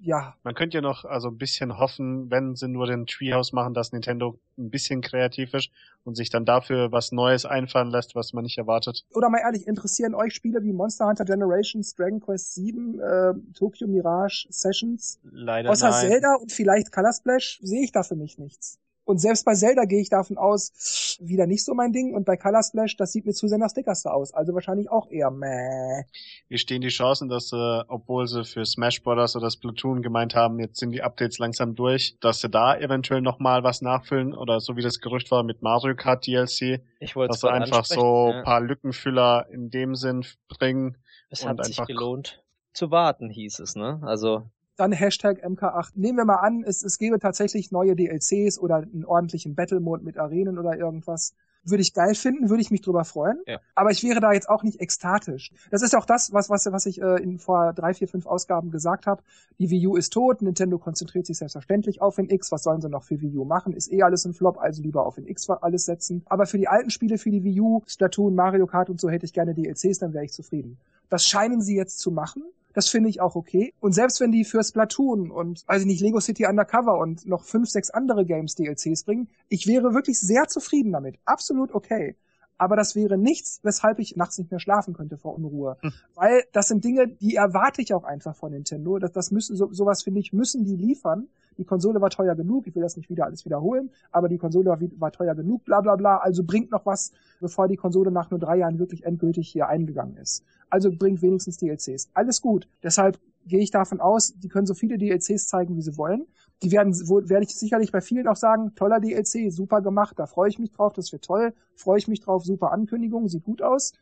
Ja. 0.00 0.36
Man 0.44 0.54
könnte 0.54 0.76
ja 0.76 0.80
noch 0.80 1.04
also 1.04 1.28
ein 1.28 1.38
bisschen 1.38 1.78
hoffen, 1.78 2.30
wenn 2.30 2.54
sie 2.54 2.68
nur 2.68 2.86
den 2.86 3.06
Treehouse 3.06 3.52
machen, 3.52 3.74
dass 3.74 3.92
Nintendo 3.92 4.38
ein 4.56 4.70
bisschen 4.70 5.00
kreativ 5.00 5.54
ist 5.54 5.70
und 6.04 6.14
sich 6.14 6.30
dann 6.30 6.44
dafür 6.44 6.92
was 6.92 7.10
Neues 7.10 7.44
einfallen 7.44 7.90
lässt, 7.90 8.14
was 8.14 8.32
man 8.32 8.44
nicht 8.44 8.58
erwartet. 8.58 9.04
Oder 9.12 9.28
mal 9.28 9.40
ehrlich, 9.40 9.66
interessieren 9.66 10.14
euch 10.14 10.34
Spiele 10.34 10.62
wie 10.62 10.72
Monster 10.72 11.06
Hunter 11.06 11.24
Generations, 11.24 11.94
Dragon 11.94 12.20
Quest 12.20 12.54
7, 12.54 13.00
äh, 13.00 13.34
Tokyo 13.54 13.88
Mirage 13.88 14.46
Sessions? 14.50 15.18
Leider 15.24 15.70
Außer 15.70 15.90
nein. 15.90 16.08
Zelda 16.08 16.34
und 16.36 16.52
vielleicht 16.52 16.92
Color 16.92 17.12
Splash 17.12 17.58
sehe 17.62 17.82
ich 17.82 17.92
da 17.92 18.02
für 18.02 18.16
mich 18.16 18.38
nichts. 18.38 18.78
Und 19.08 19.22
selbst 19.22 19.46
bei 19.46 19.54
Zelda 19.54 19.86
gehe 19.86 20.02
ich 20.02 20.10
davon 20.10 20.36
aus, 20.36 21.16
wieder 21.18 21.46
nicht 21.46 21.64
so 21.64 21.72
mein 21.72 21.92
Ding. 21.92 22.14
Und 22.14 22.26
bei 22.26 22.36
Color 22.36 22.62
Splash, 22.62 22.94
das 22.98 23.10
sieht 23.10 23.24
mir 23.24 23.32
zu 23.32 23.48
sehr 23.48 23.56
nach 23.56 23.70
Stickerster 23.70 24.12
aus. 24.12 24.34
Also 24.34 24.52
wahrscheinlich 24.52 24.90
auch 24.90 25.10
eher 25.10 25.30
meh. 25.30 26.04
Wie 26.48 26.58
stehen 26.58 26.82
die 26.82 26.88
Chancen, 26.88 27.30
dass 27.30 27.48
sie, 27.48 27.84
obwohl 27.88 28.26
sie 28.26 28.44
für 28.44 28.66
Smash 28.66 29.02
Bros. 29.02 29.34
oder 29.34 29.50
Splatoon 29.50 30.02
gemeint 30.02 30.34
haben, 30.34 30.58
jetzt 30.58 30.78
sind 30.78 30.90
die 30.90 31.02
Updates 31.02 31.38
langsam 31.38 31.74
durch, 31.74 32.18
dass 32.20 32.42
sie 32.42 32.50
da 32.50 32.76
eventuell 32.76 33.22
nochmal 33.22 33.64
was 33.64 33.80
nachfüllen? 33.80 34.34
Oder 34.34 34.60
so 34.60 34.76
wie 34.76 34.82
das 34.82 35.00
Gerücht 35.00 35.30
war 35.30 35.42
mit 35.42 35.62
Mario 35.62 35.96
Kart 35.96 36.26
DLC, 36.26 36.82
ich 37.00 37.14
dass 37.14 37.40
sie 37.40 37.50
einfach 37.50 37.86
so 37.86 38.28
ja. 38.30 38.42
paar 38.42 38.60
Lückenfüller 38.60 39.46
in 39.50 39.70
dem 39.70 39.94
Sinn 39.94 40.26
bringen. 40.48 40.98
Es 41.30 41.46
hat 41.46 41.64
sich 41.64 41.82
gelohnt 41.86 42.42
zu 42.74 42.90
warten, 42.90 43.30
hieß 43.30 43.60
es, 43.60 43.74
ne? 43.74 44.00
Also 44.02 44.50
dann 44.78 44.92
Hashtag 44.92 45.44
MK8. 45.44 45.90
Nehmen 45.94 46.18
wir 46.18 46.24
mal 46.24 46.36
an, 46.36 46.62
es, 46.64 46.82
es 46.82 46.98
gäbe 46.98 47.18
tatsächlich 47.18 47.72
neue 47.72 47.96
DLCs 47.96 48.58
oder 48.58 48.76
einen 48.76 49.04
ordentlichen 49.04 49.54
Battle-Mode 49.54 50.04
mit 50.04 50.18
Arenen 50.18 50.58
oder 50.58 50.78
irgendwas. 50.78 51.34
Würde 51.64 51.82
ich 51.82 51.92
geil 51.92 52.14
finden, 52.14 52.48
würde 52.48 52.62
ich 52.62 52.70
mich 52.70 52.80
drüber 52.80 53.04
freuen. 53.04 53.42
Ja. 53.46 53.58
Aber 53.74 53.90
ich 53.90 54.04
wäre 54.04 54.20
da 54.20 54.32
jetzt 54.32 54.48
auch 54.48 54.62
nicht 54.62 54.80
ekstatisch. 54.80 55.50
Das 55.70 55.82
ist 55.82 55.94
auch 55.96 56.06
das, 56.06 56.32
was, 56.32 56.48
was, 56.48 56.66
was 56.70 56.86
ich 56.86 57.02
äh, 57.02 57.20
in 57.20 57.38
vor 57.40 57.72
drei, 57.72 57.92
vier, 57.92 58.06
fünf 58.06 58.26
Ausgaben 58.26 58.70
gesagt 58.70 59.06
habe. 59.06 59.22
Die 59.58 59.68
Wii 59.68 59.88
U 59.88 59.96
ist 59.96 60.12
tot, 60.12 60.40
Nintendo 60.40 60.78
konzentriert 60.78 61.26
sich 61.26 61.38
selbstverständlich 61.38 62.00
auf 62.00 62.14
den 62.14 62.30
X. 62.30 62.52
Was 62.52 62.62
sollen 62.62 62.80
sie 62.80 62.88
noch 62.88 63.02
für 63.02 63.20
Wii 63.20 63.36
U 63.36 63.44
machen? 63.44 63.72
Ist 63.72 63.92
eh 63.92 64.02
alles 64.02 64.24
ein 64.24 64.32
Flop, 64.32 64.58
also 64.58 64.80
lieber 64.80 65.04
auf 65.04 65.16
den 65.16 65.26
X 65.26 65.50
alles 65.50 65.84
setzen. 65.84 66.22
Aber 66.26 66.46
für 66.46 66.58
die 66.58 66.68
alten 66.68 66.90
Spiele, 66.90 67.18
für 67.18 67.30
die 67.30 67.42
Wii 67.42 67.60
U, 67.60 67.82
Splatoon, 67.86 68.36
Mario 68.36 68.66
Kart 68.66 68.88
und 68.88 69.00
so 69.00 69.10
hätte 69.10 69.26
ich 69.26 69.32
gerne 69.32 69.52
DLCs, 69.54 69.98
dann 69.98 70.14
wäre 70.14 70.24
ich 70.24 70.32
zufrieden. 70.32 70.78
Das 71.10 71.24
scheinen 71.24 71.60
sie 71.60 71.76
jetzt 71.76 71.98
zu 71.98 72.12
machen. 72.12 72.44
Das 72.74 72.88
finde 72.88 73.08
ich 73.08 73.20
auch 73.20 73.34
okay. 73.34 73.74
Und 73.80 73.92
selbst 73.92 74.20
wenn 74.20 74.30
die 74.30 74.44
für 74.44 74.62
Splatoon 74.62 75.30
und, 75.30 75.66
weiß 75.66 75.82
ich 75.82 75.86
nicht, 75.86 76.00
Lego 76.00 76.20
City 76.20 76.46
Undercover 76.46 76.98
und 76.98 77.26
noch 77.26 77.44
fünf, 77.44 77.68
sechs 77.68 77.90
andere 77.90 78.24
Games 78.24 78.54
DLCs 78.54 79.04
bringen, 79.04 79.28
ich 79.48 79.66
wäre 79.66 79.94
wirklich 79.94 80.20
sehr 80.20 80.46
zufrieden 80.48 80.92
damit. 80.92 81.16
Absolut 81.24 81.74
okay. 81.74 82.16
Aber 82.58 82.74
das 82.74 82.96
wäre 82.96 83.16
nichts, 83.16 83.60
weshalb 83.62 84.00
ich 84.00 84.16
nachts 84.16 84.36
nicht 84.36 84.50
mehr 84.50 84.60
schlafen 84.60 84.92
könnte 84.92 85.16
vor 85.16 85.34
Unruhe. 85.34 85.76
Hm. 85.80 85.92
Weil 86.16 86.42
das 86.52 86.68
sind 86.68 86.84
Dinge, 86.84 87.06
die 87.06 87.36
erwarte 87.36 87.80
ich 87.80 87.94
auch 87.94 88.04
einfach 88.04 88.34
von 88.34 88.50
Nintendo. 88.50 88.98
Das, 88.98 89.12
das 89.12 89.30
müssen, 89.30 89.56
so, 89.56 89.72
sowas 89.72 90.02
finde 90.02 90.20
ich, 90.20 90.32
müssen 90.32 90.64
die 90.64 90.76
liefern. 90.76 91.28
Die 91.56 91.64
Konsole 91.64 92.00
war 92.00 92.10
teuer 92.10 92.36
genug, 92.36 92.68
ich 92.68 92.74
will 92.76 92.82
das 92.82 92.96
nicht 92.96 93.10
wieder 93.10 93.24
alles 93.24 93.44
wiederholen, 93.44 93.90
aber 94.12 94.28
die 94.28 94.38
Konsole 94.38 94.70
war, 94.70 94.78
war 94.80 95.10
teuer 95.10 95.34
genug, 95.34 95.64
bla 95.64 95.80
bla 95.80 95.96
bla. 95.96 96.18
Also 96.18 96.44
bringt 96.44 96.70
noch 96.70 96.86
was, 96.86 97.10
bevor 97.40 97.66
die 97.66 97.76
Konsole 97.76 98.12
nach 98.12 98.30
nur 98.30 98.38
drei 98.38 98.58
Jahren 98.58 98.78
wirklich 98.78 99.04
endgültig 99.04 99.48
hier 99.48 99.68
eingegangen 99.68 100.16
ist. 100.16 100.44
Also 100.70 100.90
bringt 100.90 101.22
wenigstens 101.22 101.56
DLCs. 101.58 102.10
Alles 102.14 102.40
gut. 102.40 102.68
Deshalb 102.82 103.18
gehe 103.48 103.60
ich 103.60 103.70
davon 103.70 104.00
aus, 104.00 104.34
die 104.36 104.48
können 104.48 104.66
so 104.66 104.74
viele 104.74 104.98
DLCs 104.98 105.48
zeigen, 105.48 105.76
wie 105.76 105.82
sie 105.82 105.96
wollen. 105.96 106.26
Die 106.62 106.70
werden, 106.72 106.94
wo, 107.08 107.28
werde 107.28 107.44
ich 107.44 107.54
sicherlich 107.54 107.92
bei 107.92 108.00
vielen 108.00 108.28
auch 108.28 108.36
sagen, 108.36 108.74
toller 108.74 109.00
DLC, 109.00 109.52
super 109.52 109.80
gemacht, 109.80 110.18
da 110.18 110.26
freue 110.26 110.48
ich 110.48 110.58
mich 110.58 110.72
drauf, 110.72 110.92
das 110.92 111.12
wird 111.12 111.24
toll, 111.24 111.54
freue 111.74 111.98
ich 111.98 112.08
mich 112.08 112.20
drauf, 112.20 112.44
super 112.44 112.72
Ankündigung, 112.72 113.28
sieht 113.28 113.44
gut 113.44 113.62
aus. 113.62 113.92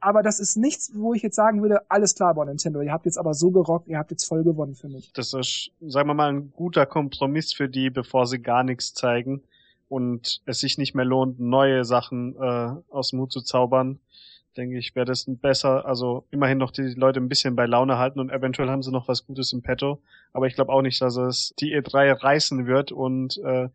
Aber 0.00 0.24
das 0.24 0.40
ist 0.40 0.56
nichts, 0.56 0.90
wo 0.94 1.14
ich 1.14 1.22
jetzt 1.22 1.36
sagen 1.36 1.62
würde, 1.62 1.88
alles 1.88 2.16
klar 2.16 2.34
bei 2.34 2.44
Nintendo, 2.44 2.80
ihr 2.80 2.92
habt 2.92 3.06
jetzt 3.06 3.18
aber 3.18 3.34
so 3.34 3.52
gerockt, 3.52 3.86
ihr 3.86 3.98
habt 3.98 4.10
jetzt 4.10 4.24
voll 4.24 4.42
gewonnen 4.42 4.74
für 4.74 4.88
mich. 4.88 5.12
Das 5.12 5.32
ist, 5.32 5.70
sagen 5.80 6.08
wir 6.08 6.14
mal, 6.14 6.32
ein 6.32 6.52
guter 6.56 6.86
Kompromiss 6.86 7.52
für 7.52 7.68
die, 7.68 7.88
bevor 7.88 8.26
sie 8.26 8.40
gar 8.40 8.64
nichts 8.64 8.94
zeigen 8.94 9.42
und 9.88 10.42
es 10.44 10.58
sich 10.58 10.76
nicht 10.76 10.96
mehr 10.96 11.04
lohnt, 11.04 11.38
neue 11.38 11.84
Sachen 11.84 12.34
äh, 12.34 12.72
aus 12.90 13.10
dem 13.10 13.20
Hut 13.20 13.30
zu 13.30 13.42
zaubern 13.42 14.00
denke 14.56 14.78
ich, 14.78 14.94
wäre 14.94 15.06
das 15.06 15.26
ein 15.26 15.38
besser, 15.38 15.86
also 15.86 16.26
immerhin 16.30 16.58
noch 16.58 16.70
die 16.70 16.94
Leute 16.94 17.20
ein 17.20 17.28
bisschen 17.28 17.56
bei 17.56 17.66
Laune 17.66 17.98
halten 17.98 18.20
und 18.20 18.30
eventuell 18.30 18.68
haben 18.68 18.82
sie 18.82 18.92
noch 18.92 19.08
was 19.08 19.26
Gutes 19.26 19.52
im 19.52 19.62
Petto. 19.62 20.02
Aber 20.32 20.46
ich 20.46 20.54
glaube 20.54 20.72
auch 20.72 20.82
nicht, 20.82 21.00
dass 21.00 21.16
es 21.16 21.54
die 21.58 21.74
E3 21.76 22.22
reißen 22.22 22.66
wird 22.66 22.92
und 22.92 23.38
äh, 23.38 23.68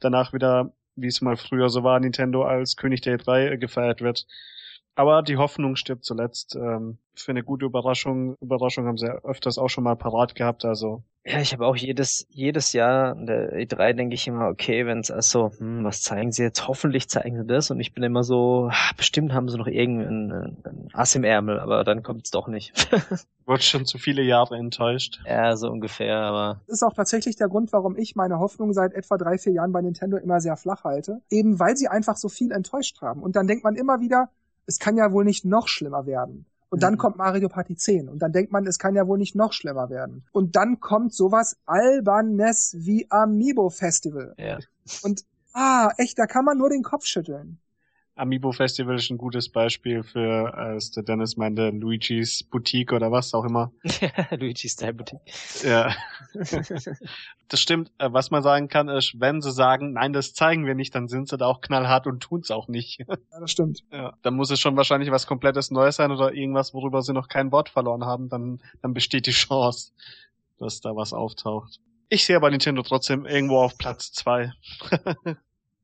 danach 0.00 0.32
wieder, 0.32 0.72
wie 0.96 1.06
es 1.06 1.20
mal 1.20 1.36
früher 1.36 1.68
so 1.68 1.82
war, 1.82 1.98
Nintendo 2.00 2.44
als 2.44 2.76
König 2.76 3.00
der 3.00 3.18
E3 3.18 3.56
gefeiert 3.56 4.00
wird. 4.00 4.26
Aber 4.96 5.22
die 5.22 5.36
Hoffnung 5.36 5.76
stirbt 5.76 6.04
zuletzt. 6.04 6.56
Ähm, 6.56 6.98
für 7.14 7.32
eine 7.32 7.42
gute 7.42 7.66
Überraschung, 7.66 8.36
Überraschung 8.40 8.86
haben 8.86 8.96
sie 8.96 9.06
ja 9.06 9.18
öfters 9.22 9.58
auch 9.58 9.68
schon 9.68 9.84
mal 9.84 9.96
parat 9.96 10.34
gehabt, 10.34 10.64
also. 10.64 11.02
Ja, 11.26 11.38
ich 11.40 11.54
habe 11.54 11.66
auch 11.66 11.76
jedes, 11.76 12.26
jedes 12.28 12.74
Jahr 12.74 13.16
in 13.16 13.24
der 13.24 13.54
E3 13.54 13.94
denke 13.94 14.14
ich 14.14 14.26
immer, 14.26 14.48
okay, 14.48 14.84
wenn 14.84 14.98
es 14.98 15.10
also, 15.10 15.52
hm, 15.56 15.82
was 15.82 16.02
zeigen 16.02 16.32
sie 16.32 16.42
jetzt? 16.42 16.68
Hoffentlich 16.68 17.08
zeigen 17.08 17.38
sie 17.38 17.46
das. 17.46 17.70
Und 17.70 17.80
ich 17.80 17.94
bin 17.94 18.02
immer 18.02 18.22
so, 18.22 18.68
ach, 18.70 18.92
bestimmt 18.92 19.32
haben 19.32 19.48
sie 19.48 19.56
noch 19.56 19.66
irgendeinen 19.66 20.58
ein 20.64 20.88
Ass 20.92 21.14
im 21.14 21.24
Ärmel, 21.24 21.60
aber 21.60 21.82
dann 21.82 22.02
kommt 22.02 22.26
es 22.26 22.30
doch 22.30 22.46
nicht. 22.46 22.74
Wird 23.46 23.62
schon 23.62 23.86
zu 23.86 23.96
viele 23.96 24.22
Jahre 24.22 24.56
enttäuscht. 24.56 25.22
Ja, 25.26 25.56
so 25.56 25.70
ungefähr, 25.70 26.18
aber. 26.18 26.60
Das 26.66 26.74
ist 26.76 26.82
auch 26.82 26.94
tatsächlich 26.94 27.36
der 27.36 27.48
Grund, 27.48 27.72
warum 27.72 27.96
ich 27.96 28.16
meine 28.16 28.38
Hoffnung 28.38 28.74
seit 28.74 28.92
etwa 28.92 29.16
drei, 29.16 29.38
vier 29.38 29.54
Jahren 29.54 29.72
bei 29.72 29.80
Nintendo 29.80 30.18
immer 30.18 30.40
sehr 30.40 30.56
flach 30.56 30.84
halte. 30.84 31.22
Eben 31.30 31.58
weil 31.58 31.76
sie 31.76 31.88
einfach 31.88 32.16
so 32.16 32.28
viel 32.28 32.52
enttäuscht 32.52 33.00
haben. 33.00 33.22
Und 33.22 33.34
dann 33.34 33.46
denkt 33.46 33.64
man 33.64 33.76
immer 33.76 34.00
wieder, 34.00 34.28
es 34.66 34.78
kann 34.78 34.96
ja 34.96 35.12
wohl 35.12 35.24
nicht 35.24 35.44
noch 35.44 35.68
schlimmer 35.68 36.06
werden. 36.06 36.46
Und 36.70 36.82
dann 36.82 36.94
mhm. 36.94 36.98
kommt 36.98 37.16
Mario 37.16 37.48
Party 37.48 37.76
10 37.76 38.08
und 38.08 38.18
dann 38.18 38.32
denkt 38.32 38.50
man, 38.50 38.66
es 38.66 38.78
kann 38.80 38.96
ja 38.96 39.06
wohl 39.06 39.18
nicht 39.18 39.36
noch 39.36 39.52
schlimmer 39.52 39.90
werden. 39.90 40.24
Und 40.32 40.56
dann 40.56 40.80
kommt 40.80 41.14
sowas 41.14 41.56
Albernes 41.66 42.74
wie 42.78 43.06
Amiibo 43.10 43.70
Festival. 43.70 44.34
Ja. 44.38 44.58
Und 45.02 45.24
ah, 45.52 45.90
echt, 45.98 46.18
da 46.18 46.26
kann 46.26 46.44
man 46.44 46.58
nur 46.58 46.70
den 46.70 46.82
Kopf 46.82 47.04
schütteln. 47.04 47.60
Amiibo 48.16 48.52
Festival 48.52 48.94
ist 48.94 49.10
ein 49.10 49.18
gutes 49.18 49.48
Beispiel 49.48 50.04
für, 50.04 50.54
als 50.54 50.92
der 50.92 51.02
Dennis 51.02 51.36
meinte, 51.36 51.70
Luigi's 51.70 52.44
Boutique 52.44 52.92
oder 52.92 53.10
was 53.10 53.34
auch 53.34 53.44
immer. 53.44 53.72
Luigi's 54.30 54.72
Style 54.72 54.94
Boutique. 54.94 55.20
Ja. 55.64 55.94
das 57.48 57.60
stimmt. 57.60 57.90
Äh, 57.98 58.12
was 58.12 58.30
man 58.30 58.44
sagen 58.44 58.68
kann, 58.68 58.88
ist, 58.88 59.18
wenn 59.18 59.40
sie 59.40 59.50
sagen, 59.50 59.94
nein, 59.94 60.12
das 60.12 60.32
zeigen 60.32 60.64
wir 60.64 60.76
nicht, 60.76 60.94
dann 60.94 61.08
sind 61.08 61.28
sie 61.28 61.36
da 61.36 61.46
auch 61.46 61.60
knallhart 61.60 62.06
und 62.06 62.20
tun's 62.20 62.50
auch 62.50 62.68
nicht. 62.68 63.04
Ja, 63.34 63.40
das 63.40 63.50
stimmt. 63.50 63.82
Ja, 63.92 64.12
dann 64.22 64.34
muss 64.34 64.50
es 64.50 64.60
schon 64.60 64.76
wahrscheinlich 64.76 65.10
was 65.10 65.26
komplettes 65.26 65.70
Neues 65.70 65.96
sein 65.96 66.10
oder 66.10 66.34
irgendwas, 66.34 66.74
worüber 66.74 67.02
sie 67.02 67.12
noch 67.12 67.28
kein 67.28 67.50
Wort 67.52 67.68
verloren 67.68 68.04
haben, 68.04 68.28
dann, 68.28 68.60
dann 68.82 68.94
besteht 68.94 69.26
die 69.26 69.32
Chance, 69.32 69.92
dass 70.58 70.80
da 70.80 70.94
was 70.94 71.12
auftaucht. 71.12 71.80
Ich 72.08 72.26
sehe 72.26 72.36
aber 72.36 72.50
Nintendo 72.50 72.82
trotzdem 72.82 73.26
irgendwo 73.26 73.58
auf 73.58 73.76
Platz 73.78 74.12
zwei. 74.12 74.52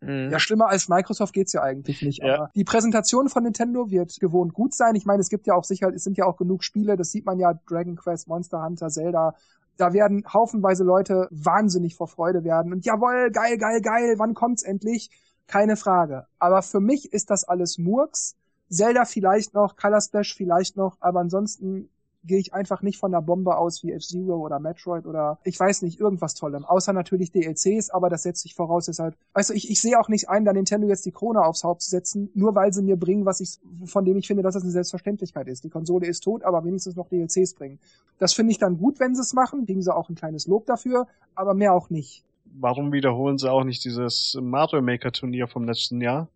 Mhm. 0.01 0.31
Ja, 0.31 0.39
schlimmer 0.39 0.69
als 0.69 0.89
Microsoft 0.89 1.33
geht's 1.33 1.53
ja 1.53 1.63
eigentlich 1.63 2.03
nicht. 2.03 2.23
Ja. 2.23 2.35
Aber 2.35 2.51
die 2.55 2.65
Präsentation 2.65 3.29
von 3.29 3.43
Nintendo 3.43 3.91
wird 3.91 4.19
gewohnt 4.19 4.55
gut 4.55 4.75
sein. 4.75 4.95
Ich 4.95 5.05
meine, 5.05 5.21
es 5.21 5.29
gibt 5.29 5.47
ja 5.47 5.55
auch 5.55 5.65
sicher, 5.65 5.93
es 5.95 6.05
sind 6.05 6.17
ja 6.17 6.25
auch 6.25 6.37
genug 6.37 6.65
Spiele, 6.65 6.97
das 6.97 7.11
sieht 7.11 7.27
man 7.27 7.39
ja, 7.39 7.55
Dragon 7.69 7.97
Quest, 7.97 8.29
Monster 8.29 8.63
Hunter, 8.63 8.89
Zelda. 8.89 9.35
Da 9.77 9.93
werden 9.93 10.25
haufenweise 10.33 10.85
Leute 10.85 11.29
wahnsinnig 11.31 11.95
vor 11.97 12.09
Freude 12.09 12.45
werden. 12.45 12.73
Und 12.73 12.85
jawoll, 12.85 13.31
geil, 13.31 13.57
geil, 13.59 13.81
geil, 13.81 14.15
wann 14.19 14.35
kommt's 14.35 14.63
endlich? 14.63 15.11
Keine 15.47 15.77
Frage. 15.77 16.27
Aber 16.39 16.63
für 16.63 16.81
mich 16.81 17.13
ist 17.13 17.31
das 17.31 17.45
alles 17.45 17.79
Murks. 17.79 18.37
Zelda 18.69 19.05
vielleicht 19.05 19.53
noch, 19.55 19.77
Color 19.77 20.01
Splash 20.01 20.35
vielleicht 20.35 20.77
noch, 20.77 20.97
aber 21.01 21.21
ansonsten 21.21 21.89
gehe 22.25 22.39
ich 22.39 22.53
einfach 22.53 22.83
nicht 22.83 22.99
von 22.99 23.15
einer 23.15 23.23
Bombe 23.23 23.57
aus 23.57 23.83
wie 23.83 23.93
F-Zero 23.93 24.37
oder 24.37 24.59
Metroid 24.59 25.07
oder 25.07 25.39
ich 25.45 25.59
weiß 25.59 25.83
nicht, 25.83 26.01
irgendwas 26.01 26.35
Tollem. 26.35 26.65
Außer 26.65 26.93
natürlich 26.93 27.33
DLCs, 27.33 27.91
aber 27.91 28.11
das 28.11 28.23
setzt 28.23 28.43
sich 28.43 28.55
voraus, 28.55 28.87
deshalb, 28.87 29.17
du, 29.35 29.53
ich, 29.55 29.71
ich 29.71 29.81
sehe 29.81 29.99
auch 29.99 30.09
nicht 30.09 30.29
ein, 30.29 30.45
da 30.45 30.53
Nintendo 30.53 30.87
jetzt 30.89 31.07
die 31.07 31.13
Krone 31.13 31.43
aufs 31.43 31.65
Haupt 31.65 31.83
zu 31.83 31.91
setzen, 31.91 32.31
nur 32.35 32.55
weil 32.55 32.73
sie 32.73 32.83
mir 32.83 32.97
bringen, 32.97 33.25
was 33.25 33.41
ich, 33.41 33.59
von 33.87 34.05
dem 34.05 34.17
ich 34.17 34.27
finde, 34.27 34.43
dass 34.43 34.55
das 34.55 34.63
eine 34.63 34.73
Selbstverständlichkeit 34.73 35.49
ist. 35.49 35.65
Die 35.65 35.71
Konsole 35.71 36.07
ist 36.07 36.21
tot, 36.21 36.43
aber 36.43 36.65
wenigstens 36.65 36.97
noch 36.97 37.09
DLCs 37.09 37.55
bringen. 37.55 37.79
Das 38.19 38.35
finde 38.35 38.53
ich 38.53 38.59
dann 38.59 38.77
gut, 38.77 39.01
wenn 39.01 39.15
sie 39.15 39.23
es 39.23 39.33
machen, 39.33 39.65
kriegen 39.65 39.83
sie 39.83 39.95
auch 39.95 40.09
ein 40.09 40.15
kleines 40.15 40.47
Lob 40.47 40.67
dafür, 40.67 41.07
aber 41.35 41.55
mehr 41.55 41.73
auch 41.73 41.91
nicht. 41.91 42.25
Warum 42.45 42.93
wiederholen 42.93 43.39
sie 43.39 43.51
auch 43.51 43.65
nicht 43.65 43.85
dieses 43.85 44.37
Mario 44.41 44.83
Maker 44.83 45.13
Turnier 45.13 45.47
vom 45.47 45.65
letzten 45.65 46.01
Jahr? 46.01 46.29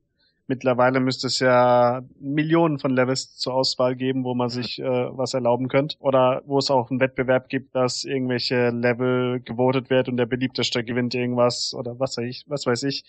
Mittlerweile 0.46 1.00
müsste 1.00 1.28
es 1.28 1.38
ja 1.38 2.02
Millionen 2.20 2.78
von 2.78 2.90
Levels 2.90 3.34
zur 3.36 3.54
Auswahl 3.54 3.96
geben, 3.96 4.24
wo 4.24 4.34
man 4.34 4.50
sich 4.50 4.78
äh, 4.78 4.84
was 4.84 5.32
erlauben 5.32 5.68
könnte. 5.68 5.96
Oder 6.00 6.42
wo 6.44 6.58
es 6.58 6.70
auch 6.70 6.90
einen 6.90 7.00
Wettbewerb 7.00 7.48
gibt, 7.48 7.74
dass 7.74 8.04
irgendwelche 8.04 8.68
Level 8.68 9.40
gewotet 9.40 9.88
wird 9.88 10.08
und 10.08 10.18
der 10.18 10.26
beliebteste 10.26 10.84
gewinnt 10.84 11.14
irgendwas 11.14 11.72
oder 11.72 11.98
was 11.98 12.18
weiß 12.18 12.24
ich, 12.26 12.44
was 12.46 12.66
weiß 12.66 12.82
ich. 12.82 13.04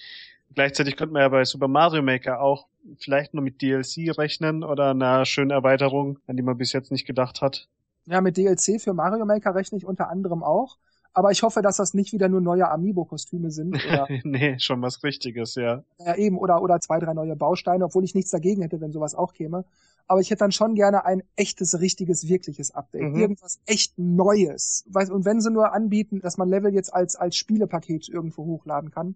Gleichzeitig 0.53 0.95
könnte 0.95 1.13
man 1.13 1.23
ja 1.23 1.29
bei 1.29 1.43
Super 1.43 1.67
Mario 1.67 2.01
Maker 2.01 2.39
auch 2.39 2.67
vielleicht 2.99 3.33
nur 3.33 3.43
mit 3.43 3.61
DLC 3.61 4.17
rechnen 4.17 4.63
oder 4.63 4.91
einer 4.91 5.25
schönen 5.25 5.51
Erweiterung, 5.51 6.19
an 6.27 6.37
die 6.37 6.43
man 6.43 6.57
bis 6.57 6.71
jetzt 6.71 6.91
nicht 6.91 7.05
gedacht 7.05 7.41
hat. 7.41 7.67
Ja, 8.05 8.21
mit 8.21 8.37
DLC 8.37 8.79
für 8.79 8.93
Mario 8.93 9.25
Maker 9.25 9.55
rechne 9.55 9.77
ich 9.77 9.85
unter 9.85 10.09
anderem 10.09 10.43
auch. 10.43 10.77
Aber 11.15 11.31
ich 11.31 11.43
hoffe, 11.43 11.61
dass 11.61 11.77
das 11.77 11.93
nicht 11.93 12.11
wieder 12.11 12.27
nur 12.27 12.41
neue 12.41 12.69
Amiibo-Kostüme 12.69 13.49
sind. 13.49 13.73
Oder, 13.73 14.07
nee, 14.23 14.59
schon 14.59 14.81
was 14.81 15.01
Richtiges, 15.01 15.55
ja. 15.55 15.83
Ja, 15.97 16.15
eben, 16.15 16.37
oder, 16.37 16.61
oder 16.61 16.81
zwei, 16.81 16.99
drei 16.99 17.13
neue 17.13 17.37
Bausteine, 17.37 17.85
obwohl 17.85 18.03
ich 18.03 18.13
nichts 18.13 18.31
dagegen 18.31 18.61
hätte, 18.61 18.81
wenn 18.81 18.91
sowas 18.91 19.15
auch 19.15 19.33
käme. 19.33 19.63
Aber 20.07 20.19
ich 20.19 20.29
hätte 20.29 20.39
dann 20.39 20.51
schon 20.51 20.75
gerne 20.75 21.05
ein 21.05 21.23
echtes, 21.37 21.79
richtiges, 21.79 22.27
wirkliches 22.27 22.75
Update. 22.75 23.13
Mhm. 23.13 23.15
Irgendwas 23.15 23.59
echt 23.65 23.97
Neues. 23.97 24.85
Und 24.93 25.23
wenn 25.23 25.39
sie 25.39 25.51
nur 25.51 25.73
anbieten, 25.73 26.19
dass 26.19 26.37
man 26.37 26.49
Level 26.49 26.73
jetzt 26.73 26.93
als, 26.93 27.15
als 27.15 27.37
Spielepaket 27.37 28.09
irgendwo 28.09 28.43
hochladen 28.43 28.91
kann, 28.91 29.15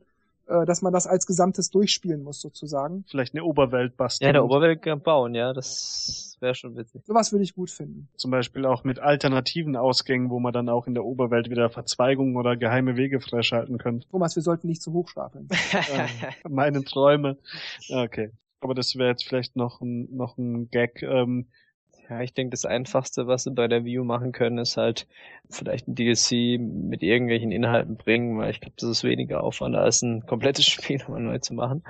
äh, 0.50 0.66
dass 0.66 0.82
man 0.82 0.92
das 0.92 1.08
als 1.08 1.28
Gesamtes 1.28 1.70
durchspielen 1.70 2.24
muss, 2.24 2.42
sozusagen. 2.42 3.06
Vielleicht 3.08 3.36
eine 3.36 3.44
Oberwelt 3.44 3.96
basteln. 3.98 4.26
Ja, 4.26 4.30
eine 4.30 4.44
Oberwelt 4.44 4.82
bauen, 5.04 5.36
ja, 5.36 5.54
das 5.54 6.38
wäre 6.40 6.56
schon 6.56 6.76
witzig. 6.76 7.04
Sowas 7.06 7.32
würde 7.32 7.44
ich 7.44 7.54
gut 7.54 7.70
finden. 7.70 8.10
Zum 8.16 8.32
Beispiel 8.32 8.66
auch 8.66 8.84
mit 8.84 9.00
alternativen 9.00 9.76
Ausgängen, 9.76 10.30
wo 10.30 10.40
man 10.40 10.52
dann 10.52 10.68
auch 10.70 10.88
in 10.88 10.96
der 10.96 11.06
Oberwelt 11.06 11.50
wieder 11.50 11.70
Verzweigungen 11.70 12.36
oder 12.36 12.58
geheime 12.58 12.98
Wege 12.98 13.20
freischalten 13.20 13.78
könnte. 13.78 14.08
Thomas, 14.10 14.36
wir 14.36 14.44
sollten 14.44 14.68
nicht 14.68 14.82
zu 14.82 14.92
hoch 14.94 15.08
stapeln. 15.10 15.48
äh, 15.72 16.32
meine 16.50 16.84
Träume. 16.84 17.38
Okay. 17.90 18.32
Aber 18.62 18.74
das 18.74 18.96
wäre 18.96 19.10
jetzt 19.10 19.26
vielleicht 19.26 19.56
noch 19.56 19.82
ein, 19.82 20.08
noch 20.16 20.38
ein 20.38 20.70
Gag. 20.70 21.02
Ähm, 21.04 21.48
ja, 22.10 22.22
ich 22.22 22.34
denke, 22.34 22.52
das 22.52 22.66
Einfachste, 22.66 23.28
was 23.28 23.44
sie 23.44 23.52
bei 23.52 23.68
der 23.68 23.86
View 23.86 24.04
machen 24.04 24.32
können, 24.32 24.58
ist 24.58 24.78
halt 24.78 25.08
vielleicht 25.50 25.88
ein 25.88 25.96
DLC 25.96 26.60
mit 26.60 27.04
irgendwelchen 27.04 27.52
Inhalten 27.52 27.98
bringen, 27.98 28.38
weil 28.40 28.50
ich 28.50 28.62
glaube, 28.62 28.76
das 28.78 28.90
ist 28.90 29.04
weniger 29.04 29.44
Aufwand, 29.44 29.76
als 29.76 30.02
ein 30.02 30.26
komplettes 30.26 30.66
Spiel 30.68 30.98
nochmal 30.98 31.22
neu 31.22 31.38
zu 31.38 31.54
machen. 31.54 31.84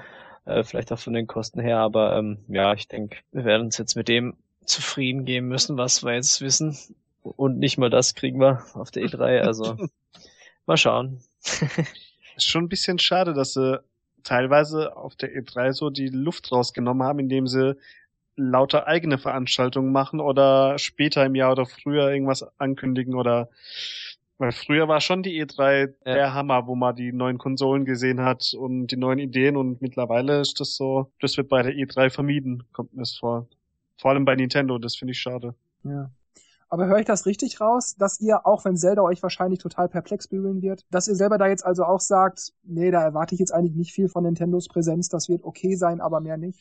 Äh, 0.46 0.64
vielleicht 0.64 0.92
auch 0.92 1.00
von 1.00 1.14
den 1.14 1.28
Kosten 1.28 1.62
her, 1.62 1.78
aber 1.78 2.18
ähm, 2.18 2.40
ja, 2.48 2.74
ich 2.74 2.88
denke, 2.88 3.18
wir 3.32 3.46
werden 3.46 3.68
uns 3.68 3.78
jetzt 3.78 3.96
mit 3.96 4.08
dem 4.08 4.36
zufrieden 4.66 5.26
geben 5.26 5.48
müssen, 5.48 5.78
was 5.78 6.04
wir 6.04 6.14
jetzt 6.14 6.42
wissen. 6.42 6.78
Und 7.24 7.60
nicht 7.60 7.78
mal 7.78 7.90
das 7.90 8.16
kriegen 8.16 8.40
wir 8.40 8.64
auf 8.74 8.92
der 8.92 9.04
E3, 9.04 9.42
also 9.42 9.78
mal 10.66 10.78
schauen. 10.78 11.22
ist 12.36 12.46
schon 12.48 12.66
ein 12.66 12.70
bisschen 12.70 13.00
schade, 13.00 13.34
dass 13.34 13.54
sie 13.54 13.82
teilweise 14.24 14.98
auf 14.98 15.16
der 15.16 15.34
E3 15.34 15.72
so 15.72 15.90
die 15.90 16.10
Luft 16.10 16.52
rausgenommen 16.52 17.08
haben, 17.08 17.20
indem 17.20 17.48
sie 17.48 17.78
lauter 18.40 18.88
eigene 18.88 19.18
Veranstaltungen 19.18 19.92
machen 19.92 20.20
oder 20.20 20.80
später 20.80 21.26
im 21.26 21.36
Jahr 21.36 21.52
oder 21.52 21.66
früher 21.66 22.12
irgendwas 22.12 22.46
ankündigen 22.60 23.16
oder 23.16 23.50
weil 24.38 24.54
früher 24.54 24.88
war 24.88 25.02
schon 25.02 25.22
die 25.22 25.44
E3 25.44 25.94
ja. 26.06 26.14
der 26.14 26.34
Hammer, 26.34 26.66
wo 26.66 26.76
man 26.76 26.96
die 26.96 27.12
neuen 27.12 27.38
Konsolen 27.38 27.84
gesehen 27.84 28.22
hat 28.22 28.54
und 28.58 28.88
die 28.88 28.96
neuen 28.96 29.20
Ideen 29.20 29.58
und 29.58 29.82
mittlerweile 29.82 30.40
ist 30.40 30.62
das 30.62 30.76
so, 30.76 31.12
das 31.20 31.36
wird 31.36 31.50
bei 31.50 31.62
der 31.62 31.74
E3 31.74 32.10
vermieden, 32.10 32.64
kommt 32.72 32.94
mir 32.94 33.02
das 33.02 33.18
vor. 33.18 33.48
Vor 33.98 34.12
allem 34.12 34.24
bei 34.24 34.36
Nintendo, 34.36 34.78
das 34.78 34.96
finde 34.96 35.12
ich 35.12 35.20
schade. 35.20 35.56
Ja. 35.84 36.10
Aber 36.70 36.86
höre 36.86 37.00
ich 37.00 37.06
das 37.06 37.26
richtig 37.26 37.60
raus, 37.60 37.96
dass 37.98 38.20
ihr, 38.22 38.46
auch 38.46 38.64
wenn 38.64 38.78
Zelda 38.78 39.02
euch 39.02 39.24
wahrscheinlich 39.24 39.60
total 39.60 39.90
perplex 39.90 40.28
bügeln 40.28 40.62
wird, 40.62 40.86
dass 40.92 41.08
ihr 41.08 41.16
selber 41.16 41.38
da 41.38 41.48
jetzt 41.48 41.66
also 41.66 41.84
auch 41.84 42.00
sagt, 42.00 42.54
nee, 42.64 42.92
da 42.92 43.02
erwarte 43.02 43.34
ich 43.34 43.40
jetzt 43.40 43.52
eigentlich 43.52 43.76
nicht 43.76 43.92
viel 43.92 44.08
von 44.08 44.24
Nintendos 44.24 44.68
Präsenz, 44.68 45.10
das 45.10 45.30
wird 45.30 45.44
okay 45.44 45.76
sein, 45.76 46.00
aber 46.00 46.20
mehr 46.20 46.38
nicht? 46.38 46.60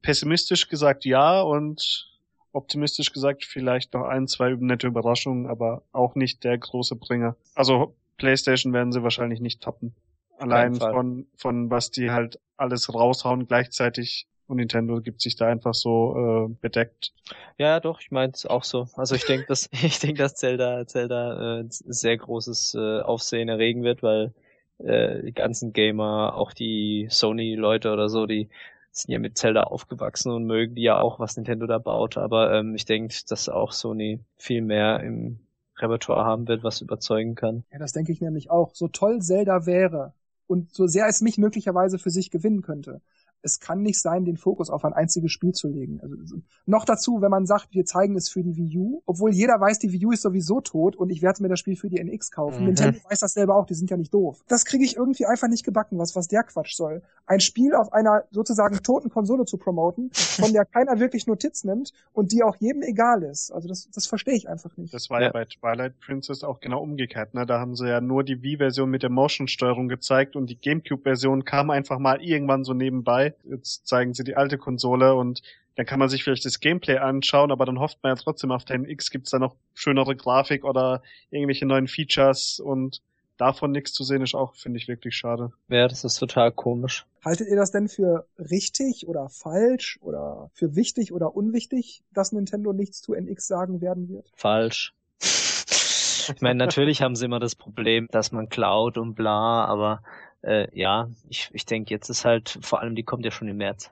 Pessimistisch 0.00 0.68
gesagt 0.68 1.04
ja 1.04 1.42
und 1.42 2.10
optimistisch 2.52 3.12
gesagt 3.12 3.44
vielleicht 3.44 3.92
noch 3.92 4.04
ein, 4.04 4.28
zwei 4.28 4.54
nette 4.54 4.86
Überraschungen, 4.86 5.46
aber 5.46 5.82
auch 5.92 6.14
nicht 6.14 6.44
der 6.44 6.56
große 6.56 6.96
Bringer. 6.96 7.36
Also 7.54 7.94
PlayStation 8.16 8.72
werden 8.72 8.92
sie 8.92 9.02
wahrscheinlich 9.02 9.40
nicht 9.40 9.62
toppen. 9.62 9.94
Allein 10.38 10.74
von, 10.74 11.26
von 11.36 11.70
was 11.70 11.90
die 11.90 12.10
halt 12.10 12.40
alles 12.56 12.92
raushauen 12.92 13.46
gleichzeitig 13.46 14.26
und 14.46 14.58
Nintendo 14.58 15.00
gibt 15.00 15.22
sich 15.22 15.36
da 15.36 15.46
einfach 15.46 15.74
so 15.74 16.48
äh, 16.50 16.54
bedeckt. 16.60 17.12
Ja, 17.58 17.80
doch, 17.80 18.00
ich 18.00 18.10
meine 18.10 18.32
es 18.32 18.46
auch 18.46 18.64
so. 18.64 18.88
Also 18.96 19.14
ich 19.14 19.24
denke, 19.24 19.46
dass 19.46 19.68
ich 19.72 19.98
denke, 19.98 20.22
dass 20.22 20.34
Zelda 20.34 20.86
Zelda 20.86 21.60
äh, 21.60 21.64
sehr 21.68 22.16
großes 22.16 22.74
äh, 22.74 23.00
Aufsehen 23.00 23.48
erregen 23.48 23.82
wird, 23.82 24.02
weil 24.02 24.34
äh, 24.78 25.22
die 25.22 25.32
ganzen 25.32 25.72
Gamer, 25.72 26.34
auch 26.36 26.52
die 26.52 27.08
Sony-Leute 27.10 27.92
oder 27.92 28.08
so, 28.08 28.26
die 28.26 28.48
sind 28.90 29.12
ja 29.12 29.18
mit 29.18 29.38
Zelda 29.38 29.64
aufgewachsen 29.64 30.30
und 30.30 30.44
mögen 30.44 30.74
die 30.74 30.82
ja 30.82 31.00
auch, 31.00 31.18
was 31.18 31.36
Nintendo 31.36 31.66
da 31.66 31.78
baut. 31.78 32.16
Aber 32.16 32.52
ähm, 32.52 32.74
ich 32.74 32.84
denke, 32.84 33.14
dass 33.28 33.48
auch 33.48 33.72
Sony 33.72 34.20
viel 34.36 34.62
mehr 34.62 35.00
im 35.00 35.40
Repertoire 35.78 36.24
haben 36.24 36.46
wird, 36.46 36.62
was 36.62 36.80
überzeugen 36.80 37.34
kann. 37.34 37.64
Ja, 37.72 37.78
das 37.78 37.92
denke 37.92 38.12
ich 38.12 38.20
nämlich 38.20 38.50
auch. 38.50 38.74
So 38.74 38.88
toll 38.88 39.20
Zelda 39.20 39.66
wäre 39.66 40.12
und 40.46 40.72
so 40.72 40.86
sehr 40.86 41.08
es 41.08 41.22
mich 41.22 41.38
möglicherweise 41.38 41.98
für 41.98 42.10
sich 42.10 42.30
gewinnen 42.30 42.62
könnte 42.62 43.00
es 43.44 43.60
kann 43.60 43.82
nicht 43.82 44.00
sein, 44.00 44.24
den 44.24 44.36
Fokus 44.36 44.70
auf 44.70 44.84
ein 44.84 44.92
einziges 44.92 45.30
Spiel 45.30 45.52
zu 45.52 45.68
legen. 45.68 46.00
Also, 46.02 46.36
noch 46.66 46.84
dazu, 46.84 47.20
wenn 47.20 47.30
man 47.30 47.46
sagt, 47.46 47.68
wir 47.72 47.84
zeigen 47.84 48.16
es 48.16 48.28
für 48.28 48.42
die 48.42 48.56
Wii 48.56 48.78
U, 48.78 49.02
obwohl 49.06 49.32
jeder 49.32 49.60
weiß, 49.60 49.78
die 49.78 49.92
Wii 49.92 50.06
U 50.06 50.12
ist 50.12 50.22
sowieso 50.22 50.60
tot 50.60 50.96
und 50.96 51.10
ich 51.10 51.22
werde 51.22 51.42
mir 51.42 51.48
das 51.48 51.60
Spiel 51.60 51.76
für 51.76 51.88
die 51.88 51.98
NX 51.98 52.30
kaufen. 52.30 52.60
Mhm. 52.60 52.66
Nintendo 52.66 52.98
weiß 53.08 53.20
das 53.20 53.34
selber 53.34 53.56
auch, 53.56 53.66
die 53.66 53.74
sind 53.74 53.90
ja 53.90 53.96
nicht 53.96 54.12
doof. 54.12 54.42
Das 54.48 54.64
kriege 54.64 54.84
ich 54.84 54.96
irgendwie 54.96 55.26
einfach 55.26 55.48
nicht 55.48 55.64
gebacken, 55.64 55.98
was, 55.98 56.16
was 56.16 56.28
der 56.28 56.42
Quatsch 56.42 56.74
soll. 56.74 57.02
Ein 57.26 57.40
Spiel 57.40 57.74
auf 57.74 57.92
einer 57.92 58.24
sozusagen 58.30 58.82
toten 58.82 59.10
Konsole 59.10 59.44
zu 59.44 59.58
promoten, 59.58 60.10
von 60.12 60.52
der 60.52 60.64
keiner 60.64 60.98
wirklich 60.98 61.26
Notiz 61.26 61.64
nimmt 61.64 61.92
und 62.12 62.32
die 62.32 62.42
auch 62.42 62.56
jedem 62.56 62.82
egal 62.82 63.22
ist. 63.22 63.50
Also 63.50 63.68
das, 63.68 63.90
das 63.90 64.06
verstehe 64.06 64.34
ich 64.34 64.48
einfach 64.48 64.76
nicht. 64.76 64.92
Das 64.94 65.10
war 65.10 65.22
ja 65.22 65.30
bei 65.30 65.44
Twilight 65.44 65.98
Princess 66.00 66.44
auch 66.44 66.60
genau 66.60 66.82
umgekehrt. 66.82 67.34
Ne? 67.34 67.46
Da 67.46 67.60
haben 67.60 67.74
sie 67.76 67.88
ja 67.88 68.00
nur 68.00 68.24
die 68.24 68.42
Wii-Version 68.42 68.90
mit 68.90 69.02
der 69.02 69.10
Motion-Steuerung 69.10 69.88
gezeigt 69.88 70.36
und 70.36 70.48
die 70.48 70.56
GameCube-Version 70.56 71.44
kam 71.44 71.70
einfach 71.70 71.98
mal 71.98 72.22
irgendwann 72.22 72.64
so 72.64 72.74
nebenbei. 72.74 73.33
Jetzt 73.44 73.86
zeigen 73.86 74.14
sie 74.14 74.24
die 74.24 74.36
alte 74.36 74.58
Konsole 74.58 75.14
und 75.14 75.42
dann 75.76 75.86
kann 75.86 75.98
man 75.98 76.08
sich 76.08 76.22
vielleicht 76.22 76.44
das 76.44 76.60
Gameplay 76.60 76.98
anschauen, 76.98 77.50
aber 77.50 77.66
dann 77.66 77.80
hofft 77.80 77.98
man 78.02 78.14
ja 78.14 78.22
trotzdem, 78.22 78.52
auf 78.52 78.64
der 78.64 78.76
NX 78.76 79.10
gibt's 79.10 79.30
da 79.30 79.38
noch 79.38 79.56
schönere 79.74 80.14
Grafik 80.14 80.64
oder 80.64 81.02
irgendwelche 81.30 81.66
neuen 81.66 81.88
Features 81.88 82.60
und 82.60 83.02
davon 83.36 83.72
nichts 83.72 83.92
zu 83.92 84.04
sehen 84.04 84.22
ist 84.22 84.34
auch, 84.34 84.54
finde 84.54 84.78
ich, 84.78 84.88
wirklich 84.88 85.16
schade. 85.16 85.52
Ja, 85.68 85.88
das 85.88 86.04
ist 86.04 86.16
total 86.16 86.52
komisch. 86.52 87.06
Haltet 87.24 87.48
ihr 87.48 87.56
das 87.56 87.72
denn 87.72 87.88
für 87.88 88.26
richtig 88.38 89.08
oder 89.08 89.28
falsch 89.28 89.98
oder 90.00 90.50
für 90.54 90.76
wichtig 90.76 91.12
oder 91.12 91.34
unwichtig, 91.34 92.04
dass 92.12 92.32
Nintendo 92.32 92.72
nichts 92.72 93.02
zu 93.02 93.14
NX 93.14 93.46
sagen 93.46 93.80
werden 93.80 94.08
wird? 94.08 94.30
Falsch. 94.36 94.94
Ich 95.20 96.40
meine, 96.40 96.58
natürlich 96.58 97.02
haben 97.02 97.16
sie 97.16 97.26
immer 97.26 97.40
das 97.40 97.54
Problem, 97.54 98.08
dass 98.10 98.32
man 98.32 98.48
klaut 98.48 98.96
und 98.96 99.14
bla, 99.14 99.64
aber 99.64 100.02
äh, 100.44 100.68
ja, 100.78 101.08
ich, 101.28 101.50
ich 101.52 101.66
denke, 101.66 101.92
jetzt 101.92 102.08
ist 102.08 102.24
halt, 102.24 102.58
vor 102.62 102.80
allem 102.80 102.94
die 102.94 103.02
kommt 103.02 103.24
ja 103.24 103.30
schon 103.30 103.48
im 103.48 103.56
März. 103.56 103.90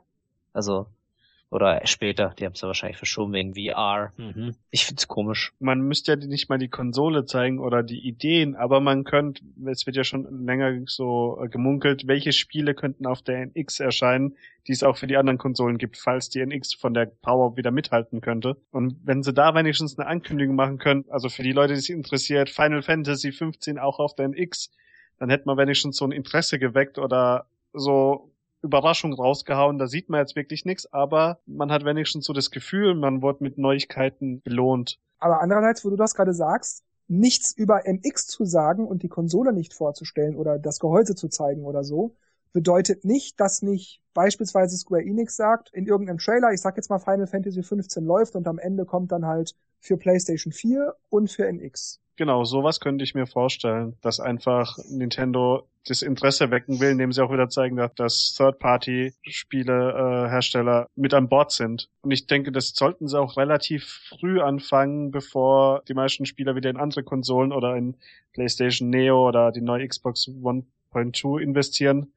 Also 0.53 0.87
oder 1.53 1.83
später, 1.85 2.35
die 2.39 2.47
haben 2.47 2.55
es 2.55 2.63
ja 2.63 2.67
wahrscheinlich 2.67 2.97
verschoben 2.97 3.35
wegen 3.35 3.55
VR. 3.55 4.11
Mhm. 4.17 4.55
Ich 4.71 4.87
find's 4.87 5.07
komisch. 5.07 5.53
Man 5.59 5.83
müsste 5.83 6.13
ja 6.13 6.17
nicht 6.17 6.49
mal 6.49 6.57
die 6.57 6.71
Konsole 6.71 7.27
zeigen 7.27 7.59
oder 7.59 7.83
die 7.83 8.09
Ideen, 8.09 8.57
aber 8.57 8.81
man 8.81 9.05
könnte, 9.05 9.43
es 9.67 9.85
wird 9.85 9.97
ja 9.97 10.03
schon 10.03 10.47
länger 10.47 10.81
so 10.87 11.39
äh, 11.43 11.49
gemunkelt, 11.49 12.07
welche 12.07 12.33
Spiele 12.33 12.75
könnten 12.75 13.05
auf 13.05 13.21
der 13.21 13.43
NX 13.43 13.81
erscheinen, 13.81 14.35
die 14.67 14.73
es 14.73 14.83
auch 14.83 14.97
für 14.97 15.07
die 15.07 15.19
anderen 15.19 15.37
Konsolen 15.37 15.77
gibt, 15.77 15.99
falls 15.99 16.31
die 16.31 16.41
NX 16.41 16.73
von 16.73 16.95
der 16.95 17.05
Power 17.05 17.55
wieder 17.55 17.71
mithalten 17.71 18.23
könnte. 18.23 18.57
Und 18.71 18.97
wenn 19.05 19.23
sie 19.23 19.35
da 19.35 19.55
wenigstens 19.55 19.99
eine 19.99 20.09
Ankündigung 20.09 20.57
machen 20.57 20.79
können, 20.79 21.05
also 21.11 21.29
für 21.29 21.43
die 21.43 21.53
Leute, 21.53 21.75
die 21.75 21.81
sich 21.81 21.91
interessiert, 21.91 22.49
Final 22.49 22.81
Fantasy 22.81 23.31
15 23.31 23.79
auch 23.79 23.99
auf 23.99 24.15
der 24.15 24.25
NX, 24.29 24.71
dann 25.23 25.31
hätte 25.31 25.45
man 25.47 25.57
wenigstens 25.57 25.99
so 25.99 26.05
ein 26.05 26.11
Interesse 26.11 26.59
geweckt 26.59 26.99
oder 26.99 27.47
so 27.73 28.33
Überraschung 28.61 29.13
rausgehauen. 29.13 29.79
Da 29.79 29.87
sieht 29.87 30.09
man 30.09 30.19
jetzt 30.19 30.35
wirklich 30.35 30.65
nichts, 30.65 30.93
aber 30.93 31.39
man 31.47 31.71
hat 31.71 31.85
wenigstens 31.85 32.25
so 32.25 32.33
das 32.33 32.51
Gefühl, 32.51 32.97
man 32.97 33.23
wird 33.23 33.41
mit 33.41 33.57
Neuigkeiten 33.57 34.43
belohnt. 34.43 34.99
Aber 35.21 35.41
andererseits, 35.41 35.85
wo 35.85 35.91
du 35.91 35.97
das 35.97 36.17
gerade 36.17 36.35
sagst, 36.35 36.83
nichts 37.07 37.53
über 37.57 37.87
NX 37.87 38.27
zu 38.27 38.45
sagen 38.45 38.85
und 38.85 39.05
die 39.05 39.09
Konsole 39.09 39.53
nicht 39.53 39.75
vorzustellen 39.75 40.35
oder 40.35 40.59
das 40.59 40.81
Gehäuse 40.81 41.15
zu 41.15 41.29
zeigen 41.29 41.63
oder 41.67 41.85
so, 41.85 42.17
bedeutet 42.53 43.05
nicht, 43.05 43.39
dass 43.39 43.63
nicht 43.63 44.03
beispielsweise 44.15 44.77
Square 44.77 45.05
Enix 45.05 45.37
sagt, 45.37 45.73
in 45.73 45.87
irgendeinem 45.87 46.19
Trailer, 46.19 46.51
ich 46.51 46.61
sag 46.61 46.77
jetzt 46.77 46.91
mal 46.91 46.99
Final 46.99 47.29
Fantasy 47.29 47.63
15 47.63 48.05
läuft 48.05 48.35
und 48.35 48.49
am 48.49 48.59
Ende 48.59 48.87
kommt 48.87 49.13
dann 49.13 49.25
halt 49.25 49.55
für 49.79 49.97
PlayStation 49.97 50.53
4 50.53 50.97
und 51.11 51.31
für 51.31 51.47
NX. 51.47 52.02
Genau, 52.17 52.45
sowas 52.45 52.79
könnte 52.79 53.05
ich 53.05 53.15
mir 53.15 53.27
vorstellen, 53.27 53.97
dass 54.03 54.21
einfach 54.21 54.77
Nintendo 54.91 55.67
das 55.87 56.03
Interesse 56.03 56.51
wecken 56.51 56.79
will, 56.79 56.91
indem 56.91 57.11
sie 57.11 57.25
auch 57.25 57.33
wieder 57.33 57.49
zeigen, 57.49 57.81
dass 57.97 58.35
Third-Party-Spiele-Hersteller 58.37 60.83
äh, 60.83 60.87
mit 60.95 61.15
an 61.15 61.29
Bord 61.29 61.53
sind. 61.53 61.89
Und 62.03 62.11
ich 62.11 62.27
denke, 62.27 62.53
das 62.53 62.75
sollten 62.75 63.09
sie 63.09 63.19
auch 63.19 63.39
relativ 63.39 63.85
früh 64.09 64.41
anfangen, 64.41 65.11
bevor 65.11 65.83
die 65.89 65.95
meisten 65.95 66.27
Spieler 66.27 66.55
wieder 66.55 66.69
in 66.71 66.77
andere 66.77 67.03
Konsolen 67.03 67.51
oder 67.51 67.77
in 67.77 67.97
PlayStation 68.35 68.91
Neo 68.91 69.27
oder 69.27 69.51
die 69.51 69.63
neue 69.63 69.89
Xbox 69.89 70.29
1.2 70.29 71.41
investieren 71.41 72.13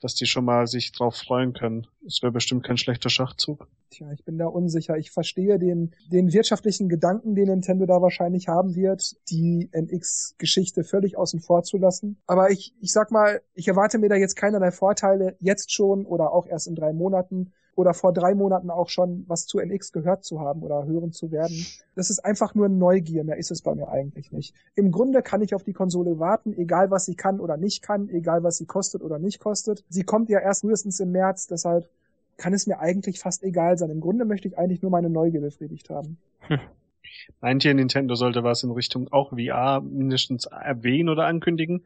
dass 0.00 0.14
die 0.14 0.26
schon 0.26 0.44
mal 0.44 0.66
sich 0.66 0.92
drauf 0.92 1.16
freuen 1.16 1.52
können. 1.52 1.86
Es 2.06 2.22
wäre 2.22 2.32
bestimmt 2.32 2.64
kein 2.64 2.76
schlechter 2.76 3.08
Schachzug. 3.08 3.66
Tja, 3.90 4.10
ich 4.12 4.24
bin 4.24 4.36
da 4.38 4.46
unsicher. 4.46 4.96
Ich 4.98 5.10
verstehe 5.10 5.58
den, 5.58 5.94
den 6.12 6.32
wirtschaftlichen 6.32 6.88
Gedanken, 6.88 7.34
den 7.34 7.48
Nintendo 7.48 7.86
da 7.86 8.02
wahrscheinlich 8.02 8.48
haben 8.48 8.74
wird, 8.74 9.16
die 9.30 9.70
NX-Geschichte 9.72 10.84
völlig 10.84 11.16
außen 11.16 11.40
vor 11.40 11.62
zu 11.62 11.78
lassen. 11.78 12.20
Aber 12.26 12.50
ich, 12.50 12.74
ich 12.80 12.92
sag 12.92 13.10
mal, 13.10 13.40
ich 13.54 13.68
erwarte 13.68 13.98
mir 13.98 14.08
da 14.08 14.16
jetzt 14.16 14.36
keinerlei 14.36 14.70
Vorteile 14.70 15.36
jetzt 15.40 15.72
schon 15.72 16.04
oder 16.04 16.32
auch 16.32 16.46
erst 16.46 16.66
in 16.66 16.74
drei 16.74 16.92
Monaten 16.92 17.52
oder 17.76 17.94
vor 17.94 18.12
drei 18.12 18.34
Monaten 18.34 18.70
auch 18.70 18.88
schon 18.88 19.24
was 19.28 19.46
zu 19.46 19.60
NX 19.60 19.92
gehört 19.92 20.24
zu 20.24 20.40
haben 20.40 20.62
oder 20.62 20.86
hören 20.86 21.12
zu 21.12 21.30
werden. 21.30 21.66
Das 21.94 22.10
ist 22.10 22.24
einfach 22.24 22.54
nur 22.54 22.68
Neugier, 22.68 23.22
mehr 23.22 23.36
ist 23.36 23.50
es 23.50 23.62
bei 23.62 23.74
mir 23.74 23.88
eigentlich 23.88 24.32
nicht. 24.32 24.54
Im 24.74 24.90
Grunde 24.90 25.22
kann 25.22 25.42
ich 25.42 25.54
auf 25.54 25.62
die 25.62 25.74
Konsole 25.74 26.18
warten, 26.18 26.54
egal 26.54 26.90
was 26.90 27.04
sie 27.04 27.14
kann 27.14 27.38
oder 27.38 27.56
nicht 27.56 27.82
kann, 27.82 28.08
egal 28.08 28.42
was 28.42 28.56
sie 28.56 28.66
kostet 28.66 29.02
oder 29.02 29.18
nicht 29.18 29.38
kostet. 29.38 29.84
Sie 29.88 30.02
kommt 30.02 30.30
ja 30.30 30.40
erst 30.40 30.62
frühestens 30.62 30.98
im 31.00 31.12
März, 31.12 31.46
deshalb 31.46 31.88
kann 32.38 32.54
es 32.54 32.66
mir 32.66 32.80
eigentlich 32.80 33.20
fast 33.20 33.42
egal 33.44 33.78
sein. 33.78 33.90
Im 33.90 34.00
Grunde 34.00 34.24
möchte 34.24 34.48
ich 34.48 34.58
eigentlich 34.58 34.82
nur 34.82 34.90
meine 34.90 35.10
Neugier 35.10 35.40
befriedigt 35.40 35.90
haben. 35.90 36.18
Hm. 36.40 36.58
Meint 37.40 37.64
ihr, 37.64 37.74
Nintendo 37.74 38.14
sollte 38.14 38.42
was 38.42 38.62
in 38.62 38.70
Richtung 38.70 39.08
auch 39.12 39.30
VR 39.30 39.80
mindestens 39.80 40.46
erwähnen 40.46 41.08
oder 41.08 41.26
ankündigen? 41.26 41.84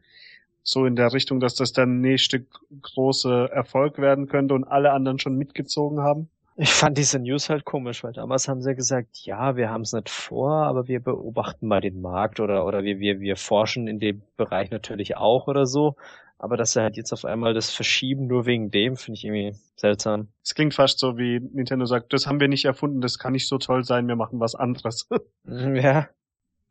So 0.63 0.85
in 0.85 0.95
der 0.95 1.13
Richtung, 1.13 1.39
dass 1.39 1.55
das 1.55 1.73
der 1.73 1.85
nächste 1.85 2.45
große 2.81 3.49
Erfolg 3.51 3.97
werden 3.97 4.27
könnte 4.27 4.53
und 4.53 4.63
alle 4.63 4.91
anderen 4.91 5.19
schon 5.19 5.37
mitgezogen 5.37 5.99
haben? 5.99 6.29
Ich 6.57 6.69
fand 6.69 6.97
diese 6.97 7.17
News 7.17 7.49
halt 7.49 7.65
komisch, 7.65 8.03
weil 8.03 8.13
damals 8.13 8.47
haben 8.47 8.61
sie 8.61 8.75
gesagt, 8.75 9.25
ja, 9.25 9.55
wir 9.55 9.69
haben 9.69 9.81
es 9.81 9.93
nicht 9.93 10.09
vor, 10.09 10.51
aber 10.51 10.87
wir 10.87 10.99
beobachten 10.99 11.65
mal 11.65 11.81
den 11.81 12.01
Markt 12.01 12.39
oder 12.39 12.65
oder 12.65 12.83
wir 12.83 12.99
wir 12.99 13.19
wir 13.19 13.37
forschen 13.37 13.87
in 13.87 13.99
dem 13.99 14.21
Bereich 14.37 14.69
natürlich 14.69 15.17
auch 15.17 15.47
oder 15.47 15.65
so. 15.65 15.95
Aber 16.37 16.57
dass 16.57 16.73
sie 16.73 16.81
halt 16.81 16.97
jetzt 16.97 17.13
auf 17.13 17.23
einmal 17.23 17.53
das 17.53 17.71
verschieben 17.71 18.27
nur 18.27 18.45
wegen 18.45 18.69
dem, 18.69 18.97
finde 18.97 19.17
ich 19.17 19.25
irgendwie 19.25 19.55
seltsam. 19.75 20.27
Es 20.43 20.53
klingt 20.53 20.73
fast 20.73 20.99
so 20.99 21.17
wie 21.17 21.39
Nintendo 21.39 21.85
sagt, 21.85 22.13
das 22.13 22.27
haben 22.27 22.39
wir 22.39 22.47
nicht 22.47 22.65
erfunden, 22.65 22.99
das 22.99 23.17
kann 23.17 23.33
nicht 23.33 23.47
so 23.47 23.57
toll 23.57 23.83
sein, 23.83 24.07
wir 24.07 24.15
machen 24.15 24.39
was 24.39 24.55
anderes. 24.55 25.07
ja, 25.45 26.09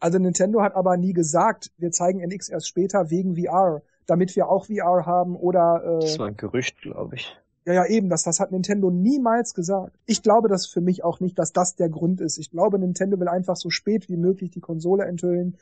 also 0.00 0.18
Nintendo 0.18 0.62
hat 0.62 0.74
aber 0.74 0.96
nie 0.96 1.12
gesagt, 1.12 1.70
wir 1.76 1.92
zeigen 1.92 2.20
NX 2.20 2.48
erst 2.48 2.68
später 2.68 3.10
wegen 3.10 3.36
VR, 3.36 3.82
damit 4.06 4.34
wir 4.34 4.48
auch 4.48 4.66
VR 4.66 5.06
haben 5.06 5.36
oder. 5.36 5.98
Äh, 5.98 6.00
das 6.00 6.18
war 6.18 6.28
ein 6.28 6.36
Gerücht, 6.36 6.80
glaube 6.80 7.16
ich. 7.16 7.36
Ja, 7.66 7.74
ja, 7.74 7.86
eben, 7.86 8.08
das, 8.08 8.22
das 8.22 8.40
hat 8.40 8.50
Nintendo 8.50 8.90
niemals 8.90 9.54
gesagt. 9.54 9.94
Ich 10.06 10.22
glaube 10.22 10.48
das 10.48 10.66
für 10.66 10.80
mich 10.80 11.04
auch 11.04 11.20
nicht, 11.20 11.38
dass 11.38 11.52
das 11.52 11.76
der 11.76 11.90
Grund 11.90 12.22
ist. 12.22 12.38
Ich 12.38 12.50
glaube, 12.50 12.78
Nintendo 12.78 13.20
will 13.20 13.28
einfach 13.28 13.56
so 13.56 13.68
spät 13.68 14.08
wie 14.08 14.16
möglich 14.16 14.50
die 14.50 14.60
Konsole 14.60 15.04
enthüllen, 15.04 15.58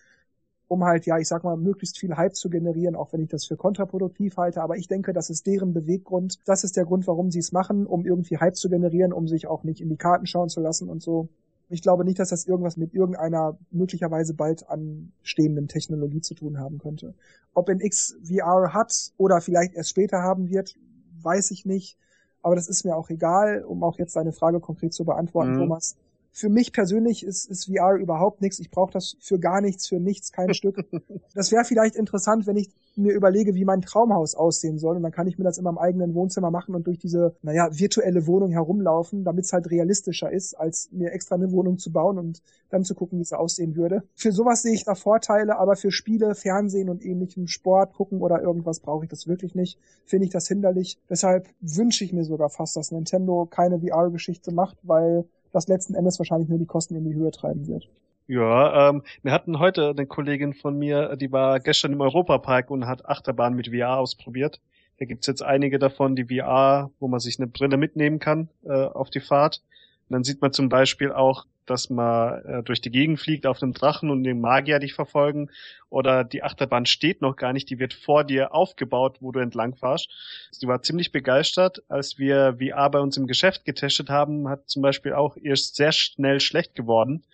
um 0.69 0.85
halt, 0.85 1.07
ja, 1.07 1.19
ich 1.19 1.27
sag 1.27 1.43
mal, 1.43 1.57
möglichst 1.57 1.99
viel 1.99 2.17
Hype 2.17 2.37
zu 2.37 2.51
generieren, 2.51 2.95
auch 2.95 3.13
wenn 3.13 3.21
ich 3.21 3.29
das 3.29 3.47
für 3.47 3.57
kontraproduktiv 3.57 4.37
halte. 4.37 4.63
Aber 4.63 4.77
ich 4.77 4.87
denke, 4.87 5.13
das 5.13 5.29
ist 5.29 5.47
deren 5.47 5.73
Beweggrund. 5.73 6.39
Das 6.45 6.63
ist 6.63 6.77
der 6.77 6.85
Grund, 6.85 7.09
warum 7.09 7.33
sie 7.33 7.41
es 7.41 7.51
machen, 7.51 7.87
um 7.87 8.07
irgendwie 8.07 8.39
Hype 8.39 8.55
zu 8.55 8.69
generieren, 8.69 9.13
um 9.13 9.27
sich 9.27 9.49
auch 9.49 9.65
nicht 9.65 9.81
in 9.81 9.89
die 9.89 9.97
Karten 9.97 10.27
schauen 10.27 10.49
zu 10.49 10.61
lassen 10.61 10.89
und 10.89 11.03
so. 11.03 11.29
Ich 11.69 11.83
glaube 11.83 12.05
nicht, 12.05 12.19
dass 12.19 12.31
das 12.31 12.47
irgendwas 12.47 12.77
mit 12.77 12.95
irgendeiner 12.95 13.59
möglicherweise 13.71 14.35
bald 14.35 14.69
anstehenden 14.69 15.69
Technologie 15.69 16.21
zu 16.21 16.35
tun 16.35 16.59
haben 16.59 16.79
könnte. 16.79 17.15
Ob 17.55 17.69
NX 17.69 18.17
VR 18.25 18.73
hat 18.73 19.13
oder 19.17 19.41
vielleicht 19.41 19.75
erst 19.75 19.91
später 19.91 20.23
haben 20.23 20.49
wird, 20.49 20.77
weiß 21.21 21.51
ich 21.51 21.67
nicht. 21.67 21.99
Aber 22.41 22.55
das 22.55 22.69
ist 22.69 22.85
mir 22.85 22.97
auch 22.97 23.11
egal, 23.11 23.65
um 23.65 23.83
auch 23.83 23.99
jetzt 23.99 24.17
deine 24.17 24.33
Frage 24.33 24.61
konkret 24.61 24.95
zu 24.95 25.05
beantworten, 25.05 25.53
mhm. 25.53 25.59
Thomas 25.59 25.97
für 26.39 26.49
mich 26.49 26.73
persönlich 26.73 27.25
ist, 27.25 27.47
ist 27.47 27.67
VR 27.67 27.95
überhaupt 27.95 28.41
nichts. 28.41 28.61
Ich 28.61 28.71
brauche 28.71 28.93
das 28.93 29.17
für 29.19 29.41
gar 29.41 29.61
nichts, 29.61 29.89
für 29.89 29.99
nichts, 29.99 30.33
kein 30.33 30.55
Stück. 30.55 30.79
Das 31.35 31.53
wäre 31.53 31.65
vielleicht 31.65 31.95
interessant, 31.95 32.47
wenn 32.47 32.57
ich 32.57 32.71
mir 32.99 33.13
überlege, 33.13 33.55
wie 33.55 33.65
mein 33.65 33.81
Traumhaus 33.81 34.35
aussehen 34.35 34.79
soll. 34.79 34.97
Und 34.97 35.03
dann 35.03 35.13
kann 35.13 35.27
ich 35.27 35.39
mir 35.39 35.45
das 35.45 35.59
in 35.59 35.65
meinem 35.65 35.79
eigenen 35.79 36.15
Wohnzimmer 36.15 36.51
machen 36.51 36.75
und 36.75 36.87
durch 36.87 36.99
diese, 36.99 37.35
naja, 37.43 37.69
virtuelle 37.73 38.27
Wohnung 38.27 38.51
herumlaufen, 38.51 39.25
damit 39.25 39.45
es 39.45 39.53
halt 39.53 39.71
realistischer 39.71 40.31
ist, 40.31 40.55
als 40.55 40.91
mir 40.93 41.13
extra 41.13 41.37
eine 41.37 41.51
Wohnung 41.53 41.79
zu 41.79 41.93
bauen 41.93 42.19
und 42.19 42.43
dann 42.71 42.85
zu 42.85 42.95
gucken, 42.95 43.19
wie 43.19 43.23
es 43.23 43.33
aussehen 43.33 43.77
würde. 43.77 44.03
Für 44.15 44.33
sowas 44.33 44.63
sehe 44.63 44.75
ich 44.75 44.85
da 44.85 44.95
Vorteile, 44.95 45.59
aber 45.59 45.77
für 45.77 45.91
Spiele, 45.91 46.35
Fernsehen 46.35 46.89
und 46.91 47.05
ähnlichem 47.05 47.47
Sport 47.47 47.95
gucken 47.95 48.21
oder 48.21 48.43
irgendwas 48.43 48.81
brauche 48.81 49.05
ich 49.05 49.11
das 49.11 49.27
wirklich 49.27 49.55
nicht. 49.55 49.79
Finde 50.05 50.27
ich 50.27 50.33
das 50.33 50.49
hinderlich. 50.49 50.99
Deshalb 51.09 51.49
wünsche 51.61 52.05
ich 52.05 52.13
mir 52.13 52.25
sogar 52.25 52.51
fast, 52.51 52.77
dass 52.77 52.91
Nintendo 52.91 53.47
keine 53.47 53.81
VR-Geschichte 53.81 54.53
macht, 54.53 54.79
weil 54.83 55.25
das 55.53 55.69
letzten 55.69 55.95
Endes 55.95 56.19
wahrscheinlich 56.19 56.49
nur 56.49 56.59
die 56.59 56.67
Kosten 56.67 56.95
in 56.95 57.05
die 57.05 57.15
Höhe 57.15 57.31
treiben 57.31 57.67
wird. 57.67 57.89
Ja, 58.29 58.91
ähm, 58.91 59.05
wir 59.23 59.33
hatten 59.33 59.59
heute 59.59 59.89
eine 59.89 60.05
Kollegin 60.07 60.53
von 60.53 60.79
mir, 60.79 61.17
die 61.17 61.33
war 61.33 61.61
gestern 61.61 61.95
im 61.95 62.03
Europapark 62.03 62.71
und 62.71 62.87
hat 62.87 63.07
Achterbahn 63.07 63.55
mit 63.55 63.69
VR 63.69 63.97
ausprobiert. 63.97 64.61
Da 64.99 65.07
gibt's 65.07 65.27
jetzt 65.27 65.43
einige 65.43 65.79
davon, 65.79 66.15
die 66.15 66.27
VR, 66.27 66.91
wo 67.01 67.09
man 67.09 67.21
sich 67.21 67.39
eine 67.39 67.47
Brille 67.47 67.79
mitnehmen 67.79 68.19
kann 68.19 68.51
äh, 68.67 68.73
auf 68.73 69.09
die 69.09 69.21
Fahrt. 69.21 69.63
Und 70.09 70.13
dann 70.13 70.25
sieht 70.25 70.43
man 70.43 70.53
zum 70.53 70.69
Beispiel 70.69 71.11
auch, 71.11 71.47
dass 71.65 71.89
man 71.89 72.45
äh, 72.45 72.63
durch 72.63 72.83
die 72.83 72.91
Gegend 72.91 73.19
fliegt 73.19 73.47
auf 73.47 73.63
einem 73.63 73.73
Drachen 73.73 74.11
und 74.11 74.25
den 74.25 74.43
Magier 74.43 74.79
dich 74.79 74.93
verfolgen. 74.93 75.49
Oder 75.89 76.23
die 76.23 76.43
Achterbahn 76.43 76.85
steht 76.85 77.23
noch 77.23 77.37
gar 77.37 77.55
nicht, 77.55 77.71
die 77.71 77.79
wird 77.79 77.95
vor 77.95 78.25
dir 78.25 78.55
aufgebaut, 78.55 79.17
wo 79.21 79.33
du 79.33 79.41
entlang 79.41 79.75
fahrst. 79.75 80.11
Sie 80.51 80.67
war 80.67 80.83
ziemlich 80.83 81.13
begeistert, 81.13 81.83
als 81.89 82.19
wir 82.19 82.59
VR 82.59 82.91
bei 82.91 83.01
uns 83.01 83.17
im 83.17 83.27
Geschäft 83.27 83.65
getestet 83.65 84.11
haben, 84.11 84.49
hat 84.49 84.69
zum 84.69 84.83
Beispiel 84.83 85.15
auch 85.15 85.39
erst 85.43 85.77
sehr 85.77 85.93
schnell 85.93 86.41
schlecht 86.41 86.75
geworden. 86.75 87.25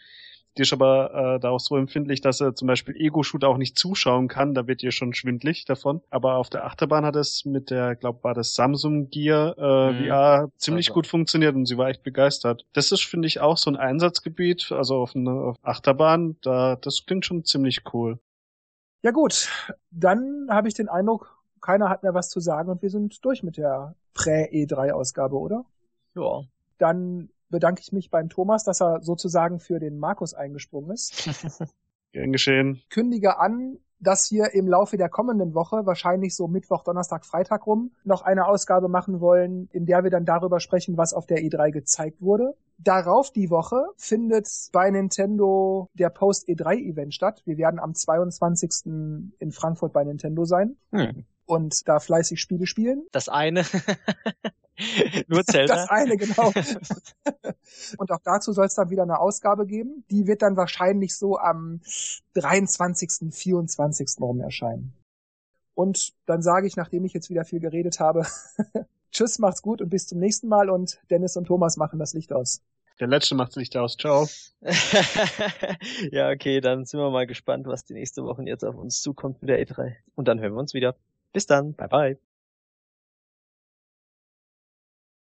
Die 0.57 0.63
ist 0.63 0.73
aber 0.73 1.37
äh, 1.37 1.41
da 1.41 1.51
auch 1.51 1.61
so 1.61 1.77
empfindlich, 1.77 2.21
dass 2.21 2.41
er 2.41 2.55
zum 2.55 2.69
Beispiel 2.69 2.95
Ego-Shooter 2.97 3.49
auch 3.49 3.57
nicht 3.57 3.79
zuschauen 3.79 4.29
kann. 4.29 4.55
Da 4.55 4.67
wird 4.67 4.83
ihr 4.83 4.93
schon 4.93 5.13
schwindlig 5.13 5.65
davon. 5.65 6.01
Aber 6.11 6.37
auf 6.37 6.49
der 6.49 6.65
Achterbahn 6.65 7.05
hat 7.05 7.17
es 7.17 7.45
mit 7.45 7.71
der, 7.71 7.97
glaube 7.97 8.23
war 8.23 8.35
das 8.35 8.55
Samsung 8.55 9.11
Gear 9.11 9.57
äh, 9.59 9.93
mhm. 9.93 10.07
VR 10.07 10.51
ziemlich 10.57 10.89
also. 10.89 10.95
gut 10.95 11.07
funktioniert 11.07 11.57
und 11.57 11.67
sie 11.67 11.77
war 11.77 11.89
echt 11.89 12.05
begeistert. 12.05 12.65
Das 12.73 12.93
ist, 12.93 13.05
finde 13.05 13.27
ich, 13.27 13.41
auch 13.41 13.57
so 13.57 13.71
ein 13.71 13.77
Einsatzgebiet, 13.77 14.71
also 14.71 14.97
auf 14.97 15.17
einer 15.17 15.55
Achterbahn. 15.63 16.37
Da, 16.43 16.77
das 16.77 17.05
klingt 17.07 17.27
schon 17.27 17.45
ziemlich 17.45 17.83
cool. 17.93 18.19
Ja 19.03 19.11
gut, 19.11 19.51
dann 19.91 20.47
habe 20.49 20.69
ich 20.69 20.75
den 20.75 20.89
Eindruck, 20.89 21.37
keiner 21.61 21.89
hat 21.89 22.03
mehr 22.03 22.15
was 22.15 22.31
zu 22.31 22.41
sagen 22.41 22.71
und 22.71 22.81
wir 22.81 22.91
sind 22.91 23.23
durch 23.25 23.43
mit 23.43 23.57
der 23.57 23.95
Prä-E3-Ausgabe, 24.15 25.37
oder? 25.37 25.65
Ja. 26.15 26.45
Dann 26.79 27.29
bedanke 27.55 27.81
ich 27.83 27.93
mich 27.93 28.11
beim 28.11 28.29
Thomas, 28.29 28.65
dass 28.65 28.83
er 28.83 29.01
sozusagen 29.01 29.61
für 29.61 29.79
den 29.79 30.01
Markus 30.01 30.35
eingesprungen 30.35 30.91
ist. 30.91 31.31
Gern 32.13 32.33
geschehen. 32.33 32.83
Kündige 32.91 33.39
an, 33.39 33.79
dass 34.01 34.33
wir 34.33 34.55
im 34.55 34.67
Laufe 34.67 34.97
der 34.97 35.09
kommenden 35.09 35.55
Woche, 35.55 35.87
wahrscheinlich 35.87 36.35
so 36.35 36.49
Mittwoch, 36.49 36.83
Donnerstag, 36.83 37.25
Freitag 37.25 37.65
rum, 37.69 37.93
noch 38.03 38.23
eine 38.23 38.49
Ausgabe 38.49 38.89
machen 38.89 39.21
wollen, 39.21 39.69
in 39.71 39.87
der 39.87 40.03
wir 40.03 40.11
dann 40.11 40.25
darüber 40.25 40.59
sprechen, 40.59 40.97
was 40.97 41.15
auf 41.15 41.27
der 41.27 41.39
E3 41.39 41.71
gezeigt 41.71 42.21
wurde. 42.21 42.57
Darauf 42.79 43.31
die 43.31 43.51
Woche 43.51 43.87
findet 43.97 44.49
bei 44.73 44.91
Nintendo 44.91 45.89
der 45.95 46.11
Post 46.11 46.49
E3 46.49 46.77
Event 46.91 47.15
statt. 47.15 47.43
Wir 47.45 47.57
werden 47.57 47.79
am 47.79 47.95
22. 47.95 48.85
in 49.39 49.53
Frankfurt 49.53 49.93
bei 49.93 50.03
Nintendo 50.03 50.45
sein. 50.45 50.77
Hm. 50.91 51.25
Und 51.47 51.87
da 51.89 52.01
fleißig 52.01 52.41
Spiele 52.41 52.67
spielen. 52.67 53.07
Das 53.13 53.29
eine. 53.29 53.65
Nur 55.29 55.45
Zelda. 55.45 55.75
Das 55.75 55.91
eine, 55.91 56.17
genau. 56.17 56.53
und 57.99 58.11
auch 58.11 58.21
dazu 58.25 58.53
soll 58.53 58.67
es 58.67 58.75
dann 58.75 58.91
wieder 58.91 59.03
eine 59.03 59.21
Ausgabe 59.21 59.67
geben. 59.67 60.05
Die 60.11 60.27
wird 60.27 60.43
dann 60.43 60.57
wahrscheinlich 60.57 61.15
so 61.17 61.39
am 61.39 61.81
23., 62.35 63.33
24. 63.33 64.17
rum 64.21 64.41
erscheinen. 64.41 64.95
Und 65.75 66.13
dann 66.27 66.43
sage 66.43 66.67
ich, 66.67 66.77
nachdem 66.77 67.05
ich 67.05 67.13
jetzt 67.13 67.31
wieder 67.31 67.45
viel 67.45 67.61
geredet 67.61 68.01
habe, 68.01 68.27
tschüss, 69.13 69.39
macht's 69.39 69.63
gut 69.63 69.81
und 69.81 69.91
bis 69.91 70.07
zum 70.07 70.19
nächsten 70.19 70.49
Mal 70.49 70.71
und 70.71 71.01
Dennis 71.11 71.37
und 71.37 71.47
Thomas 71.47 71.77
machen 71.77 71.99
das 71.99 72.15
Licht 72.15 72.33
aus. 72.33 72.63
Der 73.01 73.09
letzte 73.09 73.35
macht 73.35 73.49
das 73.49 73.57
Licht 73.57 73.77
aus. 73.77 73.97
Ciao. 73.97 74.29
ja, 76.13 76.31
okay, 76.31 76.61
dann 76.61 76.85
sind 76.85 77.01
wir 77.01 77.11
mal 77.11 77.27
gespannt, 77.27 77.67
was 77.67 77.85
die 77.85 77.95
nächste 77.95 78.23
Woche 78.23 78.45
jetzt 78.45 78.65
auf 78.65 78.77
uns 78.77 79.03
zukommt 79.03 79.43
mit 79.43 79.49
der 79.49 79.61
E3. 79.61 79.97
Und 80.15 80.29
dann 80.29 80.39
hören 80.39 80.53
wir 80.53 80.61
uns 80.61 80.75
wieder. 80.75 80.95
Bis 81.35 81.47
dann. 81.47 81.75
Bye 81.75 81.89
bye. 81.89 82.24